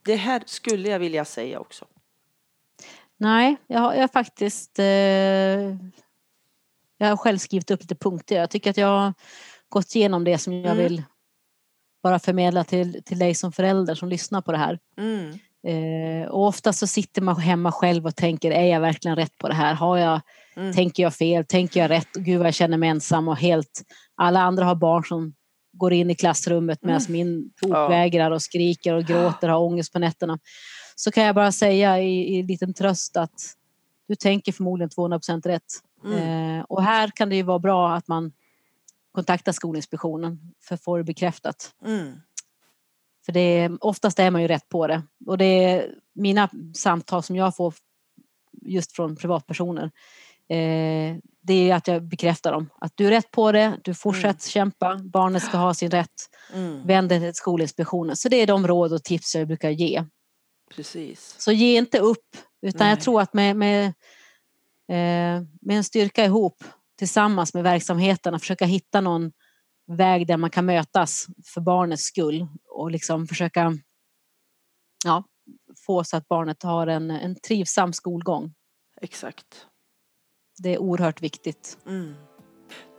Det 0.05 0.15
här 0.15 0.43
skulle 0.45 0.89
jag 0.89 0.99
vilja 0.99 1.25
säga 1.25 1.59
också. 1.59 1.85
Nej, 3.17 3.55
jag 3.67 3.79
har, 3.79 3.93
jag 3.93 4.01
har 4.01 4.07
faktiskt 4.07 4.79
eh, 4.79 4.85
jag 6.97 7.07
har 7.07 7.17
själv 7.17 7.37
skrivit 7.37 7.71
upp 7.71 7.81
lite 7.81 7.95
punkter. 7.95 8.35
Jag 8.35 8.49
tycker 8.49 8.69
att 8.69 8.77
jag 8.77 8.87
har 8.87 9.13
gått 9.69 9.95
igenom 9.95 10.23
det 10.23 10.37
som 10.37 10.53
jag 10.53 10.65
Mm. 10.65 10.77
vill 10.77 11.03
bara 12.03 12.19
förmedla 12.19 12.63
till, 12.63 13.03
till 13.03 13.19
dig 13.19 13.35
som 13.35 13.51
förälder 13.51 13.95
som 13.95 14.09
lyssnar 14.09 14.41
på 14.41 14.51
det 14.51 14.57
här. 14.57 14.79
Mm. 14.97 15.33
Eh, 15.67 16.27
och 16.27 16.47
ofta 16.47 16.73
så 16.73 16.87
sitter 16.87 17.21
man 17.21 17.35
hemma 17.39 17.71
själv 17.71 18.05
och 18.05 18.15
tänker, 18.15 18.51
är 18.51 18.65
jag 18.65 18.79
verkligen 18.79 19.15
rätt 19.17 19.37
på 19.37 19.47
det 19.47 19.53
här? 19.53 19.73
Har 19.73 19.97
jag, 19.97 20.21
Mm. 20.55 20.73
Tänker 20.73 21.03
jag 21.03 21.13
fel? 21.13 21.45
Tänker 21.45 21.79
jag 21.79 21.89
rätt? 21.89 22.13
Gud 22.13 22.37
vad 22.37 22.47
jag 22.47 22.53
känner 22.53 22.77
mig 22.77 22.89
ensam 22.89 23.27
och 23.27 23.37
helt... 23.37 23.81
Alla 24.15 24.41
andra 24.41 24.65
har 24.65 24.75
barn 24.75 25.03
som 25.03 25.33
går 25.73 25.93
in 25.93 26.09
i 26.09 26.15
klassrummet 26.15 26.79
medan 26.81 27.01
Mm. 27.01 27.11
min 27.11 27.51
tokvägrar 27.61 28.31
och 28.31 28.41
skriker 28.41 28.93
och 28.93 29.03
gråter 29.03 29.47
och 29.47 29.53
har 29.53 29.65
ångest 29.65 29.93
på 29.93 29.99
nätterna. 29.99 30.39
Så 30.95 31.11
kan 31.11 31.23
jag 31.23 31.35
bara 31.35 31.51
säga 31.51 31.99
i, 32.01 32.37
i 32.37 32.43
liten 32.43 32.73
tröst 32.73 33.17
att 33.17 33.55
du 34.07 34.15
tänker 34.15 34.51
förmodligen 34.51 34.89
200% 34.89 35.47
rätt. 35.47 35.63
Mm. 36.05 36.59
Eh, 36.59 36.63
och 36.63 36.83
här 36.83 37.11
kan 37.15 37.29
det 37.29 37.35
ju 37.35 37.43
vara 37.43 37.59
bra 37.59 37.93
att 37.93 38.07
man 38.07 38.31
kontaktar 39.11 39.51
Skolinspektionen 39.51 40.39
för 40.63 40.75
att 40.75 40.83
få 40.83 40.97
det 40.97 41.03
bekräftat. 41.03 41.73
Mm. 41.85 42.13
För 43.25 43.31
det 43.31 43.39
är, 43.39 43.77
oftast 43.85 44.19
är 44.19 44.31
man 44.31 44.41
ju 44.41 44.47
rätt 44.47 44.69
på 44.69 44.87
det. 44.87 45.03
Och 45.25 45.37
det 45.37 45.45
är 45.45 45.95
mina 46.13 46.49
samtal 46.75 47.23
som 47.23 47.35
jag 47.35 47.55
får 47.55 47.73
just 48.61 48.91
från 48.91 49.15
privatpersoner. 49.15 49.91
Eh, 50.49 51.17
det 51.41 51.69
är 51.69 51.75
att 51.75 51.87
jag 51.87 52.03
bekräftar 52.03 52.51
dem. 52.51 52.69
Att 52.81 52.91
du 52.95 53.07
är 53.07 53.09
rätt 53.09 53.31
på 53.31 53.51
det, 53.51 53.79
du 53.83 53.93
fortsätter 53.93 54.49
kämpa, 54.49 54.99
barnet 55.03 55.43
ska 55.43 55.57
ha 55.57 55.73
sin 55.73 55.91
rätt. 55.91 56.29
Mm. 56.53 56.87
Vänd 56.87 57.09
dig 57.09 57.19
till 57.19 57.33
Skolinspektionen. 57.33 58.15
Så 58.15 58.29
det 58.29 58.41
är 58.41 58.47
de 58.47 58.67
råd 58.67 58.93
och 58.93 59.03
tips 59.03 59.35
jag 59.35 59.47
brukar 59.47 59.69
ge. 59.69 60.03
Precis. 60.75 61.35
Så 61.39 61.51
ge 61.51 61.77
inte 61.77 61.99
upp. 61.99 62.37
Utan 62.61 62.87
jag 62.87 62.95
Nej. 62.95 63.03
tror 63.03 63.21
att 63.21 63.33
med, 63.33 63.55
med, 63.55 63.85
eh, 64.89 65.43
med 65.61 65.77
en 65.77 65.83
styrka 65.83 66.25
ihop 66.25 66.63
tillsammans 66.97 67.53
med 67.53 67.63
verksamheterna 67.63 68.39
försöka 68.39 68.65
hitta 68.65 69.01
någon 69.01 69.31
väg 69.87 70.27
där 70.27 70.37
man 70.37 70.49
kan 70.49 70.65
mötas 70.65 71.25
för 71.53 71.61
barnets 71.61 72.03
skull 72.03 72.47
och 72.69 72.91
liksom 72.91 73.27
försöka 73.27 73.77
ja, 75.05 75.23
få 75.85 76.03
så 76.03 76.17
att 76.17 76.27
barnet 76.27 76.63
har 76.63 76.87
en, 76.87 77.11
en 77.11 77.35
trivsam 77.35 77.93
skolgång. 77.93 78.53
Exakt. 79.01 79.65
Det 80.57 80.73
är 80.73 80.77
oerhört 80.77 81.21
viktigt. 81.21 81.77
Mm. 81.87 82.15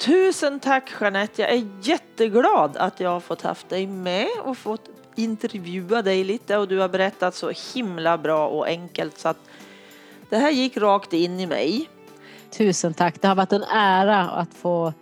Tusen 0.05 0.61
tack 0.61 0.93
Jeanette. 1.01 1.43
Jag 1.43 1.51
är 1.51 1.69
jätteglad 1.83 2.77
att 2.77 3.01
jag 3.01 3.11
har 3.11 3.21
fått 3.21 3.43
haft 3.43 3.69
dig 3.69 3.87
med 3.87 4.29
och 4.45 4.59
fått 4.59 4.91
intervjua 5.15 6.03
dig 6.03 6.25
lite 6.25 6.57
och 6.57 6.69
du 6.69 6.79
har 6.79 6.89
berättat 6.89 7.35
så 7.35 7.53
himla 7.75 8.19
bra 8.19 8.49
och 8.49 8.67
enkelt 8.67 9.19
så 9.19 9.29
att 9.29 9.39
det 10.31 10.37
här 10.37 10.51
gick 10.51 10.77
rakt 10.77 11.13
in 11.13 11.41
i 11.41 11.47
mig. 11.47 11.89
Tusen 12.51 12.95
tack. 12.95 13.21
Det 13.21 13.29
har 13.29 13.35
varit 13.35 13.53
en 13.53 13.63
ära 13.63 14.21
att 14.31 14.55
få 14.55 14.93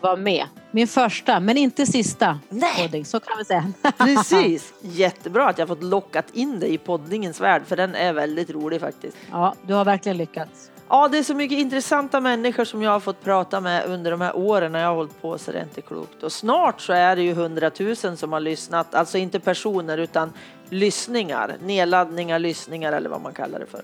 vara 0.00 0.16
med. 0.16 0.46
Min 0.70 0.88
första, 0.88 1.40
men 1.40 1.56
inte 1.56 1.86
sista 1.86 2.38
Nej. 2.48 2.82
podding, 2.82 3.04
så 3.04 3.20
kan 3.20 3.38
vi 3.38 3.44
säga. 3.44 3.72
Precis. 3.98 4.74
Jättebra 4.80 5.48
att 5.48 5.58
jag 5.58 5.68
fått 5.68 5.82
lockat 5.82 6.26
in 6.32 6.60
dig 6.60 6.74
i 6.74 6.78
poddningens 6.78 7.40
värld 7.40 7.62
för 7.66 7.76
den 7.76 7.94
är 7.94 8.12
väldigt 8.12 8.50
rolig 8.50 8.80
faktiskt. 8.80 9.16
Ja, 9.30 9.54
du 9.66 9.74
har 9.74 9.84
verkligen 9.84 10.16
lyckats. 10.16 10.70
Ja, 10.92 11.08
det 11.08 11.18
är 11.18 11.22
så 11.22 11.34
mycket 11.34 11.58
intressanta 11.58 12.20
människor 12.20 12.64
som 12.64 12.82
jag 12.82 12.90
har 12.90 13.00
fått 13.00 13.24
prata 13.24 13.60
med 13.60 13.86
under 13.86 14.10
de 14.10 14.20
här 14.20 14.36
åren 14.36 14.72
när 14.72 14.80
jag 14.80 14.88
har 14.88 14.94
hållit 14.94 15.22
på 15.22 15.38
så 15.38 15.52
det 15.52 15.58
är 15.58 15.62
inte 15.62 15.80
klokt. 15.80 16.22
Och 16.22 16.32
snart 16.32 16.80
så 16.80 16.92
är 16.92 17.16
det 17.16 17.22
ju 17.22 17.34
hundratusen 17.34 18.16
som 18.16 18.32
har 18.32 18.40
lyssnat, 18.40 18.94
alltså 18.94 19.18
inte 19.18 19.40
personer 19.40 19.98
utan 19.98 20.32
lyssningar, 20.68 21.56
nedladdningar, 21.62 22.38
lyssningar 22.38 22.92
eller 22.92 23.10
vad 23.10 23.20
man 23.20 23.34
kallar 23.34 23.58
det 23.58 23.66
för. 23.66 23.82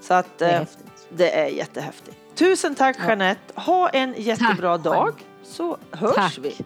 Så 0.00 0.14
att 0.14 0.38
Det 0.38 0.46
är 0.46 0.60
eh, 0.60 0.66
det 1.10 1.38
är 1.38 1.46
jättehäftigt. 1.46 2.16
Tusen 2.34 2.74
tack 2.74 2.96
Ja. 2.98 3.06
Jeanette. 3.06 3.60
Ha 3.60 3.88
en 3.88 4.14
jättebra 4.16 4.78
Tack, 4.78 4.84
dag 4.84 5.14
så 5.42 5.76
hörs 5.90 6.14
Tack. 6.14 6.38
vi. 6.38 6.56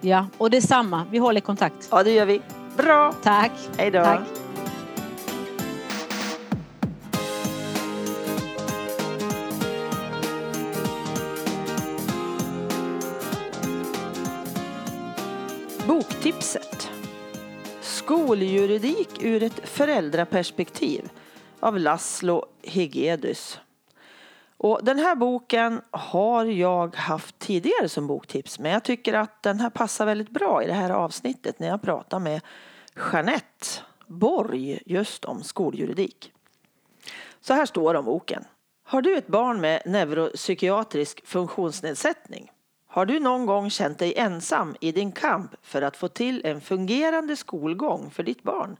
Ja, 0.00 0.26
och 0.38 0.50
detsamma. 0.50 1.06
Vi 1.10 1.18
håller 1.18 1.40
kontakt. 1.40 1.88
Ja, 1.90 2.02
det 2.02 2.10
gör 2.10 2.26
vi. 2.26 2.42
Bra. 2.76 3.14
Tack. 3.22 3.52
Hej 3.76 3.90
då. 3.90 4.18
Tipset. 16.24 16.90
Skoljuridik 17.80 19.22
ur 19.22 19.42
ett 19.42 19.68
föräldraperspektiv 19.68 21.10
av 21.60 21.78
Laszlo 21.78 22.46
Hegedus. 22.62 23.60
Och 24.56 24.80
den 24.82 24.98
här 24.98 25.14
boken 25.14 25.80
har 25.90 26.44
jag 26.44 26.96
haft 26.96 27.38
tidigare 27.38 27.88
som 27.88 28.06
boktips 28.06 28.58
men 28.58 28.72
jag 28.72 28.84
tycker 28.84 29.12
att 29.12 29.42
den 29.42 29.60
här 29.60 29.70
passar 29.70 30.06
väldigt 30.06 30.30
bra 30.30 30.62
i 30.62 30.66
det 30.66 30.72
här 30.72 30.90
avsnittet 30.90 31.58
när 31.58 31.68
jag 31.68 31.82
pratar 31.82 32.18
med 32.18 32.40
Jeanette 33.12 33.66
Borg 34.06 34.82
just 34.86 35.24
om 35.24 35.42
skoljuridik. 35.42 36.32
Så 37.40 37.54
här 37.54 37.66
står 37.66 37.92
det 37.92 37.98
om 37.98 38.04
boken. 38.04 38.44
Har 38.84 39.02
du 39.02 39.16
ett 39.16 39.26
barn 39.26 39.60
med 39.60 39.82
neuropsykiatrisk 39.86 41.26
funktionsnedsättning? 41.26 42.50
Har 42.94 43.06
du 43.06 43.20
någon 43.20 43.46
gång 43.46 43.70
känt 43.70 43.98
dig 43.98 44.14
ensam 44.16 44.76
i 44.80 44.92
din 44.92 45.12
kamp 45.12 45.54
för 45.62 45.82
att 45.82 45.96
få 45.96 46.08
till 46.08 46.42
en 46.44 46.60
fungerande 46.60 47.36
skolgång 47.36 48.10
för 48.10 48.22
ditt 48.22 48.42
barn? 48.42 48.76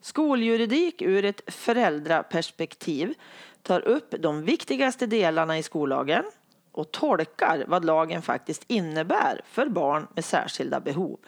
Skoljuridik 0.00 1.02
ur 1.02 1.24
ett 1.24 1.40
föräldraperspektiv 1.46 3.14
tar 3.62 3.80
upp 3.80 4.14
de 4.18 4.44
viktigaste 4.44 5.06
delarna 5.06 5.58
i 5.58 5.62
skollagen 5.62 6.24
och 6.72 6.90
tolkar 6.90 7.64
vad 7.68 7.84
lagen 7.84 8.22
faktiskt 8.22 8.64
innebär 8.66 9.40
för 9.44 9.66
barn 9.66 10.06
med 10.14 10.24
särskilda 10.24 10.80
behov. 10.80 11.18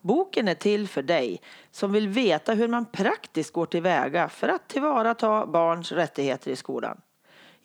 Boken 0.00 0.48
är 0.48 0.54
till 0.54 0.88
för 0.88 1.02
dig 1.02 1.40
som 1.70 1.92
vill 1.92 2.08
veta 2.08 2.54
hur 2.54 2.68
man 2.68 2.84
praktiskt 2.84 3.52
går 3.52 3.66
tillväga 3.66 4.28
för 4.28 4.48
att 4.48 4.68
tillvarata 4.68 5.46
barns 5.46 5.92
rättigheter 5.92 6.50
i 6.50 6.56
skolan. 6.56 7.00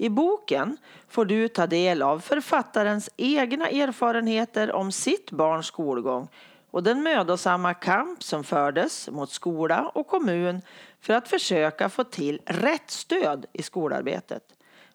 I 0.01 0.09
boken 0.09 0.77
får 1.07 1.25
du 1.25 1.47
ta 1.47 1.67
del 1.67 2.01
av 2.01 2.19
författarens 2.19 3.09
egna 3.17 3.69
erfarenheter 3.69 4.71
om 4.71 4.91
sitt 4.91 5.31
barns 5.31 5.65
skolgång 5.65 6.27
och 6.71 6.83
den 6.83 7.03
mödosamma 7.03 7.73
kamp 7.73 8.23
som 8.23 8.43
fördes 8.43 9.09
mot 9.09 9.31
skola 9.31 9.91
och 9.93 10.07
kommun 10.07 10.61
för 11.01 11.13
att 11.13 11.27
försöka 11.27 11.89
få 11.89 12.03
till 12.03 12.41
rätt 12.45 12.91
stöd 12.91 13.45
i 13.53 13.63
skolarbetet. 13.63 14.43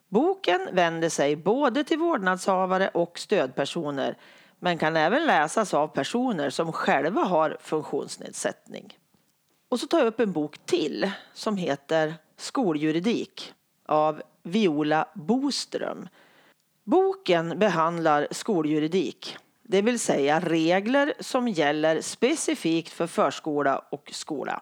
Boken 0.09 0.69
vänder 0.71 1.09
sig 1.09 1.35
både 1.35 1.83
till 1.83 1.99
vårdnadshavare 1.99 2.87
och 2.87 3.19
stödpersoner 3.19 4.17
men 4.59 4.77
kan 4.77 4.97
även 4.97 5.25
läsas 5.25 5.73
av 5.73 5.87
personer 5.87 6.49
som 6.49 6.71
själva 6.71 7.21
har 7.21 7.57
funktionsnedsättning. 7.59 8.97
Och 9.69 9.79
så 9.79 9.87
tar 9.87 9.99
jag 9.99 10.07
upp 10.07 10.19
en 10.19 10.31
bok 10.31 10.57
till 10.65 11.11
som 11.33 11.57
heter 11.57 12.13
Skoljuridik 12.37 13.53
av 13.85 14.21
Viola 14.47 15.07
Boström. 15.13 16.07
Boken 16.83 17.59
behandlar 17.59 18.27
skoljuridik, 18.31 19.37
det 19.63 19.81
vill 19.81 19.99
säga 19.99 20.39
regler 20.39 21.13
som 21.19 21.47
gäller 21.47 22.01
specifikt 22.01 22.93
för 22.93 23.07
förskola 23.07 23.81
och 23.89 24.09
skola, 24.13 24.61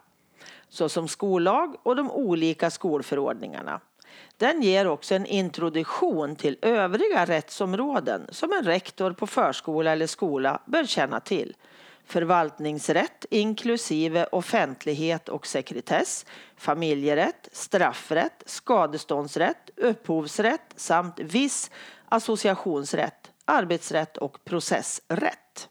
såsom 0.70 1.08
skollag 1.08 1.76
och 1.84 1.96
de 1.96 2.12
olika 2.12 2.70
skolförordningarna. 2.70 3.80
Den 4.38 4.62
ger 4.62 4.88
också 4.88 5.16
en 5.16 5.26
introduktion 5.26 6.36
till 6.36 6.58
övriga 6.62 7.26
rättsområden 7.26 8.28
som 8.30 8.54
en 8.54 8.64
rektor 8.64 9.12
på 9.12 9.28
förskola 9.28 9.92
eller 9.92 10.08
skola 10.08 10.62
bör 10.66 10.86
känna 10.86 11.20
till. 11.20 11.56
Förvaltningsrätt 12.06 13.26
inklusive 13.30 14.26
offentlighet 14.32 15.30
och 15.30 15.48
sekretess, 15.48 16.26
familjerätt, 16.58 17.50
straffrätt, 17.52 18.44
skadeståndsrätt, 18.46 19.70
upphovsrätt 19.78 20.74
samt 20.76 21.20
viss 21.20 21.72
associationsrätt, 22.10 23.32
arbetsrätt 23.46 24.18
och 24.18 24.46
processrätt. 24.46 25.70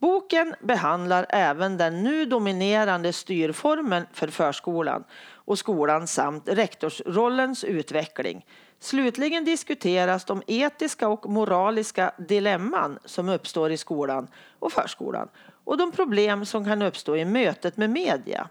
Boken 0.00 0.54
behandlar 0.60 1.26
även 1.28 1.76
den 1.76 2.02
nu 2.02 2.24
dominerande 2.24 3.12
styrformen 3.12 4.06
för 4.12 4.28
förskolan 4.28 5.04
och 5.50 5.58
skolan 5.58 6.06
samt 6.06 6.48
rektorsrollens 6.48 7.64
utveckling. 7.64 8.46
Slutligen 8.80 9.44
diskuteras 9.44 10.24
de 10.24 10.42
etiska 10.46 11.08
och 11.08 11.30
moraliska 11.30 12.12
dilemman 12.18 12.98
som 13.04 13.28
uppstår 13.28 13.70
i 13.70 13.76
skolan 13.76 14.28
och 14.58 14.72
förskolan 14.72 15.28
och 15.64 15.76
de 15.76 15.92
problem 15.92 16.46
som 16.46 16.64
kan 16.64 16.82
uppstå 16.82 17.16
i 17.16 17.24
mötet 17.24 17.76
med 17.76 17.90
media. 17.90 18.48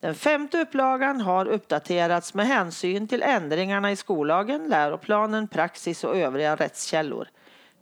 Den 0.00 0.14
femte 0.14 0.60
upplagan 0.60 1.20
har 1.20 1.46
uppdaterats 1.46 2.34
med 2.34 2.46
hänsyn 2.46 3.08
till 3.08 3.22
ändringarna 3.22 3.92
i 3.92 3.96
skollagen, 3.96 4.68
läroplanen, 4.68 5.48
praxis 5.48 6.04
och 6.04 6.16
övriga 6.16 6.56
rättskällor. 6.56 7.28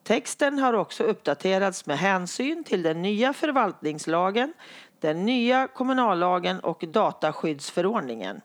Texten 0.02 0.58
har 0.58 0.72
också 0.72 1.04
uppdaterats 1.04 1.86
med 1.86 1.98
hänsyn 1.98 2.64
till 2.64 2.82
den 2.82 3.02
nya 3.02 3.32
förvaltningslagen, 3.32 4.52
den 5.00 5.24
nya 5.24 5.66
kommunallagen 5.66 6.60
och 6.60 6.84
dataskyddsförordningen. 6.88 8.40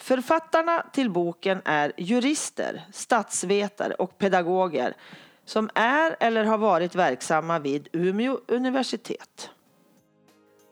Författarna 0.00 0.86
till 0.92 1.10
boken 1.10 1.62
är 1.64 1.92
jurister, 1.96 2.84
statsvetare 2.92 3.94
och 3.94 4.18
pedagoger 4.18 4.96
som 5.44 5.70
är 5.74 6.16
eller 6.20 6.44
har 6.44 6.58
varit 6.58 6.94
verksamma 6.94 7.58
vid 7.58 7.88
Umeå 7.92 8.40
universitet. 8.46 9.50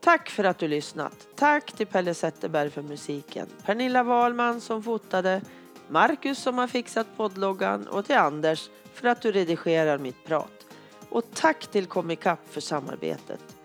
Tack 0.01 0.29
för 0.29 0.43
att 0.43 0.57
du 0.57 0.67
lyssnat. 0.67 1.27
Tack 1.35 1.71
till 1.71 1.87
Pelle 1.87 2.13
Zetterberg 2.13 2.69
för 2.69 2.81
musiken, 2.81 3.47
Pernilla 3.65 4.03
Wahlman 4.03 4.61
som 4.61 4.83
fotade, 4.83 5.41
Marcus 5.87 6.39
som 6.39 6.57
har 6.57 6.67
fixat 6.67 7.07
poddloggan 7.17 7.87
och 7.87 8.05
till 8.05 8.17
Anders 8.17 8.69
för 8.93 9.07
att 9.07 9.21
du 9.21 9.31
redigerar 9.31 9.97
mitt 9.97 10.25
prat. 10.25 10.65
Och 11.09 11.23
tack 11.33 11.67
till 11.67 11.85
Comicap 11.85 12.39
för 12.49 12.61
samarbetet. 12.61 13.58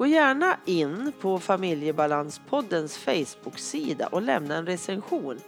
Gå 0.00 0.06
gärna 0.06 0.56
in 0.64 1.12
på 1.20 1.38
Familjebalanspoddens 1.38 2.98
Facebook-sida 2.98 4.06
och 4.06 4.22
lämna 4.22 4.56
en 4.56 4.66
recension. 4.66 5.40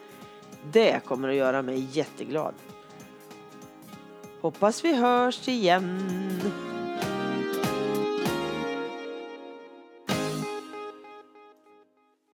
Det 0.73 1.05
kommer 1.05 1.29
att 1.29 1.35
göra 1.35 1.63
mig 1.63 1.89
jätteglad. 1.93 2.55
Hoppas 4.41 4.85
vi 4.85 4.95
hörs 4.95 5.49
igen. 5.49 6.01